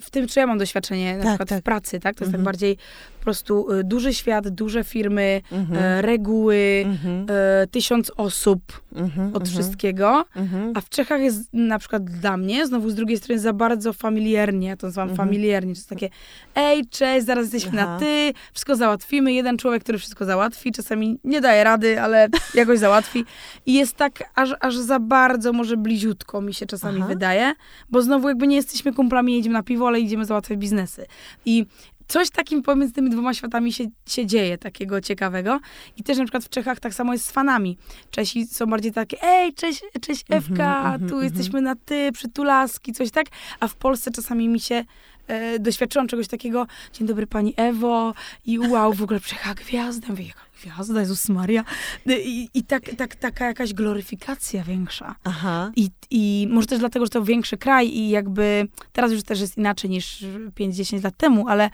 w 0.00 0.10
tym, 0.10 0.28
czy 0.28 0.40
ja 0.40 0.46
mam 0.46 0.58
doświadczenie 0.58 1.16
na 1.16 1.22
tak, 1.22 1.30
przykład 1.30 1.48
tak. 1.48 1.60
w 1.60 1.62
pracy, 1.62 2.00
tak? 2.00 2.16
To 2.16 2.24
jest 2.24 2.32
tak 2.32 2.40
mhm. 2.40 2.44
bardziej 2.44 2.76
po 3.20 3.24
prostu 3.24 3.72
y, 3.72 3.84
duży 3.84 4.14
świat, 4.14 4.48
duże 4.48 4.84
firmy, 4.84 5.42
mhm. 5.52 5.82
e, 5.82 6.02
reguły, 6.02 6.84
mhm. 6.86 7.26
e, 7.30 7.66
tysiąc 7.66 8.12
osób 8.16 8.82
mhm. 8.94 9.28
od 9.28 9.42
mhm. 9.42 9.46
wszystkiego. 9.46 10.24
Mhm. 10.36 10.72
A 10.76 10.80
w 10.80 10.88
Czechach 10.88 11.20
jest 11.20 11.48
na 11.52 11.78
przykład 11.78 12.04
dla 12.04 12.36
mnie, 12.36 12.66
znowu 12.66 12.90
z 12.90 12.94
drugiej 12.94 13.18
strony, 13.18 13.40
za 13.40 13.52
bardzo 13.52 13.92
familiarnie, 13.92 14.68
ja 14.68 14.76
to 14.76 14.86
nazywam 14.86 15.16
familiarnie, 15.16 15.74
to 15.74 15.78
jest 15.78 15.88
takie 15.88 16.10
ej, 16.54 16.86
cześć, 16.86 17.26
zaraz 17.26 17.52
jesteśmy 17.52 17.82
Aha. 17.82 17.92
na 17.92 17.98
ty, 17.98 18.32
wszystko 18.52 18.76
załatwimy. 18.76 19.32
Jeden 19.32 19.58
człowiek, 19.58 19.82
który 19.82 19.98
wszystko 19.98 20.24
załatwi, 20.24 20.72
czasami 20.72 21.18
nie 21.24 21.40
daje 21.40 21.64
rady, 21.64 22.00
ale 22.00 22.28
jakoś 22.54 22.78
załatwi. 22.78 23.24
I 23.66 23.74
jest 23.74 23.96
tak 23.96 24.30
aż, 24.34 24.54
aż 24.60 24.76
za 24.76 24.98
bardzo, 25.00 25.52
może 25.52 25.76
bliziutko 25.76 26.40
mi 26.40 26.54
się 26.54 26.66
czasami 26.66 26.98
Aha. 26.98 27.08
wydaje, 27.08 27.52
bo 27.90 28.02
znowu 28.02 28.28
jakby 28.28 28.46
nie 28.46 28.56
jesteśmy 28.56 28.92
kumplami, 28.92 29.36
jedziemy 29.36 29.52
na 29.52 29.62
piwo, 29.62 29.88
ale 29.88 30.00
idziemy 30.00 30.24
załatwiać 30.24 30.58
biznesy. 30.58 31.06
I 31.44 31.66
coś 32.10 32.30
takim 32.30 32.62
pomiędzy 32.62 32.94
tymi 32.94 33.10
dwoma 33.10 33.34
światami 33.34 33.72
się, 33.72 33.84
się 34.06 34.26
dzieje, 34.26 34.58
takiego 34.58 35.00
ciekawego. 35.00 35.60
I 35.96 36.02
też 36.02 36.18
na 36.18 36.24
przykład 36.24 36.44
w 36.44 36.48
Czechach 36.48 36.80
tak 36.80 36.94
samo 36.94 37.12
jest 37.12 37.26
z 37.26 37.30
fanami. 37.30 37.78
Czesi 38.10 38.46
są 38.46 38.66
bardziej 38.66 38.92
takie, 38.92 39.22
ej, 39.22 39.54
cześć, 39.54 39.82
cześć 40.00 40.24
mhm, 40.30 40.52
Ewka, 40.52 40.80
mm 40.80 41.00
-hmm, 41.00 41.08
tu 41.08 41.16
mm 41.16 41.20
-hmm. 41.20 41.22
jesteśmy 41.22 41.60
na 41.60 41.74
ty, 41.76 42.12
przytulaski, 42.12 42.92
coś 42.92 43.10
tak. 43.10 43.26
A 43.60 43.68
w 43.68 43.74
Polsce 43.74 44.10
czasami 44.10 44.48
mi 44.48 44.60
się 44.60 44.84
e, 45.30 45.58
doświadczyłam 45.58 46.08
czegoś 46.08 46.28
takiego, 46.28 46.66
dzień 46.92 47.08
dobry 47.08 47.26
pani 47.26 47.54
Ewo 47.56 48.14
i 48.44 48.58
wow, 48.58 48.92
w 48.92 49.02
ogóle 49.02 49.20
przyjechała 49.20 49.54
gwiazda. 49.54 50.08
Mówię, 50.08 50.24
jaka 50.24 50.40
gwiazda, 50.62 51.00
Jezus 51.00 51.28
Maria. 51.28 51.64
I, 52.06 52.48
i 52.54 52.64
tak, 52.64 52.82
tak, 52.96 53.14
taka 53.14 53.46
jakaś 53.46 53.74
gloryfikacja 53.74 54.64
większa. 54.64 55.14
Aha. 55.24 55.72
I, 55.76 55.90
I 56.10 56.48
może 56.50 56.66
też 56.66 56.78
dlatego, 56.78 57.06
że 57.06 57.10
to 57.10 57.24
większy 57.24 57.56
kraj 57.56 57.88
i 57.88 58.10
jakby 58.10 58.68
teraz 58.92 59.12
już 59.12 59.22
też 59.22 59.40
jest 59.40 59.58
inaczej 59.58 59.90
niż 59.90 60.24
5-10 60.60 61.04
lat 61.04 61.16
temu, 61.16 61.48
ale 61.48 61.70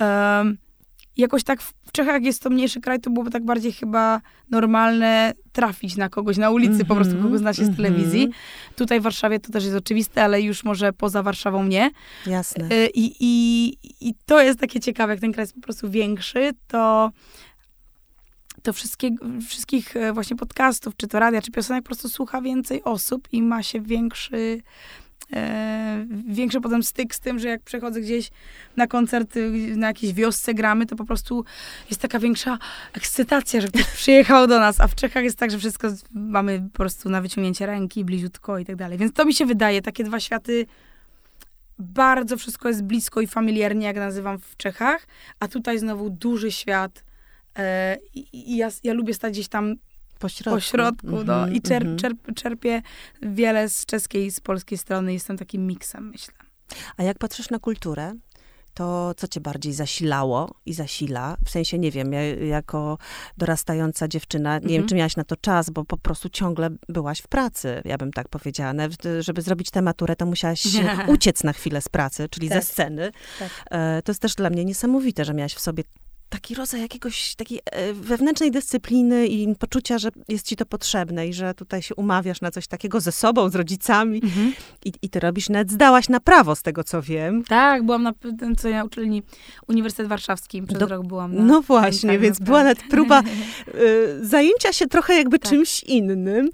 um, 0.00 0.58
jakoś 1.20 1.44
tak 1.44 1.62
w 1.62 1.92
Czechach, 1.92 2.22
jest 2.22 2.42
to 2.42 2.50
mniejszy 2.50 2.80
kraj, 2.80 3.00
to 3.00 3.10
byłoby 3.10 3.30
tak 3.30 3.44
bardziej 3.44 3.72
chyba 3.72 4.20
normalne 4.50 5.32
trafić 5.52 5.96
na 5.96 6.08
kogoś 6.08 6.36
na 6.36 6.50
ulicy, 6.50 6.72
mm 6.72 6.84
-hmm, 6.84 6.88
po 6.88 6.94
prostu 6.94 7.22
kogo 7.22 7.38
zna 7.38 7.52
się 7.52 7.64
z 7.64 7.68
mhm. 7.68 7.76
telewizji. 7.76 8.20
Mm 8.20 8.32
-hmm. 8.32 8.74
Tutaj 8.76 9.00
w 9.00 9.02
Warszawie 9.02 9.40
to 9.40 9.52
też 9.52 9.64
jest 9.64 9.76
oczywiste, 9.76 10.24
ale 10.24 10.42
już 10.42 10.64
może 10.64 10.92
poza 10.92 11.22
Warszawą 11.22 11.64
nie. 11.64 11.90
Jasne. 12.26 12.64
Y, 12.72 12.90
I, 12.94 13.16
i, 13.20 13.76
I 14.00 14.14
to 14.26 14.42
jest 14.42 14.60
takie 14.60 14.80
ciekawe, 14.80 15.12
jak 15.12 15.20
ten 15.20 15.32
kraj 15.32 15.42
jest 15.42 15.54
po 15.54 15.60
prostu 15.60 15.90
większy, 15.90 16.50
to 16.66 17.10
to 18.62 18.72
wszystkie, 18.72 19.10
wszystkich 19.48 19.96
e, 19.96 20.12
właśnie 20.12 20.36
podcastów, 20.36 20.96
czy 20.96 21.08
to 21.08 21.18
radia, 21.18 21.42
czy 21.42 21.50
piosenek 21.50 21.82
po 21.82 21.86
prostu 21.86 22.08
słucha 22.08 22.40
więcej 22.42 22.84
osób 22.84 23.28
i 23.32 23.42
ma 23.42 23.62
się 23.62 23.80
większy, 23.80 24.62
e, 25.32 26.06
większy 26.28 26.60
potem 26.60 26.82
styk 26.82 27.14
z 27.14 27.20
tym, 27.20 27.38
że 27.38 27.48
jak 27.48 27.62
przechodzę 27.62 28.00
gdzieś 28.00 28.30
na 28.76 28.86
koncert, 28.86 29.34
na 29.76 29.86
jakiejś 29.86 30.12
wiosce 30.12 30.54
gramy, 30.54 30.86
to 30.86 30.96
po 30.96 31.04
prostu 31.04 31.44
jest 31.90 32.00
taka 32.00 32.18
większa 32.18 32.58
ekscytacja, 32.92 33.60
że 33.60 33.68
ktoś 33.68 33.84
przyjechał 33.84 34.46
do 34.46 34.60
nas, 34.60 34.80
a 34.80 34.88
w 34.88 34.94
Czechach 34.94 35.24
jest 35.24 35.38
tak, 35.38 35.50
że 35.50 35.58
wszystko 35.58 35.88
mamy 36.10 36.68
po 36.72 36.78
prostu 36.78 37.08
na 37.08 37.20
wyciągnięcie 37.20 37.66
ręki, 37.66 38.04
bliziutko 38.04 38.58
i 38.58 38.64
tak 38.64 38.76
dalej. 38.76 38.98
Więc 38.98 39.12
to 39.12 39.24
mi 39.24 39.34
się 39.34 39.46
wydaje, 39.46 39.82
takie 39.82 40.04
dwa 40.04 40.20
światy 40.20 40.66
bardzo 41.78 42.36
wszystko 42.36 42.68
jest 42.68 42.82
blisko 42.82 43.20
i 43.20 43.26
familiarnie, 43.26 43.86
jak 43.86 43.96
nazywam 43.96 44.38
w 44.38 44.56
Czechach, 44.56 45.06
a 45.40 45.48
tutaj 45.48 45.78
znowu 45.78 46.10
duży 46.10 46.52
świat, 46.52 47.04
E, 47.58 47.96
I, 48.14 48.56
ja, 48.56 48.68
ja 48.84 48.92
lubię 48.92 49.14
stać 49.14 49.32
gdzieś 49.32 49.48
tam 49.48 49.74
po 50.20 50.28
środku, 50.28 50.56
po 50.56 50.60
środku 50.60 51.08
mm 51.08 51.20
-hmm, 51.20 51.26
no, 51.26 51.48
i 51.48 51.62
czerp, 51.62 51.84
mm 51.84 51.96
-hmm. 51.96 52.00
czerp, 52.00 52.34
czerpię 52.34 52.82
wiele 53.22 53.68
z 53.68 53.86
czeskiej 53.86 54.26
i 54.26 54.30
z 54.30 54.40
polskiej 54.40 54.78
strony. 54.78 55.12
Jestem 55.12 55.38
takim 55.38 55.66
miksem, 55.66 56.08
myślę. 56.08 56.34
A 56.96 57.02
jak 57.02 57.18
patrzysz 57.18 57.50
na 57.50 57.58
kulturę, 57.58 58.14
to 58.74 59.14
co 59.16 59.28
cię 59.28 59.40
bardziej 59.40 59.72
zasilało 59.72 60.54
i 60.66 60.74
zasila? 60.74 61.36
W 61.44 61.50
sensie, 61.50 61.78
nie 61.78 61.90
wiem, 61.90 62.12
ja, 62.12 62.22
jako 62.34 62.98
dorastająca 63.36 64.08
dziewczyna, 64.08 64.50
nie 64.50 64.56
mm 64.56 64.66
-hmm. 64.66 64.70
wiem, 64.70 64.76
mhm. 64.76 64.88
czy 64.88 64.94
miałaś 64.94 65.16
na 65.16 65.24
to 65.24 65.36
czas, 65.36 65.70
bo 65.70 65.84
po 65.84 65.96
prostu 65.96 66.28
ciągle 66.28 66.70
byłaś 66.88 67.20
w 67.20 67.28
pracy, 67.28 67.82
ja 67.84 67.98
bym 67.98 68.12
tak 68.12 68.28
powiedziała. 68.28 68.72
Żeby 69.20 69.42
zrobić 69.42 69.70
tę 69.70 69.82
maturę, 69.82 70.16
to 70.16 70.26
musiałaś 70.26 70.66
uciec 71.14 71.44
na 71.44 71.52
chwilę 71.52 71.80
z 71.80 71.88
pracy, 71.88 72.28
czyli 72.30 72.48
tak. 72.48 72.62
ze 72.62 72.68
sceny. 72.68 73.12
Tak. 73.38 73.48
E, 73.70 74.02
to 74.02 74.12
jest 74.12 74.22
też 74.22 74.34
dla 74.34 74.50
mnie 74.50 74.64
niesamowite, 74.64 75.24
że 75.24 75.34
miałaś 75.34 75.54
w 75.54 75.60
sobie 75.60 75.84
taki 76.30 76.54
rodzaj 76.54 76.80
jakiegoś 76.80 77.34
takiej 77.34 77.60
e, 77.64 77.92
wewnętrznej 77.92 78.50
dyscypliny 78.50 79.26
i 79.26 79.54
poczucia, 79.56 79.98
że 79.98 80.08
jest 80.28 80.46
ci 80.46 80.56
to 80.56 80.66
potrzebne 80.66 81.28
i 81.28 81.32
że 81.32 81.54
tutaj 81.54 81.82
się 81.82 81.94
umawiasz 81.94 82.40
na 82.40 82.50
coś 82.50 82.66
takiego 82.66 83.00
ze 83.00 83.12
sobą, 83.12 83.48
z 83.48 83.54
rodzicami 83.54 84.20
mhm. 84.24 84.52
I, 84.84 84.92
i 85.02 85.10
ty 85.10 85.20
robisz, 85.20 85.48
nawet 85.48 85.70
zdałaś 85.70 86.08
na 86.08 86.20
prawo 86.20 86.56
z 86.56 86.62
tego, 86.62 86.84
co 86.84 87.02
wiem. 87.02 87.44
Tak, 87.44 87.82
byłam 87.82 88.02
na 88.02 88.12
tym, 88.38 88.56
co 88.56 88.68
ja 88.68 88.84
uczelni 88.84 89.22
Uniwersytet 89.68 90.06
Warszawski, 90.06 90.62
przez 90.62 90.78
Do, 90.78 90.86
rok 90.86 91.06
byłam 91.06 91.34
na, 91.34 91.42
No 91.42 91.62
właśnie, 91.62 92.18
więc 92.18 92.38
była 92.38 92.58
nawet 92.62 92.82
próba 92.90 93.22
y, 93.22 94.26
zajęcia 94.26 94.72
się 94.72 94.86
trochę 94.86 95.14
jakby 95.14 95.38
tak. 95.38 95.50
czymś 95.50 95.82
innym. 95.82 96.50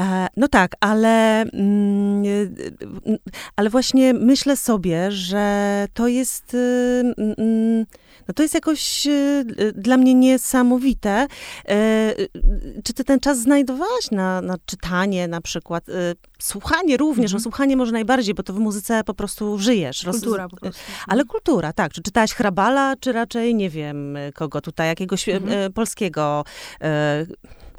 E, 0.00 0.26
no 0.36 0.48
tak, 0.48 0.72
ale, 0.80 1.42
mm, 1.42 2.24
y, 2.24 3.18
ale 3.56 3.70
właśnie 3.70 4.14
myślę 4.14 4.56
sobie, 4.56 5.12
że 5.12 5.86
to 5.94 6.08
jest... 6.08 6.54
Y, 6.54 7.14
mm, 7.18 7.86
no 8.28 8.34
to 8.34 8.42
jest 8.42 8.54
jakoś 8.54 9.06
y, 9.06 9.44
dla 9.74 9.96
mnie 9.96 10.14
niesamowite. 10.14 11.26
E, 11.68 12.14
czy 12.84 12.92
ty 12.92 13.04
ten 13.04 13.20
czas 13.20 13.38
znajdowałaś 13.38 14.10
na, 14.10 14.40
na 14.40 14.56
czytanie 14.66 15.28
na 15.28 15.40
przykład? 15.40 15.84
Słuchanie 16.38 16.96
również, 16.96 17.30
mhm. 17.30 17.38
no 17.38 17.42
słuchanie 17.42 17.76
może 17.76 17.92
najbardziej, 17.92 18.34
bo 18.34 18.42
to 18.42 18.52
w 18.52 18.58
muzyce 18.58 19.04
po 19.04 19.14
prostu 19.14 19.58
żyjesz. 19.58 20.04
Kultura 20.10 20.48
po 20.48 20.56
prostu. 20.56 20.82
Ale 21.06 21.24
kultura, 21.24 21.72
tak. 21.72 21.92
Czy 21.92 22.02
czytałaś 22.02 22.32
Hrabala, 22.32 22.94
czy 23.00 23.12
raczej, 23.12 23.54
nie 23.54 23.70
wiem, 23.70 24.18
kogo 24.34 24.60
tutaj, 24.60 24.88
jakiegoś 24.88 25.28
mhm. 25.28 25.72
polskiego 25.72 26.44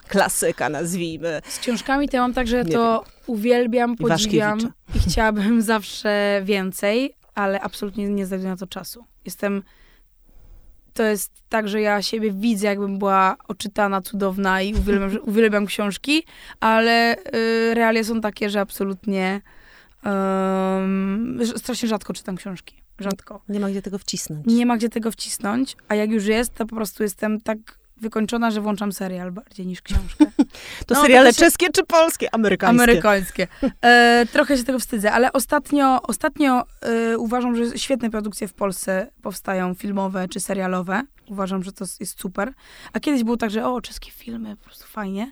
klasyka, 0.08 0.70
nazwijmy. 0.70 1.42
Z 1.48 1.60
książkami 1.60 2.10
to 2.10 2.18
ja 2.18 2.22
mam 2.22 2.34
tak, 2.34 2.48
że 2.48 2.66
to 2.66 3.04
wiem. 3.06 3.14
uwielbiam, 3.28 3.96
podziwiam 3.96 4.60
i 4.96 5.00
chciałabym 5.00 5.62
zawsze 5.62 6.42
więcej, 6.44 7.14
ale 7.36 7.62
absolutnie 7.62 8.10
nie 8.10 8.26
znajduję 8.26 8.52
na 8.52 8.58
to 8.58 8.68
czasu. 8.68 9.06
Jestem 9.26 9.64
to 10.98 11.04
jest 11.04 11.32
tak, 11.50 11.68
że 11.68 11.82
ja 11.82 12.02
siebie 12.02 12.32
widzę, 12.32 12.68
jakbym 12.68 13.00
była 13.00 13.36
oczytana, 13.48 14.02
cudowna 14.02 14.62
i 14.62 14.76
uwielbiam, 14.76 15.12
uwielbiam 15.30 15.66
książki, 15.66 16.24
ale 16.60 17.16
y, 17.18 17.74
realia 17.74 18.04
są 18.04 18.22
takie, 18.22 18.50
że 18.50 18.62
absolutnie 18.62 19.42
um, 20.06 21.40
strasznie 21.58 21.90
rzadko 21.90 22.14
czytam 22.14 22.36
książki. 22.36 22.82
Rzadko. 23.00 23.42
Nie 23.50 23.60
ma 23.60 23.70
gdzie 23.70 23.82
tego 23.82 23.98
wcisnąć. 23.98 24.46
Nie 24.46 24.66
ma 24.66 24.78
gdzie 24.78 24.90
tego 24.90 25.12
wcisnąć, 25.12 25.78
a 25.88 25.96
jak 25.96 26.12
już 26.12 26.26
jest, 26.26 26.54
to 26.54 26.66
po 26.66 26.76
prostu 26.76 27.04
jestem 27.04 27.42
tak 27.42 27.58
wykończona, 28.02 28.52
że 28.52 28.62
włączam 28.62 28.92
serial 28.92 29.32
bardziej 29.32 29.66
niż 29.66 29.82
książkę. 29.82 30.26
to 30.88 30.96
no, 30.96 31.02
seriale 31.02 31.34
się... 31.34 31.40
czeskie 31.40 31.70
czy 31.72 31.86
polskie? 31.86 32.34
Amerykańskie. 32.36 32.84
Amerykańskie. 32.84 33.48
E, 33.82 34.26
trochę 34.32 34.58
się 34.58 34.64
tego 34.64 34.80
wstydzę, 34.80 35.12
ale 35.12 35.34
ostatnio, 35.34 36.02
ostatnio 36.02 36.64
e, 36.82 37.18
uważam, 37.18 37.56
że 37.56 37.78
świetne 37.78 38.10
produkcje 38.10 38.48
w 38.48 38.54
Polsce 38.54 39.12
powstają, 39.22 39.74
filmowe 39.74 40.28
czy 40.28 40.40
serialowe. 40.40 41.02
Uważam, 41.30 41.64
że 41.64 41.72
to 41.72 41.86
jest 42.00 42.20
super. 42.20 42.54
A 42.94 43.00
kiedyś 43.00 43.24
było 43.24 43.38
tak, 43.38 43.52
że 43.52 43.66
o, 43.66 43.82
czeskie 43.82 44.12
filmy, 44.12 44.56
po 44.56 44.66
prostu 44.66 44.86
fajnie. 44.88 45.32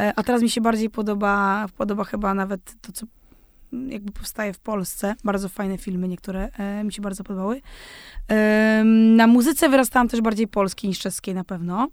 E, 0.00 0.12
a 0.16 0.22
teraz 0.22 0.42
mi 0.42 0.50
się 0.50 0.60
bardziej 0.60 0.90
podoba, 0.90 1.66
podoba 1.76 2.04
chyba 2.04 2.34
nawet 2.34 2.74
to, 2.80 2.92
co 2.92 3.06
jakby 3.88 4.12
powstaje 4.12 4.52
w 4.52 4.58
Polsce. 4.58 5.14
Bardzo 5.24 5.48
fajne 5.48 5.78
filmy, 5.78 6.08
niektóre 6.08 6.50
e, 6.58 6.84
mi 6.84 6.92
się 6.92 7.02
bardzo 7.02 7.24
podobały. 7.24 7.60
E, 8.30 8.82
na 9.16 9.26
muzyce 9.26 9.68
wyrastałam 9.68 10.08
też 10.08 10.20
bardziej 10.20 10.48
polskiej 10.48 10.88
niż 10.88 10.98
czeskiej 10.98 11.34
na 11.34 11.44
pewno. 11.44 11.88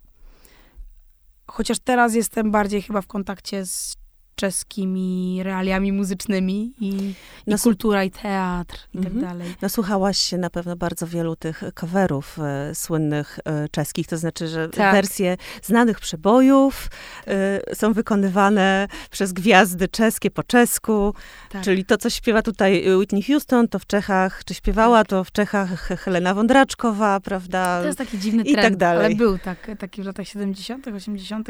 Chociaż 1.47 1.79
teraz 1.79 2.15
jestem 2.15 2.51
bardziej 2.51 2.81
chyba 2.81 3.01
w 3.01 3.07
kontakcie 3.07 3.65
z 3.65 3.95
czeskimi 4.35 5.39
realiami 5.43 5.91
muzycznymi 5.91 6.73
i, 6.79 7.13
no, 7.47 7.55
i 7.55 7.59
kultura, 7.59 8.03
i 8.03 8.11
teatr, 8.11 8.87
i 8.93 8.97
tak 8.97 9.13
mhm. 9.13 9.21
dalej. 9.21 9.55
Nasłuchałaś 9.61 10.17
się 10.17 10.37
na 10.37 10.49
pewno 10.49 10.75
bardzo 10.75 11.07
wielu 11.07 11.35
tych 11.35 11.63
coverów 11.73 12.39
e, 12.39 12.75
słynnych 12.75 13.39
e, 13.45 13.69
czeskich, 13.69 14.07
to 14.07 14.17
znaczy, 14.17 14.47
że 14.47 14.69
tak. 14.69 14.93
wersje 14.93 15.37
znanych 15.61 15.99
przebojów 15.99 16.89
e, 17.27 17.75
są 17.75 17.93
wykonywane 17.93 18.87
przez 19.11 19.33
gwiazdy 19.33 19.87
czeskie 19.87 20.31
po 20.31 20.43
czesku, 20.43 21.13
tak. 21.49 21.63
czyli 21.63 21.85
to, 21.85 21.97
co 21.97 22.09
śpiewa 22.09 22.41
tutaj 22.41 22.97
Whitney 22.97 23.23
Houston, 23.23 23.67
to 23.67 23.79
w 23.79 23.85
Czechach, 23.85 24.43
czy 24.45 24.53
śpiewała, 24.53 24.97
tak. 24.97 25.07
to 25.07 25.23
w 25.23 25.31
Czechach 25.31 25.87
Helena 25.87 26.33
Wądraczkowa, 26.33 27.19
prawda? 27.19 27.79
To 27.81 27.85
jest 27.85 27.97
taki 27.97 28.19
dziwny 28.19 28.43
trend, 28.43 28.59
I 28.59 28.61
tak 28.61 28.75
dalej. 28.75 29.05
ale 29.05 29.15
był 29.15 29.37
tak, 29.37 29.71
taki 29.79 30.01
w 30.01 30.05
latach 30.05 30.27
70., 30.27 30.87
80., 30.87 31.47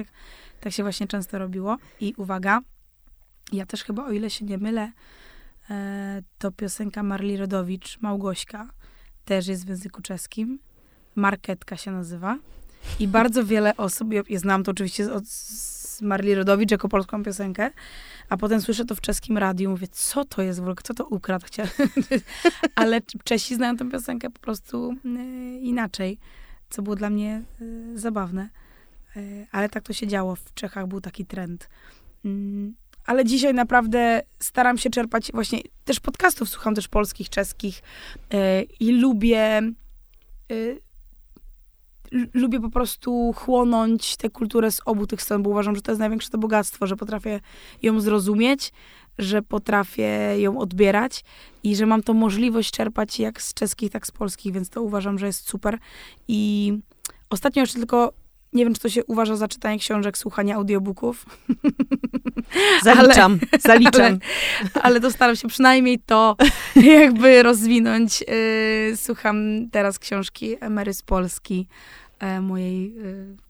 tak 0.59 0.73
się 0.73 0.83
właśnie 0.83 1.07
często 1.07 1.39
robiło. 1.39 1.77
I 1.99 2.13
uwaga, 2.17 2.61
ja 3.51 3.65
też 3.65 3.83
chyba, 3.83 4.05
o 4.05 4.11
ile 4.11 4.29
się 4.29 4.45
nie 4.45 4.57
mylę, 4.57 4.91
e, 5.69 6.21
to 6.37 6.51
piosenka 6.51 7.03
Marli 7.03 7.37
Rodowicz, 7.37 8.01
Małgośka, 8.01 8.69
też 9.25 9.47
jest 9.47 9.65
w 9.65 9.69
języku 9.69 10.01
czeskim. 10.01 10.59
Marketka 11.15 11.77
się 11.77 11.91
nazywa. 11.91 12.39
I 12.99 13.07
bardzo 13.07 13.45
wiele 13.45 13.77
osób, 13.77 14.13
ja, 14.13 14.39
znam 14.39 14.63
to 14.63 14.71
oczywiście 14.71 15.13
od 15.13 15.27
z 15.27 16.01
Marli 16.01 16.35
Rodowicz 16.35 16.71
jako 16.71 16.89
polską 16.89 17.23
piosenkę, 17.23 17.71
a 18.29 18.37
potem 18.37 18.61
słyszę 18.61 18.85
to 18.85 18.95
w 18.95 19.01
czeskim 19.01 19.37
radiu, 19.37 19.69
mówię, 19.69 19.87
co 19.91 20.25
to 20.25 20.41
jest 20.41 20.59
w 20.59 20.61
ogóle, 20.61 20.75
kto 20.75 20.93
to 20.93 21.05
ukradł? 21.05 21.45
Ale 22.75 23.01
Czesi 23.23 23.55
znają 23.55 23.77
tę 23.77 23.89
piosenkę 23.89 24.29
po 24.29 24.39
prostu 24.39 24.95
y, 25.05 25.59
inaczej, 25.59 26.19
co 26.69 26.81
było 26.81 26.95
dla 26.95 27.09
mnie 27.09 27.41
y, 27.61 27.99
zabawne. 27.99 28.49
Ale 29.51 29.69
tak 29.69 29.83
to 29.83 29.93
się 29.93 30.07
działo. 30.07 30.35
W 30.35 30.53
Czechach 30.53 30.87
był 30.87 31.01
taki 31.01 31.25
trend. 31.25 31.69
Ale 33.05 33.25
dzisiaj 33.25 33.53
naprawdę 33.53 34.21
staram 34.39 34.77
się 34.77 34.89
czerpać 34.89 35.31
właśnie, 35.33 35.61
też 35.85 35.99
podcastów 35.99 36.49
słucham 36.49 36.75
też 36.75 36.87
polskich, 36.87 37.29
czeskich 37.29 37.81
i 38.79 38.91
lubię 38.91 39.61
lubię 42.33 42.59
po 42.59 42.69
prostu 42.69 43.33
chłonąć 43.35 44.17
tę 44.17 44.29
kulturę 44.29 44.71
z 44.71 44.81
obu 44.85 45.07
tych 45.07 45.21
stron, 45.21 45.43
bo 45.43 45.49
uważam, 45.49 45.75
że 45.75 45.81
to 45.81 45.91
jest 45.91 45.99
największe 45.99 46.29
to 46.29 46.37
bogactwo, 46.37 46.87
że 46.87 46.95
potrafię 46.95 47.39
ją 47.81 48.01
zrozumieć, 48.01 48.71
że 49.17 49.41
potrafię 49.41 50.35
ją 50.37 50.59
odbierać 50.59 51.23
i 51.63 51.75
że 51.75 51.85
mam 51.85 52.03
to 52.03 52.13
możliwość 52.13 52.71
czerpać 52.71 53.19
jak 53.19 53.41
z 53.41 53.53
czeskich, 53.53 53.91
tak 53.91 54.07
z 54.07 54.11
polskich, 54.11 54.53
więc 54.53 54.69
to 54.69 54.81
uważam, 54.81 55.19
że 55.19 55.25
jest 55.25 55.49
super. 55.49 55.77
I 56.27 56.73
ostatnio 57.29 57.61
jeszcze 57.61 57.77
tylko 57.77 58.13
nie 58.53 58.63
wiem, 58.63 58.73
czy 58.73 58.81
to 58.81 58.89
się 58.89 59.05
uważa 59.05 59.35
za 59.35 59.47
czytanie 59.47 59.79
książek, 59.79 60.17
słuchanie 60.17 60.55
audiobooków. 60.55 61.25
Zaliczam, 62.83 63.39
ale, 63.51 63.61
zaliczam. 63.61 64.01
Ale, 64.01 64.83
ale 64.83 64.99
to 64.99 65.11
staram 65.11 65.35
się 65.35 65.47
przynajmniej 65.47 65.99
to 65.99 66.35
jakby 66.75 67.43
rozwinąć. 67.43 68.21
Yy, 68.21 68.97
słucham 68.97 69.67
teraz 69.71 69.99
książki 69.99 70.55
Emery 70.61 70.93
z 70.93 71.01
Polski 71.01 71.67
E, 72.23 72.41
mojej 72.41 72.87
e, 72.87 72.91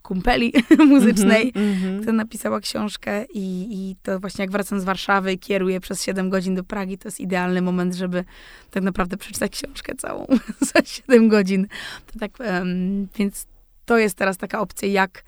kumpeli 0.02 0.54
muzycznej, 0.90 1.52
mm 1.56 1.76
-hmm, 1.76 2.00
która 2.02 2.14
napisała 2.14 2.60
książkę 2.60 3.26
i, 3.34 3.68
i 3.72 3.96
to 4.04 4.20
właśnie 4.20 4.44
jak 4.44 4.52
wracam 4.52 4.80
z 4.80 4.84
Warszawy, 4.84 5.38
kieruję 5.38 5.80
przez 5.80 6.04
7 6.04 6.30
godzin 6.30 6.56
do 6.56 6.64
Pragi, 6.64 6.98
to 6.98 7.08
jest 7.08 7.20
idealny 7.20 7.62
moment, 7.62 7.94
żeby 7.96 8.26
tak 8.72 8.84
naprawdę 8.84 9.18
przeczytać 9.18 9.52
książkę 9.52 9.96
całą 9.96 10.26
za 10.74 10.82
7 10.86 11.30
godzin. 11.30 11.68
To 12.14 12.20
tak, 12.20 12.32
um, 12.40 13.08
więc 13.18 13.46
to 13.86 13.98
jest 13.98 14.18
teraz 14.18 14.38
taka 14.38 14.60
opcja, 14.60 14.88
jak 14.88 15.24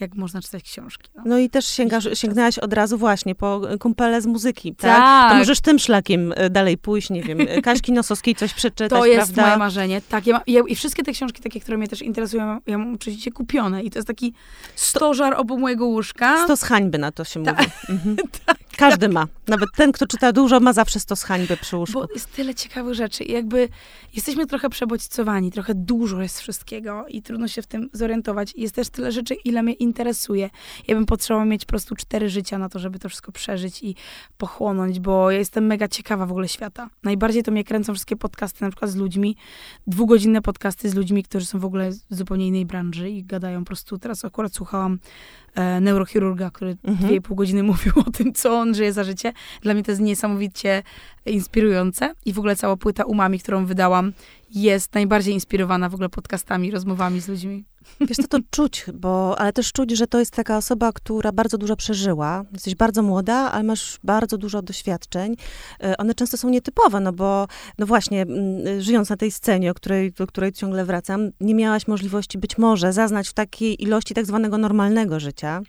jak 0.00 0.14
można 0.14 0.40
czytać 0.42 0.62
książki. 0.62 1.10
No, 1.14 1.22
no 1.26 1.38
i 1.38 1.50
też 1.50 1.66
sięgasz, 1.66 2.08
sięgnęłaś 2.14 2.58
od 2.58 2.72
razu 2.72 2.98
właśnie 2.98 3.34
po 3.34 3.60
kumpele 3.80 4.22
z 4.22 4.26
muzyki, 4.26 4.74
tak? 4.74 4.96
tak? 4.96 5.32
To 5.32 5.38
możesz 5.38 5.60
tym 5.60 5.78
szlakiem 5.78 6.32
e, 6.36 6.50
dalej 6.50 6.78
pójść, 6.78 7.10
nie 7.10 7.22
wiem, 7.22 7.38
Kaśki 7.62 7.92
Nosowskiej 7.92 8.34
coś 8.34 8.54
przeczytać, 8.54 9.00
To 9.00 9.06
jest 9.06 9.34
prawda? 9.34 9.42
moje 9.42 9.58
marzenie, 9.58 10.00
tak. 10.00 10.26
Ja, 10.26 10.40
ja, 10.46 10.62
I 10.68 10.74
wszystkie 10.74 11.02
te 11.02 11.12
książki 11.12 11.42
takie, 11.42 11.60
które 11.60 11.78
mnie 11.78 11.88
też 11.88 12.02
interesują, 12.02 12.60
ja 12.66 12.78
mam 12.78 12.94
oczywiście 12.94 13.32
kupione 13.32 13.82
i 13.82 13.90
to 13.90 13.98
jest 13.98 14.08
taki 14.08 14.34
stożar 14.74 15.34
obok 15.34 15.60
mojego 15.60 15.86
łóżka. 15.86 16.44
Stos 16.44 16.62
hańby 16.62 16.98
na 16.98 17.12
to 17.12 17.24
się 17.24 17.44
tak. 17.44 17.58
mówi. 17.58 17.70
Mhm. 17.90 18.16
tak. 18.46 18.56
Każdy 18.76 19.08
ma. 19.08 19.26
Nawet 19.50 19.68
ten, 19.76 19.92
kto 19.92 20.06
czyta 20.06 20.32
dużo, 20.32 20.60
ma 20.60 20.72
zawsze 20.72 21.00
stos 21.00 21.22
hańby 21.22 21.56
przy 21.56 21.76
łóżku. 21.76 22.00
Bo 22.00 22.06
jest 22.14 22.32
tyle 22.32 22.54
ciekawych 22.54 22.94
rzeczy 22.94 23.24
i 23.24 23.32
jakby 23.32 23.68
jesteśmy 24.14 24.46
trochę 24.46 24.70
przebodźcowani, 24.70 25.52
trochę 25.52 25.74
dużo 25.74 26.22
jest 26.22 26.40
wszystkiego 26.40 27.04
i 27.08 27.22
trudno 27.22 27.48
się 27.48 27.62
w 27.62 27.66
tym 27.66 27.90
zorientować. 27.92 28.54
Jest 28.56 28.74
też 28.74 28.88
tyle 28.88 29.12
rzeczy, 29.12 29.34
ile 29.34 29.62
mnie 29.62 29.72
interesuje. 29.72 30.50
Ja 30.88 30.94
bym 30.94 31.06
potrzebowała 31.06 31.44
mieć 31.44 31.64
po 31.64 31.68
prostu 31.68 31.96
cztery 31.96 32.28
życia 32.28 32.58
na 32.58 32.68
to, 32.68 32.78
żeby 32.78 32.98
to 32.98 33.08
wszystko 33.08 33.32
przeżyć 33.32 33.82
i 33.82 33.94
pochłonąć, 34.38 35.00
bo 35.00 35.30
ja 35.30 35.38
jestem 35.38 35.66
mega 35.66 35.88
ciekawa 35.88 36.26
w 36.26 36.30
ogóle 36.30 36.48
świata. 36.48 36.90
Najbardziej 37.02 37.42
to 37.42 37.52
mnie 37.52 37.64
kręcą 37.64 37.94
wszystkie 37.94 38.16
podcasty, 38.16 38.64
na 38.64 38.70
przykład 38.70 38.90
z 38.90 38.96
ludźmi, 38.96 39.36
dwugodzinne 39.86 40.42
podcasty 40.42 40.90
z 40.90 40.94
ludźmi, 40.94 41.22
którzy 41.22 41.46
są 41.46 41.58
w 41.58 41.64
ogóle 41.64 41.92
z 41.92 42.04
zupełnie 42.10 42.46
innej 42.46 42.66
branży 42.66 43.10
i 43.10 43.24
gadają 43.24 43.60
po 43.60 43.66
prostu. 43.66 43.98
Teraz 43.98 44.24
akurat 44.24 44.54
słuchałam 44.54 44.98
e, 45.54 45.80
neurochirurga, 45.80 46.50
który 46.50 46.70
mhm. 46.70 46.96
dwie 46.96 47.16
i 47.16 47.20
pół 47.20 47.36
godziny 47.36 47.62
mówił 47.72 47.92
o 48.06 48.10
tym, 48.10 48.32
co 48.32 48.58
on 48.58 48.74
żyje 48.74 48.92
za 48.92 49.04
życie. 49.04 49.32
Dla 49.62 49.74
mnie 49.74 49.82
to 49.82 49.90
jest 49.90 50.00
niesamowicie 50.00 50.82
inspirujące 51.26 52.14
i 52.24 52.32
w 52.32 52.38
ogóle 52.38 52.56
cała 52.56 52.76
płyta 52.76 53.04
Umami, 53.04 53.38
którą 53.38 53.66
wydałam, 53.66 54.12
jest 54.50 54.94
najbardziej 54.94 55.34
inspirowana 55.34 55.88
w 55.88 55.94
ogóle 55.94 56.08
podcastami, 56.08 56.70
rozmowami 56.70 57.20
z 57.20 57.28
ludźmi. 57.28 57.64
Wiesz, 58.00 58.16
to 58.16 58.28
to 58.28 58.38
czuć, 58.50 58.86
bo, 58.94 59.38
ale 59.38 59.52
też 59.52 59.72
czuć, 59.72 59.90
że 59.90 60.06
to 60.06 60.18
jest 60.18 60.30
taka 60.30 60.56
osoba, 60.56 60.92
która 60.92 61.32
bardzo 61.32 61.58
dużo 61.58 61.76
przeżyła. 61.76 62.44
Jesteś 62.52 62.74
bardzo 62.74 63.02
młoda, 63.02 63.34
ale 63.34 63.62
masz 63.62 63.98
bardzo 64.04 64.38
dużo 64.38 64.62
doświadczeń. 64.62 65.36
E, 65.82 65.96
one 65.96 66.14
często 66.14 66.36
są 66.36 66.48
nietypowe, 66.48 67.00
no 67.00 67.12
bo, 67.12 67.46
no 67.78 67.86
właśnie, 67.86 68.26
żyjąc 68.78 69.10
na 69.10 69.16
tej 69.16 69.30
scenie, 69.30 69.70
o 69.70 69.74
której, 69.74 70.12
do 70.12 70.26
której 70.26 70.52
ciągle 70.52 70.84
wracam, 70.84 71.30
nie 71.40 71.54
miałaś 71.54 71.86
możliwości 71.86 72.38
być 72.38 72.58
może 72.58 72.92
zaznać 72.92 73.28
w 73.28 73.32
takiej 73.32 73.82
ilości 73.82 74.14
tak 74.14 74.26
zwanego 74.26 74.58
normalnego 74.58 75.20
życia, 75.20 75.60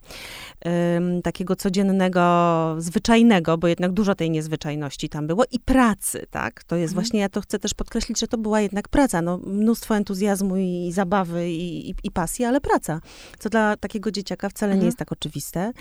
takiego 1.24 1.56
codziennego, 1.56 2.76
zwyczajnego, 2.78 3.58
bo 3.58 3.68
jednak 3.68 3.92
dużo 3.92 4.16
tej 4.16 4.30
niezwyczajności 4.30 5.10
tam 5.10 5.28
było 5.28 5.44
i 5.52 5.60
pracy, 5.60 6.26
tak? 6.32 6.64
To 6.64 6.76
jest 6.76 6.92
mhm. 6.92 7.04
właśnie, 7.04 7.20
ja 7.20 7.30
to 7.30 7.42
chcę 7.42 7.60
też 7.60 7.74
podkreślić, 7.74 8.20
że 8.20 8.28
to 8.28 8.38
była 8.38 8.62
jednak 8.62 8.88
praca, 8.90 9.22
no 9.22 9.38
mnóstwo 9.38 9.96
entuzjazmu 9.96 10.58
i 10.58 10.92
zabawy 10.94 11.52
i, 11.52 11.90
i, 11.90 12.01
i 12.04 12.12
pasji, 12.12 12.46
ale 12.46 12.62
praca, 12.62 13.02
co 13.40 13.50
dla 13.50 13.78
takiego 13.78 14.12
dzieciaka 14.12 14.50
wcale 14.50 14.72
mhm. 14.72 14.80
nie 14.80 14.86
jest 14.86 14.98
tak 14.98 15.12
oczywiste. 15.12 15.72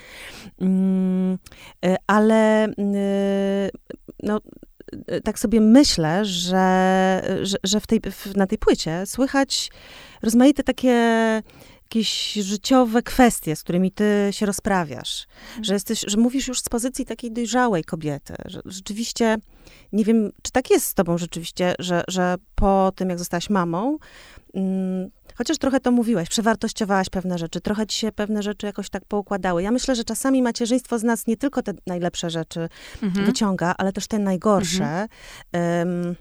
Mm, 0.61 1.39
y, 1.87 1.97
ale 2.07 2.69
y, 2.69 3.71
no, 4.23 4.41
y, 5.13 5.21
tak 5.21 5.39
sobie 5.39 5.61
myślę, 5.61 6.25
że, 6.25 7.23
że, 7.43 7.57
że 7.65 7.81
w 7.81 7.87
tej, 7.87 8.01
na 8.37 8.47
tej 8.47 8.59
płycie 8.59 9.07
słychać 9.07 9.71
rozmaite 10.23 10.63
takie 10.63 10.93
jakieś 11.91 12.33
życiowe 12.33 13.03
kwestie, 13.03 13.57
z 13.57 13.63
którymi 13.63 13.93
ty 13.93 14.29
się 14.31 14.47
rozprawiasz, 14.47 15.27
mhm. 15.49 15.65
że 15.65 15.75
jesteś, 15.75 16.05
że 16.07 16.17
mówisz 16.17 16.49
już 16.49 16.61
z 16.61 16.69
pozycji 16.69 17.07
takiej 17.07 17.33
dojrzałej 17.33 17.85
kobiety, 17.85 18.35
że 18.45 18.61
rzeczywiście, 18.65 19.37
nie 19.93 20.05
wiem, 20.05 20.33
czy 20.43 20.53
tak 20.53 20.71
jest 20.71 20.87
z 20.87 20.95
tobą 20.95 21.19
rzeczywiście, 21.19 21.75
że, 21.79 22.05
że 22.09 22.37
po 22.55 22.93
tym, 22.97 23.09
jak 23.09 23.19
zostałaś 23.19 23.51
mamą, 23.51 23.99
mm, 24.55 25.11
Chociaż 25.41 25.59
trochę 25.59 25.81
to 25.81 25.91
mówiłaś, 25.91 26.29
przewartościowałaś 26.29 27.09
pewne 27.11 27.39
rzeczy, 27.39 27.61
trochę 27.61 27.87
ci 27.87 27.99
się 27.99 28.13
pewne 28.13 28.43
rzeczy 28.43 28.67
jakoś 28.67 28.91
tak 28.91 29.05
poukładały. 29.05 29.63
Ja 29.63 29.71
myślę, 29.71 29.95
że 29.95 30.05
czasami 30.05 30.43
macierzyństwo 30.43 30.99
z 30.99 31.03
nas 31.03 31.27
nie 31.27 31.37
tylko 31.37 31.63
te 31.63 31.73
najlepsze 31.87 32.31
rzeczy 32.31 32.69
mhm. 33.03 33.27
wyciąga, 33.27 33.75
ale 33.79 33.93
też 33.93 34.07
te 34.07 34.19
najgorsze. 34.19 35.07
Mhm. 35.53 35.89
Um, 35.89 36.17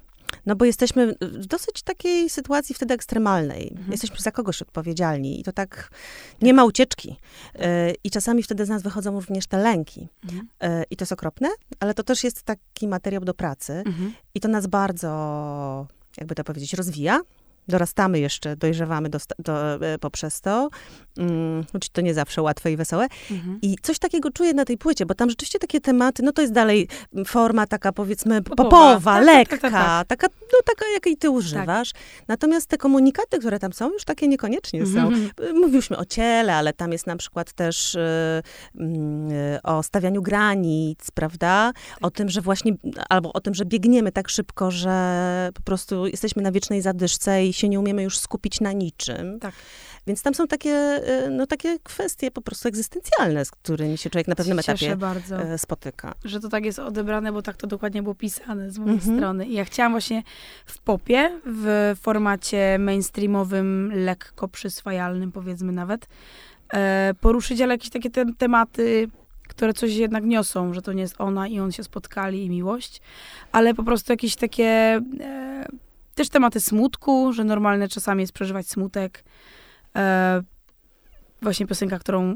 no 0.46 0.56
bo 0.56 0.66
jesteśmy 0.66 1.16
w 1.22 1.46
dosyć 1.46 1.82
takiej 1.82 2.30
sytuacji 2.30 2.76
wtedy 2.76 2.94
ekstremalnej. 2.94 3.68
Mhm. 3.72 3.92
Jesteśmy 3.92 4.18
za 4.20 4.32
kogoś 4.32 4.62
odpowiedzialni 4.62 5.40
i 5.40 5.44
to 5.44 5.52
tak 5.52 5.92
nie 6.42 6.54
ma 6.54 6.66
ucieczki. 6.66 7.16
Tak. 7.54 7.62
E, 7.62 7.94
I 8.04 8.12
czasami 8.12 8.44
wtedy 8.44 8.66
z 8.66 8.70
nas 8.70 8.84
wychodzą 8.84 9.16
również 9.20 9.48
te 9.48 9.58
lęki. 9.58 10.08
Mhm. 10.24 10.48
E, 10.60 10.84
I 10.90 10.96
to 10.96 11.04
jest 11.04 11.12
okropne, 11.12 11.50
ale 11.80 11.94
to 11.94 12.04
też 12.04 12.24
jest 12.24 12.44
taki 12.44 12.88
materiał 12.88 13.26
do 13.26 13.34
pracy. 13.34 13.74
Mhm. 13.74 14.14
I 14.36 14.40
to 14.40 14.48
nas 14.48 14.68
bardzo, 14.68 15.88
jakby 16.18 16.36
to 16.36 16.44
powiedzieć, 16.44 16.74
rozwija 16.74 17.22
dorastamy 17.70 18.20
jeszcze, 18.20 18.56
dojrzewamy 18.56 19.10
do, 19.10 19.20
do, 19.40 19.76
e, 19.76 19.98
poprzez 20.00 20.42
to. 20.42 20.70
Mm, 21.18 21.66
choć 21.74 21.90
to 21.90 22.02
nie 22.02 22.14
zawsze 22.14 22.42
łatwe 22.42 22.72
i 22.72 22.78
wesołe. 22.78 23.08
Mhm. 23.32 23.60
I 23.62 23.76
coś 23.82 24.00
takiego 24.00 24.32
czuję 24.32 24.54
na 24.54 24.66
tej 24.66 24.78
płycie, 24.78 25.06
bo 25.06 25.16
tam 25.16 25.30
rzeczywiście 25.30 25.60
takie 25.60 25.82
tematy, 25.82 26.24
no 26.24 26.32
to 26.32 26.42
jest 26.42 26.54
dalej 26.54 26.88
forma 27.26 27.68
taka 27.68 27.92
powiedzmy 27.92 28.42
popowa, 28.42 28.70
popowa 28.70 29.16
tak, 29.16 29.26
lekka, 29.26 29.58
tak, 29.58 29.72
tak, 29.72 30.08
tak, 30.08 30.08
taka, 30.08 30.28
no 30.54 30.60
taka, 30.66 30.86
jakiej 30.94 31.18
ty 31.18 31.30
używasz. 31.30 31.94
Tak. 31.94 32.02
Natomiast 32.28 32.68
te 32.68 32.78
komunikaty, 32.78 33.40
które 33.40 33.60
tam 33.60 33.74
są, 33.74 33.92
już 33.92 34.04
takie 34.04 34.28
niekoniecznie 34.28 34.86
są. 34.86 35.00
Mhm. 35.00 35.30
Mówiliśmy 35.56 35.98
o 35.98 36.06
ciele, 36.06 36.56
ale 36.56 36.74
tam 36.74 36.92
jest 36.92 37.08
na 37.08 37.16
przykład 37.16 37.54
też 37.54 37.96
y, 37.96 38.00
y, 38.80 39.62
o 39.64 39.84
stawianiu 39.84 40.22
granic, 40.22 41.12
prawda? 41.12 41.72
O 42.02 42.12
tym, 42.12 42.30
że 42.30 42.42
właśnie, 42.42 42.74
albo 43.10 43.34
o 43.34 43.42
tym, 43.42 43.54
że 43.54 43.66
biegniemy 43.66 44.12
tak 44.12 44.30
szybko, 44.30 44.72
że 44.72 45.50
po 45.54 45.62
prostu 45.62 46.08
jesteśmy 46.08 46.42
na 46.42 46.52
wiecznej 46.52 46.82
zadyszce 46.82 47.46
i 47.46 47.54
się 47.60 47.70
nie 47.70 47.80
umiemy 47.80 48.04
już 48.04 48.18
skupić 48.18 48.62
na 48.62 48.72
niczym. 48.72 49.40
Tak. 49.40 49.54
Więc 50.08 50.22
tam 50.22 50.34
są 50.36 50.48
takie, 50.48 50.72
e, 50.72 51.30
no, 51.30 51.48
takie 51.48 51.80
kwestie 51.80 52.32
po 52.32 52.42
prostu 52.42 52.68
egzystencjalne, 52.68 53.46
z 53.46 53.52
którymi 53.52 53.98
się 53.98 54.10
człowiek 54.10 54.28
na 54.28 54.36
pewnym 54.36 54.60
etapie 54.60 54.96
bardzo. 54.96 55.36
e, 55.42 55.58
spotyka. 55.58 56.14
że 56.26 56.40
to 56.40 56.50
tak 56.50 56.66
jest 56.66 56.80
odebrane, 56.80 57.32
bo 57.32 57.42
tak 57.42 57.58
to 57.58 57.68
dokładnie 57.68 58.04
było 58.04 58.16
pisane 58.16 58.72
z 58.72 58.78
mojej 58.80 58.94
Mhm. 58.96 59.18
strony. 59.18 59.46
I 59.48 59.54
ja 59.54 59.66
chciałam 59.66 59.92
właśnie 59.92 60.24
w 60.66 60.80
popie, 60.80 61.40
w 61.46 61.96
formacie 62.02 62.78
mainstreamowym, 62.80 63.92
lekko 63.96 64.48
przyswajalnym, 64.48 65.32
powiedzmy 65.32 65.72
nawet, 65.72 66.08
e, 66.74 67.14
poruszyć, 67.22 67.62
ale 67.62 67.74
jakieś 67.74 67.90
takie 67.90 68.10
te, 68.10 68.26
tematy, 68.38 69.08
które 69.48 69.74
coś 69.74 69.96
jednak 69.96 70.24
niosą, 70.24 70.74
że 70.74 70.82
to 70.82 70.94
nie 70.94 71.02
jest 71.02 71.16
ona 71.18 71.48
i 71.48 71.60
on 71.60 71.72
się 71.72 71.84
spotkali 71.84 72.46
i 72.46 72.50
miłość, 72.50 73.02
ale 73.52 73.74
po 73.74 73.84
prostu 73.84 74.14
jakieś 74.14 74.36
takie 74.36 74.66
e, 75.20 75.66
też 76.16 76.30
tematy 76.30 76.60
smutku, 76.60 77.34
że 77.34 77.44
normalne 77.44 77.88
czasami 77.88 78.22
jest 78.22 78.34
przeżywać 78.34 78.68
smutek. 78.68 79.24
E, 79.96 80.42
właśnie 81.42 81.68
piosenka, 81.68 82.00
którą 82.00 82.36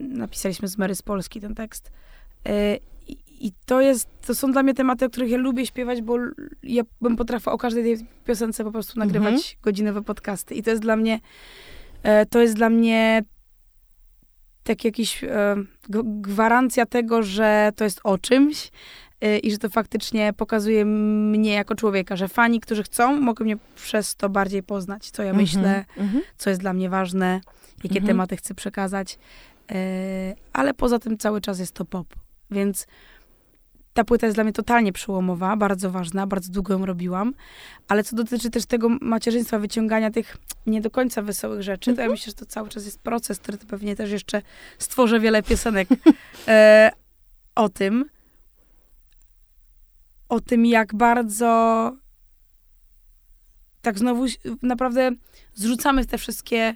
napisaliśmy 0.00 0.68
z 0.68 0.78
Mary 0.78 0.94
z 0.94 1.02
Polski, 1.02 1.40
ten 1.40 1.54
tekst. 1.54 1.90
E, 2.48 2.76
I, 3.40 3.52
to 3.66 3.80
jest, 3.80 4.08
to 4.26 4.34
są 4.34 4.52
dla 4.52 4.62
mnie 4.62 4.74
tematy, 4.74 5.04
o 5.04 5.10
których 5.10 5.30
ja 5.30 5.38
lubię 5.38 5.66
śpiewać, 5.66 6.02
bo 6.02 6.16
ja 6.62 6.82
bym 7.00 7.16
potrafiła 7.16 7.52
o 7.52 7.58
każdej 7.58 7.84
tej 7.84 8.06
piosence 8.24 8.64
po 8.64 8.72
prostu 8.72 8.98
nagrywać 8.98 9.34
Mhm. 9.34 9.42
godzinowe 9.62 10.02
podcasty. 10.02 10.54
I 10.54 10.62
to 10.62 10.70
jest 10.70 10.82
dla 10.82 10.96
mnie, 10.96 11.20
e, 12.02 12.26
to 12.26 12.40
jest 12.40 12.54
dla 12.54 12.70
mnie 12.70 13.22
tak 14.64 14.84
jakiś 14.84 15.24
e, 15.24 15.56
gwarancja 16.04 16.86
tego, 16.86 17.22
że 17.22 17.72
to 17.76 17.84
jest 17.84 18.00
o 18.04 18.18
czymś 18.18 18.70
i 19.42 19.50
że 19.50 19.58
to 19.58 19.68
faktycznie 19.68 20.32
pokazuje 20.32 20.84
mnie 20.84 21.52
jako 21.52 21.74
człowieka, 21.74 22.16
że 22.16 22.28
fani, 22.28 22.60
którzy 22.60 22.82
chcą, 22.82 23.20
mogą 23.20 23.44
mnie 23.44 23.56
przez 23.76 24.16
to 24.16 24.28
bardziej 24.28 24.62
poznać, 24.62 25.10
co 25.10 25.22
ja 25.22 25.32
myślę, 25.32 25.84
Mhm. 25.96 26.22
co 26.36 26.50
jest 26.50 26.60
dla 26.62 26.72
mnie 26.72 26.90
ważne, 26.90 27.40
jakie 27.84 27.88
Mhm. 27.98 28.06
tematy 28.06 28.36
chcę 28.36 28.54
przekazać. 28.54 29.18
E, 29.72 30.34
ale 30.52 30.74
poza 30.74 30.98
tym 30.98 31.18
cały 31.18 31.40
czas 31.40 31.58
jest 31.58 31.72
to 31.72 31.84
pop. 31.84 32.06
Więc 32.50 32.86
ta 33.94 34.04
płyta 34.04 34.26
jest 34.26 34.36
dla 34.36 34.44
mnie 34.44 34.52
totalnie 34.52 34.92
przełomowa, 34.92 35.56
bardzo 35.56 35.90
ważna, 35.90 36.26
bardzo 36.26 36.52
długo 36.52 36.72
ją 36.72 36.86
robiłam. 36.86 37.34
Ale 37.88 38.04
co 38.04 38.16
dotyczy 38.16 38.50
też 38.50 38.66
tego 38.66 38.88
macierzyństwa, 39.00 39.58
wyciągania 39.58 40.10
tych 40.10 40.36
nie 40.66 40.80
do 40.80 40.90
końca 40.90 41.22
wesołych 41.22 41.62
rzeczy, 41.62 41.94
to 41.94 42.02
ja 42.02 42.08
myślę, 42.08 42.30
że 42.30 42.34
to 42.34 42.46
cały 42.46 42.68
czas 42.68 42.84
jest 42.84 43.00
proces, 43.00 43.38
który 43.38 43.58
to 43.58 43.66
pewnie 43.66 43.96
też 43.96 44.10
jeszcze 44.10 44.42
stworzę 44.78 45.20
wiele 45.20 45.42
piosenek 45.42 45.88
e, 46.48 46.90
o 47.54 47.68
tym. 47.68 48.04
O 50.32 50.40
tym, 50.40 50.66
jak 50.66 50.94
bardzo 50.94 51.92
tak 53.82 53.98
znowu 53.98 54.24
naprawdę 54.62 55.10
zrzucamy 55.54 56.02
w 56.02 56.06
te 56.06 56.18
wszystkie 56.18 56.74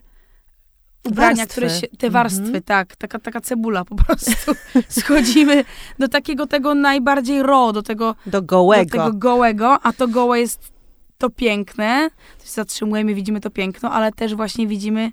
ubrania, 1.04 1.36
Warstwy. 1.36 1.50
które 1.52 1.70
się, 1.70 1.86
te 1.86 2.06
Mhm. 2.06 2.12
warstwy, 2.12 2.60
tak, 2.60 2.96
taka, 2.96 3.18
taka 3.18 3.40
cebula 3.40 3.84
po 3.84 3.94
prostu. 3.96 4.52
Schodzimy 5.00 5.64
do 5.98 6.08
takiego 6.08 6.46
tego 6.46 6.74
najbardziej 6.74 7.42
ro, 7.42 7.72
do 7.72 7.82
tego, 7.82 8.14
Do 8.26 8.30
do 8.30 8.42
gołego. 8.42 8.90
tego 8.90 9.12
gołego, 9.18 9.78
a 9.82 9.92
to 9.92 10.08
gołe 10.08 10.40
jest 10.40 10.72
to 11.18 11.30
piękne, 11.30 12.10
to 12.38 12.44
się 12.44 12.50
zatrzymujemy, 12.52 13.14
widzimy 13.14 13.40
to 13.40 13.50
piękno, 13.50 13.92
ale 13.92 14.12
też 14.12 14.34
właśnie 14.34 14.66
widzimy 14.66 15.10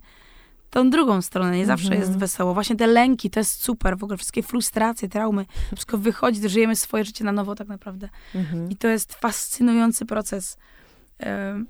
tą 0.74 0.90
drugą 0.90 1.22
stronę, 1.22 1.58
nie 1.58 1.66
zawsze 1.66 1.86
Mhm. 1.86 2.02
jest 2.02 2.18
wesoło. 2.18 2.54
Właśnie 2.54 2.76
te 2.76 2.88
lęki, 2.88 3.30
to 3.30 3.40
jest 3.40 3.64
super, 3.64 3.98
w 3.98 4.04
ogóle 4.04 4.18
wszystkie 4.18 4.44
frustracje, 4.44 5.10
traumy, 5.10 5.46
wszystko 5.76 5.98
wychodzi, 5.98 6.50
żyjemy 6.50 6.76
swoje 6.76 7.06
życie 7.06 7.24
na 7.24 7.32
nowo 7.32 7.56
tak 7.56 7.68
naprawdę. 7.68 8.10
Mhm. 8.36 8.70
I 8.72 8.76
to 8.76 8.88
jest 8.88 9.14
fascynujący 9.14 10.06
proces, 10.06 10.58
em, 11.20 11.68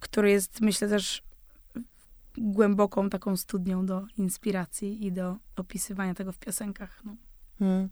który 0.00 0.30
jest, 0.30 0.60
myślę, 0.60 0.88
też 0.88 1.22
głęboką 2.38 3.10
taką 3.10 3.36
studnią 3.36 3.86
do 3.86 4.02
inspiracji 4.18 5.06
i 5.06 5.12
do 5.12 5.36
opisywania 5.56 6.14
tego 6.14 6.32
w 6.32 6.38
piosenkach. 6.38 7.02
No. 7.04 7.16
Mm. 7.60 7.88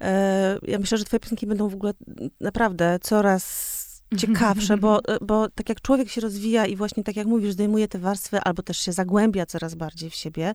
E, 0.00 0.58
ja 0.62 0.78
myślę, 0.78 0.98
że 0.98 1.04
twoje 1.04 1.20
piosenki 1.20 1.46
będą 1.46 1.68
w 1.68 1.74
ogóle 1.74 1.94
naprawdę 2.40 2.98
coraz 3.02 3.81
ciekawsze, 4.16 4.76
bo, 4.76 5.00
bo 5.20 5.48
tak 5.48 5.68
jak 5.68 5.80
człowiek 5.80 6.08
się 6.08 6.20
rozwija 6.20 6.66
i 6.66 6.76
właśnie 6.76 7.04
tak 7.04 7.16
jak 7.16 7.26
mówisz, 7.26 7.52
zdejmuje 7.52 7.88
te 7.88 7.98
warstwy 7.98 8.40
albo 8.40 8.62
też 8.62 8.78
się 8.78 8.92
zagłębia 8.92 9.46
coraz 9.46 9.74
bardziej 9.74 10.10
w 10.10 10.14
siebie, 10.14 10.54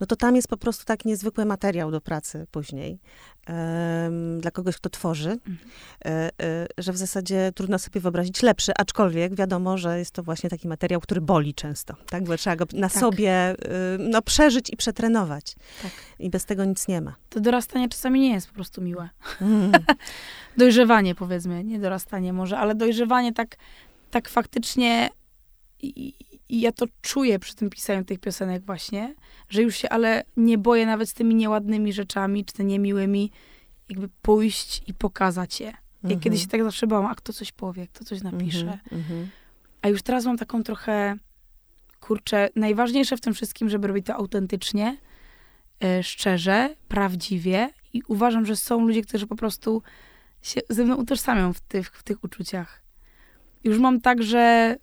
no 0.00 0.06
to 0.06 0.16
tam 0.16 0.36
jest 0.36 0.48
po 0.48 0.56
prostu 0.56 0.84
tak 0.84 1.04
niezwykły 1.04 1.44
materiał 1.44 1.90
do 1.90 2.00
pracy 2.00 2.46
później 2.50 2.98
em, 3.46 4.40
dla 4.40 4.50
kogoś, 4.50 4.76
kto 4.76 4.90
tworzy, 4.90 5.38
e, 6.04 6.08
e, 6.42 6.66
że 6.78 6.92
w 6.92 6.96
zasadzie 6.96 7.52
trudno 7.54 7.78
sobie 7.78 8.00
wyobrazić 8.00 8.42
lepszy, 8.42 8.72
aczkolwiek 8.78 9.34
wiadomo, 9.34 9.78
że 9.78 9.98
jest 9.98 10.10
to 10.10 10.22
właśnie 10.22 10.50
taki 10.50 10.68
materiał, 10.68 11.00
który 11.00 11.20
boli 11.20 11.54
często, 11.54 11.94
tak? 12.10 12.24
Bo 12.24 12.36
trzeba 12.36 12.56
go 12.56 12.64
na 12.72 12.88
Tak. 12.88 13.00
sobie 13.00 13.52
y, 13.52 13.56
no, 13.98 14.22
przeżyć 14.22 14.70
i 14.70 14.76
przetrenować. 14.76 15.54
Tak. 15.82 15.92
I 16.18 16.30
bez 16.30 16.44
tego 16.44 16.64
nic 16.64 16.88
nie 16.88 17.00
ma. 17.00 17.14
To 17.28 17.40
dorastanie 17.40 17.88
czasami 17.88 18.20
nie 18.20 18.32
jest 18.32 18.48
po 18.48 18.54
prostu 18.54 18.82
miłe. 18.82 19.08
Mm. 19.40 19.72
Dojrzewanie 20.56 21.14
powiedzmy, 21.14 21.64
nie 21.64 21.78
dorastanie 21.78 22.32
może, 22.32 22.58
ale 22.58 22.74
dojrzewanie 22.82 23.32
tak, 23.32 23.56
tak 24.10 24.28
faktycznie 24.28 25.08
i, 25.82 26.14
i 26.48 26.60
ja 26.60 26.72
to 26.72 26.86
czuję 27.02 27.38
przy 27.38 27.54
tym 27.54 27.70
pisaniu 27.70 28.04
tych 28.04 28.20
piosenek 28.20 28.64
właśnie, 28.66 29.14
że 29.48 29.62
już 29.62 29.76
się 29.76 29.88
ale 29.88 30.22
nie 30.36 30.58
boję 30.58 30.86
nawet 30.86 31.08
z 31.08 31.14
tymi 31.14 31.34
nieładnymi 31.34 31.92
rzeczami, 31.92 32.44
czy 32.44 32.52
te 32.54 32.64
niemiłymi, 32.64 33.30
jakby 33.88 34.08
pójść 34.22 34.82
i 34.86 34.94
pokazać 34.94 35.60
je. 35.60 35.66
Ja 35.66 35.76
Mhm. 36.02 36.20
kiedyś 36.20 36.40
się 36.40 36.46
tak 36.46 36.62
zawsze 36.62 36.86
bałam, 36.86 37.06
a 37.06 37.14
kto 37.14 37.32
coś 37.32 37.52
powie, 37.52 37.86
kto 37.86 38.04
coś 38.04 38.22
napisze. 38.22 38.60
Mhm, 38.60 38.80
mhm. 38.92 39.28
A 39.82 39.88
już 39.88 40.02
teraz 40.02 40.24
mam 40.24 40.38
taką 40.38 40.62
trochę, 40.62 41.16
kurczę, 42.00 42.48
najważniejsze 42.56 43.16
w 43.16 43.20
tym 43.20 43.34
wszystkim, 43.34 43.68
żeby 43.68 43.88
robić 43.88 44.06
to 44.06 44.14
autentycznie, 44.14 44.96
e, 45.84 46.02
szczerze, 46.02 46.74
prawdziwie 46.88 47.68
i 47.92 48.02
uważam, 48.08 48.46
że 48.46 48.56
są 48.56 48.86
ludzie, 48.86 49.02
którzy 49.02 49.26
po 49.26 49.36
prostu 49.36 49.82
się 50.42 50.60
ze 50.70 50.84
mną 50.84 50.94
utożsamią 50.96 51.52
w 51.52 51.60
tych, 51.60 51.88
w 51.88 52.02
tych 52.02 52.24
uczuciach. 52.24 52.82
Już 53.64 53.78
mam 53.78 54.00
tak, 54.00 54.22
że 54.22 54.76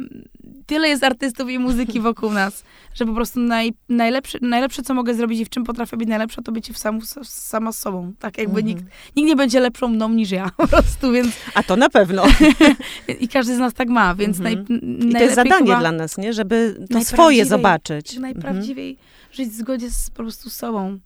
mm, 0.00 0.28
tyle 0.66 0.88
jest 0.88 1.04
artystów 1.04 1.50
i 1.50 1.58
muzyki 1.58 2.00
wokół 2.00 2.30
nas, 2.32 2.64
że 2.94 3.06
po 3.06 3.14
prostu 3.14 3.40
naj, 3.40 3.72
najlepsze, 3.88 4.38
najlepsze, 4.42 4.82
co 4.82 4.94
mogę 4.94 5.14
zrobić 5.14 5.40
i 5.40 5.44
w 5.44 5.48
czym 5.48 5.64
potrafię 5.64 5.96
być 5.96 6.08
najlepsza, 6.08 6.42
to 6.42 6.52
być 6.52 6.70
w 6.72 6.78
sam, 6.78 7.00
sama 7.24 7.72
z 7.72 7.78
sobą. 7.78 8.12
Tak 8.18 8.38
jakby 8.38 8.60
Mhm. 8.60 8.66
nikt, 8.66 8.84
nikt 9.16 9.28
nie 9.28 9.36
będzie 9.36 9.60
lepszą 9.60 9.88
mną 9.88 10.08
niż 10.08 10.30
ja 10.30 10.50
po 10.56 10.68
prostu, 10.68 11.12
więc 11.12 11.36
A 11.54 11.62
to 11.62 11.76
na 11.76 11.88
pewno. 11.90 12.24
i 13.20 13.28
każdy 13.28 13.56
z 13.56 13.58
nas 13.58 13.74
tak 13.74 13.88
ma, 13.88 14.14
więc 14.14 14.38
Mhm. 14.40 14.64
naj, 14.68 14.78
I 15.08 15.12
to 15.12 15.18
jest 15.18 15.34
zadanie 15.34 15.66
chyba 15.66 15.80
dla 15.80 15.92
nas, 15.92 16.18
nie? 16.18 16.32
Żeby 16.32 16.86
to 16.90 17.04
swoje 17.04 17.46
zobaczyć. 17.46 18.14
Mhm. 18.16 18.22
Najprawdziwiej 18.22 18.98
żyć 19.32 19.48
w 19.48 19.52
zgodzie 19.54 19.90
z 19.90 20.10
po 20.10 20.16
prostu 20.16 20.50
sobą 20.50 20.98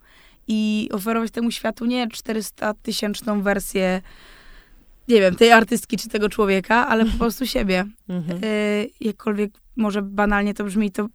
i 0.47 0.89
oferować 0.91 1.31
temu 1.31 1.51
światu 1.51 1.85
nie 1.85 2.07
400 2.07 2.73
tysięczną 2.73 3.41
wersję, 3.41 4.01
nie 5.07 5.19
wiem, 5.19 5.35
tej 5.35 5.51
artystki 5.51 5.97
czy 5.97 6.09
tego 6.09 6.29
człowieka, 6.29 6.87
ale 6.87 7.05
po 7.05 7.17
prostu 7.23 7.45
siebie. 7.45 7.85
Mhm. 8.09 8.43
Y, 8.43 8.89
jakkolwiek 9.01 9.51
może 9.75 10.01
banalnie 10.01 10.53
to 10.53 10.63
brzmi, 10.63 10.91
to, 10.91 11.07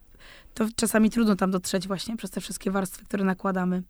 to 0.55 0.67
czasami 0.77 1.11
trudno 1.11 1.37
tam 1.37 1.51
dotrzeć 1.51 1.87
właśnie 1.87 2.17
przez 2.17 2.31
te 2.31 2.41
wszystkie 2.41 2.71
warstwy, 2.71 3.05
które 3.05 3.25
nakładamy. 3.25 3.83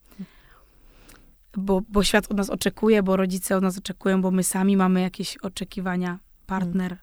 Bo, 1.57 1.83
bo 1.89 2.05
świat 2.05 2.31
od 2.31 2.37
nas 2.37 2.51
oczekuje, 2.51 3.03
bo 3.03 3.17
rodzice 3.17 3.57
od 3.57 3.63
nas 3.63 3.79
oczekują, 3.79 4.23
bo 4.23 4.31
my 4.31 4.45
sami 4.45 4.77
mamy 4.77 5.01
jakieś 5.01 5.37
oczekiwania, 5.37 6.19
partner. 6.47 6.99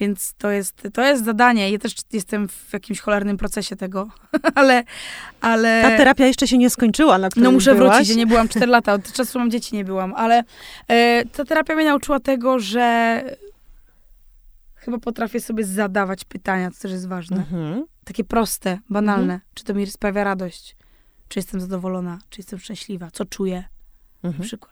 Więc 0.00 0.34
to 0.38 0.50
jest, 0.50 0.82
to 0.94 1.02
jest 1.02 1.24
zadanie. 1.24 1.70
Ja 1.70 1.78
też 1.78 1.94
jestem 2.12 2.48
w 2.48 2.72
jakimś 2.72 3.00
cholernym 3.00 3.36
procesie 3.36 3.76
tego, 3.76 4.08
ale... 4.54 4.84
ale... 5.40 5.82
Ta 5.82 5.96
terapia 5.96 6.26
jeszcze 6.26 6.46
się 6.48 6.58
nie 6.58 6.70
skończyła, 6.70 7.18
na 7.18 7.28
No 7.36 7.52
muszę 7.52 7.74
byłaś. 7.74 7.96
wrócić, 7.96 8.10
ja 8.10 8.16
nie 8.16 8.26
byłam 8.26 8.48
4 8.48 8.66
lata, 8.76 8.92
od 8.92 9.12
czasu 9.12 9.38
mam 9.38 9.50
dzieci 9.50 9.76
nie 9.76 9.84
byłam, 9.84 10.14
ale 10.14 10.42
e, 10.88 11.24
ta 11.24 11.44
terapia 11.44 11.74
mnie 11.74 11.84
nauczyła 11.84 12.20
tego, 12.20 12.58
że 12.58 13.22
chyba 14.74 14.98
potrafię 14.98 15.40
sobie 15.40 15.64
zadawać 15.64 16.24
pytania, 16.24 16.70
co 16.70 16.82
też 16.82 16.90
jest 16.92 17.08
ważne. 17.08 17.36
Mhm. 17.36 17.84
Takie 18.04 18.24
proste, 18.24 18.78
banalne. 18.90 19.40
Czy 19.54 19.64
to 19.64 19.74
mi 19.74 19.86
sprawia 19.86 20.24
radość? 20.24 20.76
Czy 21.28 21.38
jestem 21.38 21.60
zadowolona? 21.60 22.18
Czy 22.30 22.40
jestem 22.40 22.58
szczęśliwa? 22.58 23.08
Co 23.12 23.24
czuję? 23.24 23.64
Na 24.22 24.28
Mhm. 24.28 24.44
przykład. 24.48 24.71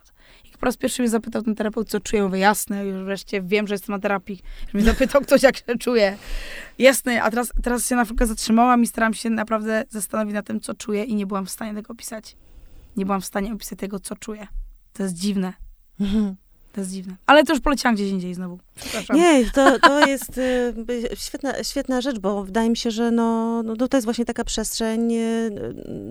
Po 0.61 0.67
raz 0.67 0.77
pierwszy 0.77 1.03
mnie 1.03 1.09
zapytał 1.09 1.43
ten 1.43 1.55
terapeut, 1.55 1.89
co 1.89 2.01
czuję, 2.01 2.23
mówię, 2.23 2.39
jasne, 2.39 2.87
już 2.87 3.05
wreszcie 3.05 3.43
wiem, 3.43 3.67
że 3.67 3.75
jestem 3.75 3.95
na 3.95 3.99
terapii. 3.99 4.41
Że 4.69 4.79
mnie 4.79 4.85
zapytał 4.85 5.23
ktoś, 5.23 5.43
jak 5.43 5.57
się 5.57 5.79
czuje. 5.79 6.17
Jasne, 6.79 7.23
a 7.23 7.31
teraz, 7.31 7.53
teraz 7.63 7.89
się 7.89 7.97
na 7.97 8.05
chwilkę 8.05 8.27
zatrzymałam 8.27 8.83
i 8.83 8.87
staram 8.87 9.15
się 9.15 9.31
naprawdę 9.31 9.85
zastanowić 9.89 10.35
nad 10.35 10.47
tym, 10.47 10.61
co 10.61 10.75
czuję 10.75 11.05
i 11.05 11.15
nie 11.15 11.27
byłam 11.27 11.47
w 11.47 11.51
stanie 11.51 11.75
tego 11.75 11.93
opisać. 11.93 12.37
Nie 12.97 13.07
byłam 13.07 13.21
w 13.21 13.25
stanie 13.25 13.53
opisać 13.53 13.79
tego, 13.79 14.01
co 14.01 14.17
czuję. 14.17 14.47
To 14.93 15.03
jest 15.03 15.15
dziwne. 15.15 15.53
Mhm. 16.01 16.37
To 16.73 16.81
jest 16.81 16.93
dziwne. 16.93 17.17
Ale 17.27 17.45
to 17.45 17.53
już 17.53 17.63
poleciałam 17.63 17.95
gdzieś 17.95 18.11
indziej 18.11 18.35
znowu. 18.35 18.59
Przepraszam. 18.81 19.17
Nie, 19.17 19.51
to, 19.51 19.79
to 19.79 20.07
jest 20.07 20.39
y, 20.39 20.75
świetna, 21.15 21.65
świetna 21.65 22.01
rzecz, 22.01 22.19
bo 22.19 22.45
wydaje 22.45 22.71
mi 22.71 22.77
się, 22.77 22.91
że 22.91 23.11
no, 23.11 23.63
no, 23.63 23.77
to 23.89 23.97
jest 23.97 24.05
właśnie 24.05 24.25
taka 24.25 24.45
przestrzeń 24.45 25.13
y, 25.15 25.51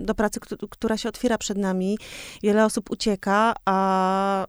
do 0.04 0.14
pracy, 0.14 0.40
któ- 0.40 0.68
która 0.68 0.96
się 0.96 1.08
otwiera 1.08 1.38
przed 1.38 1.58
nami. 1.58 1.98
Wiele 2.42 2.64
osób 2.64 2.90
ucieka, 2.90 3.54
a 3.64 4.44
y, 4.44 4.48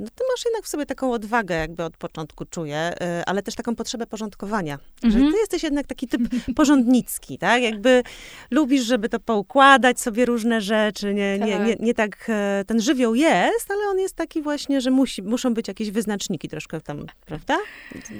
no, 0.00 0.06
ty 0.14 0.24
masz 0.32 0.44
jednak 0.44 0.64
w 0.64 0.68
sobie 0.68 0.86
taką 0.86 1.12
odwagę, 1.12 1.54
jakby 1.56 1.82
od 1.84 1.96
początku 1.96 2.44
czuję, 2.44 2.92
y, 3.20 3.24
ale 3.26 3.42
też 3.42 3.54
taką 3.54 3.74
potrzebę 3.76 4.06
porządkowania. 4.06 4.78
Mhm. 5.04 5.24
Że 5.26 5.32
ty 5.32 5.38
jesteś 5.38 5.62
jednak 5.62 5.86
taki 5.86 6.08
typ 6.08 6.22
porządnicki, 6.56 7.38
tak? 7.38 7.62
Jakby 7.62 8.02
lubisz, 8.50 8.82
żeby 8.84 9.08
to 9.08 9.20
poukładać 9.20 10.00
sobie 10.00 10.24
różne 10.24 10.60
rzeczy, 10.60 11.14
nie, 11.14 11.36
tak. 11.38 11.48
Nie, 11.48 11.58
nie, 11.58 11.76
nie 11.80 11.94
tak, 11.94 12.26
e, 12.28 12.64
ten 12.66 12.80
żywioł 12.80 13.14
jest, 13.14 13.70
ale 13.70 13.80
on 13.90 13.98
jest 13.98 14.14
taki 14.14 14.42
właśnie, 14.42 14.80
że 14.80 14.90
musi, 14.90 15.22
muszą 15.22 15.54
być 15.54 15.68
jakieś 15.68 15.90
wyznaczniki 15.90 16.48
troszkę 16.48 16.80
tam, 16.80 17.03
prawda? 17.26 17.58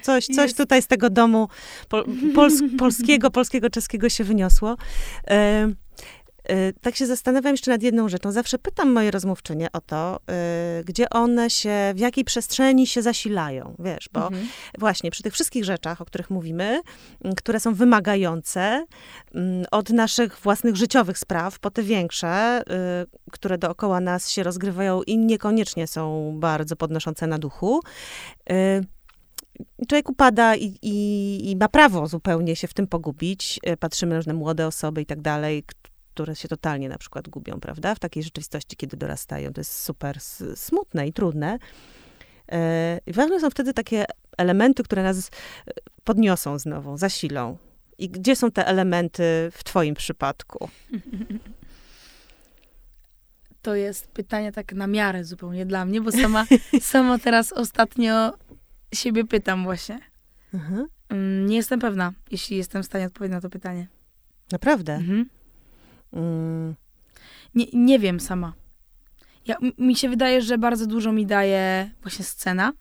Coś, 0.03 0.27
coś 0.27 0.55
tutaj 0.55 0.83
z 0.83 0.87
tego 0.87 1.11
domu 1.11 1.49
pol, 1.89 2.05
pols, 2.35 2.55
polskiego, 2.79 3.31
polskiego, 3.31 3.71
czeskiego 3.71 4.09
się 4.09 4.25
wyniosło. 4.25 4.77
Tak 6.81 6.97
się 6.97 7.07
zastanawiam 7.07 7.53
jeszcze 7.53 7.71
nad 7.71 7.83
jedną 7.83 8.09
rzeczą. 8.09 8.33
Zawsze 8.33 8.59
pytam 8.59 8.93
moje 8.93 9.11
rozmówczynie 9.11 9.69
o 9.73 9.81
to, 9.81 10.21
y, 10.81 10.85
gdzie 10.85 11.11
one 11.11 11.51
się, 11.51 11.93
w 11.95 11.99
jakiej 11.99 12.25
przestrzeni 12.25 12.87
się 12.87 13.03
zasilają, 13.03 13.75
wiesz, 13.79 14.09
bo 14.13 14.27
mhm. 14.27 14.49
właśnie 14.79 15.11
przy 15.11 15.23
tych 15.23 15.33
wszystkich 15.33 15.65
rzeczach, 15.65 16.01
o 16.01 16.05
których 16.05 16.31
mówimy, 16.31 16.81
mm, 17.25 17.35
które 17.37 17.61
są 17.61 17.75
wymagające 17.75 18.87
mm, 19.35 19.65
od 19.71 19.91
naszych 19.91 20.39
własnych 20.39 20.77
życiowych 20.77 21.19
spraw, 21.19 21.59
po 21.59 21.71
te 21.71 21.83
większe, 21.83 22.63
y, 22.63 23.31
które 23.31 23.59
dookoła 23.59 24.01
nas 24.01 24.31
się 24.31 24.43
rozgrywają 24.43 25.03
i 25.03 25.19
niekoniecznie 25.19 25.87
są 25.87 26.33
bardzo 26.39 26.77
podnoszące 26.77 27.27
na 27.27 27.39
duchu, 27.39 27.81
człowiek 29.89 30.11
upada 30.11 30.57
i, 30.57 30.79
i, 30.83 31.51
i, 31.51 31.57
ma 31.57 31.69
prawo 31.69 32.07
zupełnie 32.07 32.57
się 32.57 32.69
w 32.69 32.75
tym 32.75 32.87
pogubić. 32.87 33.61
Patrzymy 33.81 34.11
na 34.11 34.17
różne 34.17 34.35
młode 34.35 34.67
osoby 34.67 35.03
i 35.03 35.07
tak 35.07 35.21
dalej, 35.21 35.65
które 36.15 36.37
się 36.37 36.49
totalnie 36.49 36.89
na 36.89 36.99
przykład 36.99 37.29
gubią, 37.29 37.61
prawda? 37.61 37.95
W 37.95 37.99
takiej 37.99 38.23
rzeczywistości, 38.23 38.77
kiedy 38.77 38.97
dorastają. 38.97 39.53
To 39.53 39.61
jest 39.61 39.83
super 39.83 40.21
smutne 40.55 41.07
i 41.07 41.13
trudne. 41.13 41.59
Ważne 43.07 43.41
są 43.41 43.51
wtedy 43.51 43.75
takie 43.75 44.05
elementy, 44.39 44.83
które 44.83 45.03
nas 45.03 45.29
e, 45.29 45.31
podniosą 46.05 46.59
znowu, 46.59 46.97
zasilą. 46.97 47.59
I 47.99 48.09
gdzie 48.09 48.37
są 48.37 48.51
te 48.51 48.67
elementy 48.67 49.23
w 49.53 49.65
twoim 49.65 49.95
przypadku? 49.95 50.69
To 53.63 53.75
jest 53.75 54.09
pytanie 54.09 54.53
tak 54.53 54.73
na 54.73 54.87
miarę 54.87 55.25
zupełnie 55.25 55.67
dla 55.67 55.85
mnie, 55.85 56.01
bo 56.01 56.13
sama, 56.13 56.47
sama 56.81 57.19
teraz 57.19 57.53
ostatnio 57.53 58.33
siebie 58.95 59.25
pytam 59.25 59.65
właśnie. 59.65 60.01
Mhm. 60.55 60.87
Mm, 61.09 61.47
nie 61.47 61.57
jestem 61.57 61.81
pewna, 61.81 62.13
jeśli 62.31 62.57
jestem 62.57 62.83
w 62.83 62.87
stanie 62.87 63.07
odpowiedzieć 63.07 63.35
na 63.35 63.41
to 63.41 63.51
pytanie. 63.51 63.89
Naprawdę? 64.53 64.95
Mhm. 64.95 65.29
Mm. 66.15 66.75
Nie, 67.55 67.67
nie 67.73 67.99
wiem 67.99 68.21
sama. 68.21 68.53
Ja, 69.47 69.57
mi 69.79 69.97
się 69.97 70.09
wydaje, 70.09 70.43
że 70.43 70.59
bardzo 70.59 70.87
dużo 70.87 71.13
mi 71.13 71.27
daje 71.27 71.91
właśnie 72.03 72.25
scena. 72.25 72.73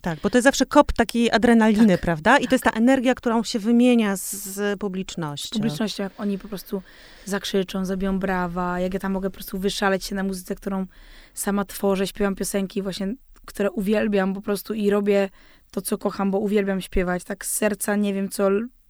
Tak, 0.00 0.18
bo 0.22 0.30
to 0.30 0.38
jest 0.38 0.44
zawsze 0.44 0.66
kop 0.66 0.92
takiej 0.92 1.30
adrenaliny, 1.30 1.94
tak, 1.94 2.00
prawda? 2.00 2.38
I 2.38 2.40
tak. 2.40 2.50
to 2.50 2.54
jest 2.54 2.64
ta 2.64 2.70
energia, 2.70 3.14
którą 3.14 3.42
się 3.44 3.58
wymienia 3.58 4.16
z, 4.16 4.32
z 4.32 4.80
publicznością. 4.80 5.48
Z 5.48 5.50
publicznością, 5.50 6.02
jak 6.02 6.20
oni 6.20 6.38
po 6.38 6.48
prostu 6.48 6.82
zakrzyczą, 7.24 7.84
zabiją 7.84 8.18
brawa, 8.18 8.80
jak 8.80 8.94
ja 8.94 9.00
tam 9.00 9.12
mogę 9.12 9.30
po 9.30 9.34
prostu 9.34 9.58
wyszaleć 9.58 10.04
się 10.04 10.14
na 10.14 10.22
muzyce, 10.22 10.54
którą 10.54 10.86
sama 11.34 11.64
tworzę, 11.64 12.06
śpiewam 12.06 12.34
piosenki 12.34 12.82
właśnie, 12.82 13.14
które 13.46 13.70
uwielbiam 13.70 14.34
po 14.34 14.40
prostu 14.40 14.74
i 14.74 14.90
robię 14.90 15.28
to, 15.70 15.82
co 15.82 15.98
kocham, 15.98 16.30
bo 16.30 16.38
uwielbiam 16.38 16.80
śpiewać. 16.80 17.24
Tak 17.24 17.46
z 17.46 17.50
serca 17.50 17.96
nie 17.96 18.14
wiem, 18.14 18.28
co 18.28 18.48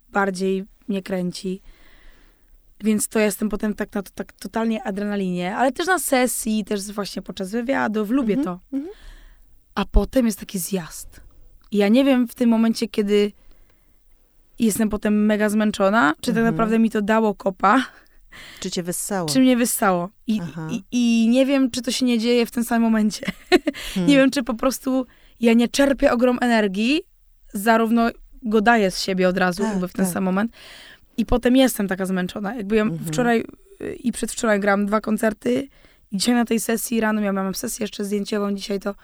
bardziej 0.08 0.64
mnie 0.88 1.02
kręci. 1.02 1.62
Więc 2.80 3.08
to 3.08 3.18
jestem 3.18 3.48
potem 3.48 3.74
tak 3.74 3.94
na 3.94 4.02
to, 4.02 4.10
tak 4.14 4.32
totalnie 4.32 4.82
adrenalinie, 4.82 5.56
ale 5.56 5.72
też 5.72 5.86
na 5.86 5.98
sesji, 5.98 6.64
też 6.64 6.92
właśnie 6.92 7.22
podczas 7.22 7.50
wywiadów, 7.50 8.10
lubię 8.10 8.34
mm 8.34 8.44
-hmm, 8.44 8.48
to. 8.48 8.60
Mm 8.72 8.86
-hmm. 8.86 8.90
A 9.74 9.84
potem 9.84 10.26
jest 10.26 10.38
taki 10.38 10.58
zjazd. 10.58 11.20
I 11.70 11.76
ja 11.76 11.88
nie 11.88 12.04
wiem 12.04 12.28
w 12.28 12.34
tym 12.34 12.50
momencie, 12.50 12.88
kiedy 12.88 13.32
jestem 14.58 14.88
potem 14.88 15.26
mega 15.26 15.48
zmęczona, 15.48 16.14
czy 16.20 16.30
tak 16.30 16.38
mhm. 16.38 16.54
naprawdę 16.54 16.78
mi 16.78 16.90
to 16.90 17.02
dało 17.02 17.34
kopa. 17.34 17.84
Czy 18.60 18.70
cię 18.70 18.82
wyssało? 18.82 19.28
Czy 19.28 19.40
mnie 19.40 19.56
wyssało. 19.56 20.08
I, 20.26 20.40
i, 20.70 20.84
I, 20.92 21.28
nie 21.28 21.46
wiem, 21.46 21.70
czy 21.70 21.82
to 21.82 21.90
się 21.90 22.06
nie 22.06 22.18
dzieje 22.18 22.46
w 22.46 22.50
tym 22.50 22.64
samym 22.64 22.82
momencie. 22.82 23.26
Hmm. 23.94 24.08
nie 24.10 24.16
wiem, 24.16 24.30
czy 24.30 24.42
po 24.42 24.54
prostu 24.54 25.06
ja 25.40 25.52
nie 25.52 25.68
czerpię 25.68 26.12
ogrom 26.12 26.38
energii, 26.40 27.02
zarówno 27.54 28.10
go 28.42 28.60
daję 28.60 28.90
z 28.90 29.02
siebie 29.02 29.28
od 29.28 29.38
razu, 29.38 29.62
tak, 29.62 29.70
jakby 29.70 29.88
w 29.88 29.92
ten 29.92 30.04
tak. 30.04 30.14
sam 30.14 30.24
moment, 30.24 30.52
i 31.18 31.26
potem 31.26 31.56
jestem 31.56 31.88
taka 31.88 32.06
zmęczona. 32.06 32.54
Jakby 32.54 32.76
ja 32.76 32.82
mhm. 32.82 33.04
wczoraj 33.04 33.44
y, 33.80 33.94
i 33.94 34.12
przedwczoraj 34.12 34.60
grałam 34.60 34.86
dwa 34.86 35.00
koncerty 35.00 35.68
i 36.10 36.16
dzisiaj 36.16 36.34
na 36.34 36.44
tej 36.44 36.60
sesji 36.60 37.00
rano 37.00 37.20
miałam, 37.20 37.36
miałam 37.36 37.54
sesję 37.54 37.84
jeszcze 37.84 38.04
zdjęciową 38.04 38.54
dzisiaj, 38.54 38.80
to, 38.80 38.94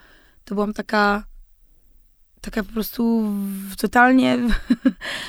to 0.45 0.55
byłam 0.55 0.73
taka 0.73 1.23
taka 2.41 2.63
po 2.63 2.71
prostu 2.71 3.31
totalnie 3.77 4.37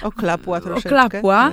oklapła 0.02 0.60
troszeczkę. 0.60 0.88
Oklapła, 0.88 1.52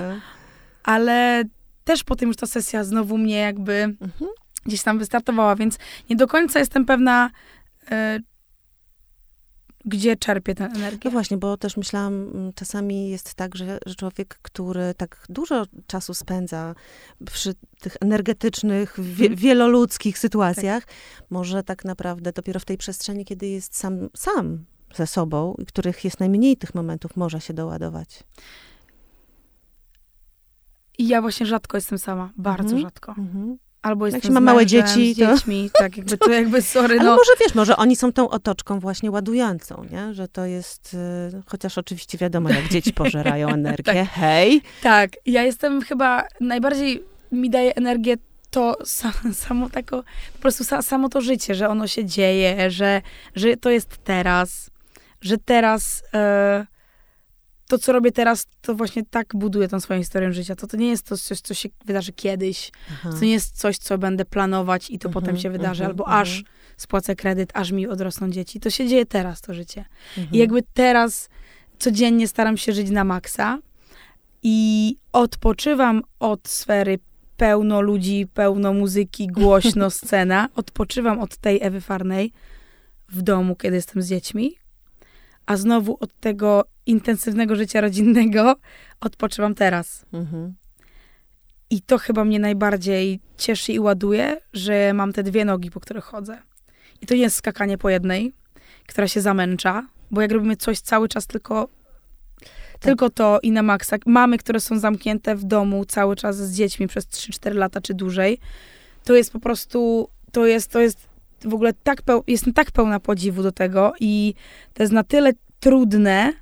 ale 0.84 1.44
też 1.84 2.04
potem 2.04 2.28
już 2.28 2.38
ta 2.38 2.48
sesja 2.48 2.84
znowu 2.84 3.18
mnie 3.18 3.36
jakby 3.36 3.74
mhm. 3.74 4.32
gdzieś 4.66 4.84
tam 4.84 5.00
wystartowała, 5.00 5.56
więc 5.56 5.78
nie 6.10 6.16
do 6.16 6.28
końca 6.28 6.60
jestem 6.60 6.86
pewna, 6.86 7.30
y, 7.84 7.88
gdzie 9.86 10.16
czerpie 10.16 10.56
tę 10.56 10.66
energię. 10.66 11.00
No 11.06 11.12
właśnie, 11.12 11.38
bo 11.38 11.58
też 11.58 11.78
myślałam, 11.78 12.14
mm, 12.14 12.54
czasami 12.54 13.10
jest 13.10 13.34
tak, 13.34 13.56
że, 13.56 13.80
że 13.86 13.96
człowiek, 13.96 14.40
który 14.42 14.94
tak 14.98 15.26
dużo 15.30 15.66
czasu 15.88 16.14
spędza 16.14 16.76
przy 17.26 17.54
tych 17.80 17.98
energetycznych, 18.02 18.96
wie, 19.00 19.26
mhm. 19.26 19.36
wieloludzkich 19.36 20.20
sytuacjach, 20.20 20.86
tak. 20.86 20.96
może 21.30 21.64
tak 21.64 21.86
naprawdę 21.86 22.32
dopiero 22.32 22.60
w 22.60 22.66
tej 22.66 22.78
przestrzeni, 22.78 23.26
kiedy 23.26 23.48
jest 23.48 23.78
sam, 23.78 24.10
sam 24.16 24.66
ze 24.96 25.08
sobą, 25.08 25.56
i 25.60 25.66
których 25.66 26.04
jest 26.04 26.20
najmniej 26.20 26.58
tych 26.58 26.76
momentów, 26.76 27.16
może 27.16 27.42
się 27.42 27.54
doładować. 27.54 28.24
I 30.98 31.08
ja 31.08 31.22
właśnie 31.22 31.46
rzadko 31.46 31.78
jestem 31.78 31.98
sama, 31.98 32.32
bardzo 32.38 32.76
mhm. 32.76 32.82
rzadko. 32.82 33.16
Mhm. 33.18 33.58
Albo 33.84 34.06
jestem 34.06 34.18
Jak 34.18 34.24
się 34.24 34.32
ma 34.32 34.42
małe 34.42 34.66
dzieci, 34.66 35.14
z 35.14 35.18
dziećmi, 35.18 35.70
to... 35.74 35.80
tak, 35.80 35.98
jakby 35.98 36.18
to 36.18 36.32
jakby, 36.32 36.62
sorry, 36.62 37.00
Ale 37.00 37.10
no. 37.10 37.16
może 37.16 37.32
wiesz, 37.40 37.56
może 37.56 37.78
oni 37.78 37.96
są 37.96 38.14
tą 38.14 38.30
otoczką 38.30 38.80
właśnie 38.80 39.12
ładującą, 39.12 39.86
nie? 39.92 40.14
Że 40.14 40.28
to 40.28 40.46
jest, 40.46 40.94
y, 40.94 40.98
chociaż 41.46 41.78
oczywiście 41.78 42.18
wiadomo, 42.18 42.50
jak 42.50 42.70
dzieci 42.70 42.94
pożerają 43.04 43.50
energię, 43.50 43.94
tak. 43.94 44.10
hej. 44.10 44.62
Tak, 44.84 45.12
ja 45.26 45.44
jestem 45.44 45.82
chyba, 45.82 46.28
najbardziej 46.42 47.04
mi 47.32 47.50
daje 47.50 47.76
energię 47.76 48.18
to 48.52 48.78
samo 49.34 49.70
tako, 49.70 50.04
po 50.34 50.40
prostu 50.40 50.64
samo 50.82 51.10
to 51.10 51.22
życie, 51.22 51.56
że 51.56 51.70
ono 51.70 51.88
się 51.88 52.06
dzieje, 52.06 52.72
że, 52.72 53.02
że 53.36 53.58
to 53.58 53.70
jest 53.70 53.98
teraz, 54.04 54.70
że 55.22 55.38
teraz... 55.38 56.04
Y, 56.60 56.73
to, 57.74 57.80
co 57.80 57.92
robię 57.92 58.12
teraz, 58.12 58.48
to 58.62 58.76
właśnie 58.76 59.04
tak 59.06 59.36
buduję 59.36 59.68
tą 59.68 59.80
swoją 59.80 60.00
historię 60.00 60.34
życia. 60.34 60.56
To, 60.56 60.68
to 60.68 60.78
nie 60.78 60.90
jest 60.90 61.06
to 61.06 61.18
coś, 61.18 61.42
co 61.42 61.54
się 61.54 61.70
wydarzy 61.86 62.14
kiedyś. 62.14 62.72
Aha. 62.92 63.10
To 63.20 63.26
nie 63.26 63.32
jest 63.32 63.58
coś, 63.58 63.78
co 63.78 63.98
będę 63.98 64.26
planować 64.26 64.90
i 64.90 65.00
to 65.00 65.08
mhm, 65.08 65.14
potem 65.14 65.38
się 65.38 65.50
wydarzy, 65.50 65.84
mhm, 65.84 65.90
albo 65.90 66.04
mhm. 66.04 66.22
aż 66.22 66.44
spłacę 66.78 67.16
kredyt, 67.16 67.50
aż 67.54 67.72
mi 67.72 67.88
odrosną 67.88 68.30
dzieci. 68.30 68.60
To 68.60 68.70
się 68.70 68.88
dzieje 68.88 69.06
teraz, 69.06 69.42
to 69.42 69.54
życie. 69.54 69.86
I 70.32 70.38
jakby 70.38 70.64
teraz 70.74 71.30
codziennie 71.80 72.28
staram 72.28 72.58
się 72.58 72.74
żyć 72.74 72.90
na 72.90 73.04
maksa 73.04 73.60
i 74.44 74.96
odpoczywam 75.12 76.02
od 76.20 76.48
sfery 76.48 77.00
pełno 77.38 77.82
ludzi, 77.82 78.28
pełno 78.34 78.74
muzyki, 78.74 79.28
głośno 79.28 79.90
scena. 80.00 80.50
Odpoczywam 80.56 81.20
od 81.20 81.38
tej 81.38 81.60
Ewy 81.62 81.82
Farnej 81.82 82.32
w 83.10 83.22
domu, 83.22 83.56
kiedy 83.56 83.76
jestem 83.76 84.02
z 84.02 84.08
dziećmi, 84.08 84.63
a 85.46 85.58
znowu 85.58 85.98
od 86.00 86.20
tego 86.20 86.66
intensywnego 86.86 87.56
życia 87.56 87.82
rodzinnego 87.82 88.56
odpoczywam 89.00 89.56
teraz. 89.56 90.06
Mhm. 90.14 90.54
I 91.70 91.82
to 91.82 91.98
chyba 91.98 92.26
mnie 92.26 92.40
najbardziej 92.40 93.20
cieszy 93.38 93.74
i 93.74 93.80
ładuje, 93.80 94.38
że 94.54 94.94
mam 94.94 95.14
te 95.14 95.24
dwie 95.24 95.46
nogi, 95.46 95.72
po 95.72 95.80
których 95.80 96.04
chodzę. 96.04 96.38
I 97.02 97.06
to 97.06 97.16
nie 97.16 97.22
jest 97.22 97.36
skakanie 97.36 97.78
po 97.78 97.90
jednej, 97.90 98.34
która 98.88 99.08
się 99.08 99.22
zamęcza, 99.22 99.88
bo 100.12 100.22
jak 100.22 100.32
robimy 100.32 100.58
coś 100.58 100.80
cały 100.80 101.08
czas 101.08 101.28
tylko 101.28 101.70
tak. 102.74 102.80
tylko 102.80 103.10
to 103.10 103.40
i 103.44 103.52
na 103.52 103.64
maksa. 103.64 103.98
Mamy, 104.06 104.38
które 104.38 104.60
są 104.60 104.80
zamknięte 104.80 105.36
w 105.36 105.44
domu 105.44 105.86
cały 105.86 106.16
czas 106.16 106.38
z 106.38 106.56
dziećmi 106.56 106.88
przez 106.88 107.06
3-4 107.06 107.56
lata 107.56 107.82
czy 107.82 107.94
dłużej, 107.94 108.40
to 109.04 109.14
jest 109.14 109.32
po 109.32 109.40
prostu, 109.40 110.10
to 110.32 110.46
jest, 110.46 110.72
to 110.72 110.80
jest 110.80 111.13
w 111.46 111.54
ogóle 111.54 111.74
tak, 111.74 112.02
peł, 112.02 112.24
jestem 112.28 112.54
tak 112.54 112.72
pełna 112.72 113.00
podziwu 113.00 113.44
do 113.44 113.52
tego 113.52 113.94
i 114.00 114.34
to 114.74 114.84
jest 114.84 114.94
na 114.94 115.04
tyle 115.04 115.32
trudne, 115.60 116.34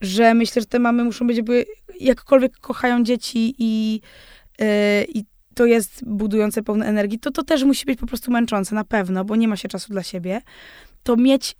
że 0.00 0.34
myślę, 0.34 0.62
że 0.62 0.66
te 0.66 0.78
mamy 0.78 1.04
muszą 1.04 1.26
być 1.26 1.36
jakby, 1.36 1.64
jakkolwiek 2.00 2.58
kochają 2.58 3.04
dzieci 3.04 3.54
i, 3.58 4.00
yy, 4.58 4.66
i 5.14 5.24
to 5.54 5.66
jest 5.66 6.04
budujące 6.06 6.62
pełne 6.62 6.86
energii, 6.86 7.18
to 7.18 7.30
to 7.30 7.42
też 7.42 7.64
musi 7.64 7.86
być 7.86 7.98
po 7.98 8.06
prostu 8.06 8.30
męczące, 8.30 8.74
na 8.74 8.84
pewno, 8.84 9.24
bo 9.24 9.36
nie 9.36 9.48
ma 9.48 9.56
się 9.56 9.68
czasu 9.68 9.92
dla 9.92 10.02
siebie. 10.02 10.40
To 11.02 11.16
mieć 11.16 11.56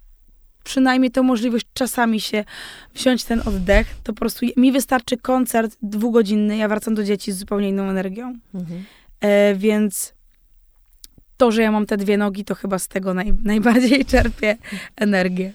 przynajmniej 0.65 1.11
tę 1.11 1.23
możliwość 1.23 1.67
czasami 1.73 2.21
się 2.21 2.45
wziąć 2.95 3.25
ten 3.25 3.43
oddech, 3.47 3.95
to 4.05 4.13
po 4.13 4.19
prostu 4.19 4.47
mi 4.57 4.73
wystarczy 4.73 5.17
koncert 5.17 5.77
dwugodzinny, 5.83 6.57
ja 6.57 6.69
wracam 6.69 6.95
do 6.95 7.05
dzieci 7.05 7.33
z 7.33 7.39
zupełnie 7.39 7.69
inną 7.69 7.83
energią. 7.83 8.35
Mhm. 8.55 8.85
E, 9.21 9.55
więc 9.55 10.15
to, 11.39 11.53
że 11.53 11.63
ja 11.63 11.73
mam 11.73 11.87
te 11.87 11.97
dwie 11.97 12.17
nogi, 12.17 12.45
to 12.45 12.55
chyba 12.55 12.79
z 12.79 12.89
tego 12.89 13.15
naj, 13.15 13.35
najbardziej 13.45 14.05
czerpię 14.05 14.57
energię. 14.97 15.53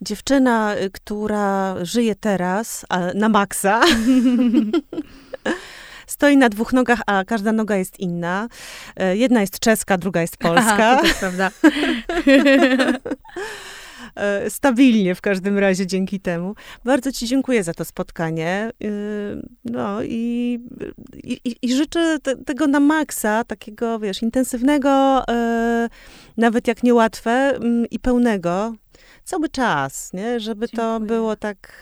Dziewczyna, 0.00 0.76
y, 0.76 0.90
która 0.90 1.76
żyje 1.82 2.14
teraz 2.14 2.86
na 3.14 3.28
maksa, 3.28 3.80
stoi 6.06 6.36
na 6.36 6.48
dwóch 6.48 6.72
nogach, 6.72 7.00
a 7.06 7.24
każda 7.24 7.52
noga 7.52 7.76
jest 7.76 8.00
inna. 8.00 8.48
E, 8.96 9.16
jedna 9.16 9.40
jest 9.40 9.58
czeska, 9.58 9.98
druga 9.98 10.20
jest 10.20 10.36
polska. 10.36 10.90
Aha, 10.90 11.00
to 11.02 11.18
prawda. 11.20 11.50
E, 14.14 14.50
stabilnie 14.50 15.14
w 15.14 15.20
każdym 15.20 15.58
razie 15.58 15.86
dzięki 15.86 16.20
temu. 16.20 16.54
Bardzo 16.84 17.12
Ci 17.12 17.26
dziękuję 17.26 17.62
za 17.62 17.74
to 17.74 17.84
spotkanie. 17.84 18.70
E, 18.84 18.88
no 19.64 20.02
i, 20.02 20.58
i, 21.24 21.56
i 21.62 21.74
życzę 21.74 22.18
te, 22.22 22.36
tego 22.36 22.66
na 22.66 22.80
maksa, 22.80 23.44
takiego, 23.44 23.98
wiesz, 23.98 24.22
intensywnego, 24.22 25.22
nawet 26.36 26.68
jak 26.68 26.82
niełatwe 26.82 27.30
mm, 27.30 27.86
i 27.90 27.98
pełnego 27.98 28.74
cały 29.24 29.48
czas, 29.48 30.12
nie? 30.12 30.40
Żeby 30.40 30.66
Dziękuję. 30.66 30.86
to 30.86 31.00
było 31.00 31.36
tak, 31.36 31.72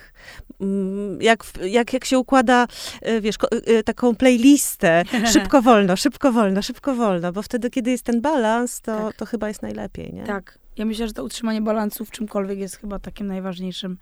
mm, 0.60 1.22
jak, 1.22 1.44
jak, 1.62 1.92
jak 1.92 2.04
się 2.04 2.18
układa, 2.18 2.66
e, 3.02 3.20
wiesz, 3.20 3.36
e, 3.66 3.82
taką 3.82 4.16
playlistę, 4.16 5.02
szybko 5.32 5.62
wolno, 5.62 5.96
szybko 5.96 6.32
wolno, 6.32 6.62
szybko 6.62 6.94
wolno, 6.94 7.32
bo 7.32 7.42
wtedy, 7.42 7.70
kiedy 7.70 7.90
jest 7.90 8.04
ten 8.04 8.20
balans, 8.20 8.80
to, 8.80 9.06
tak. 9.06 9.16
to 9.16 9.26
chyba 9.26 9.48
jest 9.48 9.62
najlepiej, 9.62 10.12
nie? 10.12 10.24
Tak. 10.24 10.59
Ja 10.80 10.86
myślę, 10.86 11.06
że 11.08 11.12
to 11.12 11.24
utrzymanie 11.24 11.62
balansu 11.62 12.04
w 12.04 12.10
czymkolwiek 12.10 12.58
jest 12.58 12.76
chyba 12.76 12.98
takim 12.98 13.26
najważniejszym 13.26 13.98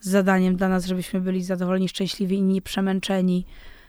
zadaniem 0.00 0.56
dla 0.56 0.68
nas, 0.68 0.86
żebyśmy 0.86 1.20
byli 1.20 1.44
zadowoleni, 1.44 1.88
szczęśliwi 1.88 2.36
i 2.36 2.42
nie 2.42 2.62
przemęczeni 2.62 3.46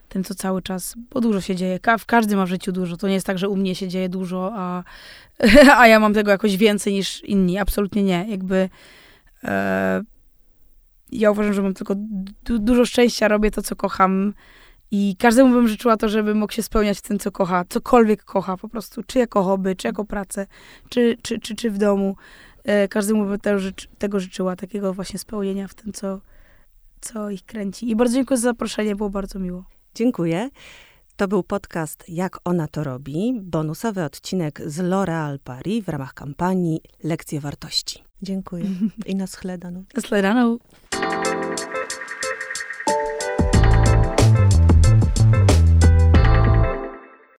tym, 0.09 0.23
co 0.23 0.35
cały 0.35 0.61
czas, 0.61 0.95
bo 1.11 1.21
dużo 1.21 1.41
się 1.41 1.55
dzieje. 1.55 1.79
W 1.99 2.05
każdym 2.05 2.39
ma 2.39 2.45
w 2.45 2.49
życiu 2.49 2.71
dużo. 2.71 2.97
To 2.97 3.07
nie 3.07 3.13
jest 3.13 3.25
tak, 3.25 3.37
że 3.37 3.49
u 3.49 3.55
mnie 3.55 3.75
się 3.75 3.87
dzieje 3.87 4.09
dużo, 4.09 4.51
a, 4.55 4.83
a 5.79 5.87
ja 5.87 5.99
mam 5.99 6.13
tego 6.13 6.31
jakoś 6.31 6.57
więcej 6.57 6.93
niż 6.93 7.23
inni. 7.23 7.57
Absolutnie 7.57 8.03
nie. 8.03 8.25
Jakby 8.29 8.69
e, 9.43 10.01
ja 11.11 11.31
uważam, 11.31 11.53
że 11.53 11.61
mam 11.61 11.73
tylko 11.73 11.95
du 12.43 12.59
dużo 12.59 12.85
szczęścia, 12.85 13.27
robię 13.27 13.51
to, 13.51 13.61
co 13.61 13.75
kocham 13.75 14.33
i 14.95 15.15
każdemu 15.19 15.53
bym 15.53 15.67
życzyła 15.67 15.97
to, 15.97 16.09
żeby 16.09 16.35
mógł 16.35 16.53
się 16.53 16.63
spełniać 16.63 16.97
w 16.97 17.01
tym, 17.01 17.19
co 17.19 17.31
kocha, 17.31 17.65
cokolwiek 17.69 18.23
kocha 18.23 18.57
po 18.57 18.69
prostu, 18.69 19.03
czy 19.03 19.19
jako 19.19 19.43
hobby, 19.43 19.75
czy 19.75 19.87
jako 19.87 20.05
pracę, 20.05 20.47
czy, 20.89 21.17
czy, 21.21 21.39
czy, 21.39 21.55
czy 21.55 21.71
w 21.71 21.77
domu. 21.77 22.15
E, 22.63 22.87
każdemu 22.87 23.25
bym 23.25 23.39
tego, 23.39 23.59
tego 23.97 24.19
życzyła, 24.19 24.55
takiego 24.55 24.93
właśnie 24.93 25.19
spełnienia 25.19 25.67
w 25.67 25.73
tym, 25.73 25.93
co, 25.93 26.21
co 27.01 27.29
ich 27.29 27.45
kręci. 27.45 27.89
I 27.89 27.95
bardzo 27.95 28.15
dziękuję 28.15 28.37
za 28.37 28.49
zaproszenie, 28.49 28.95
było 28.95 29.09
bardzo 29.09 29.39
miło. 29.39 29.65
Dziękuję. 29.95 30.49
To 31.15 31.27
był 31.27 31.43
podcast 31.43 32.03
Jak 32.07 32.39
ona 32.45 32.67
to 32.67 32.83
robi, 32.83 33.39
bonusowy 33.41 34.03
odcinek 34.03 34.61
z 34.65 34.79
L'Oréal 34.79 35.39
Paris 35.43 35.85
w 35.85 35.89
ramach 35.89 36.13
kampanii 36.13 36.81
Lekcje 37.03 37.39
Wartości. 37.39 38.03
Dziękuję 38.21 38.65
i 39.05 39.15
na 39.15 39.27
schledaną. 39.27 39.83
Na 39.95 40.01
schledaną. 40.01 40.57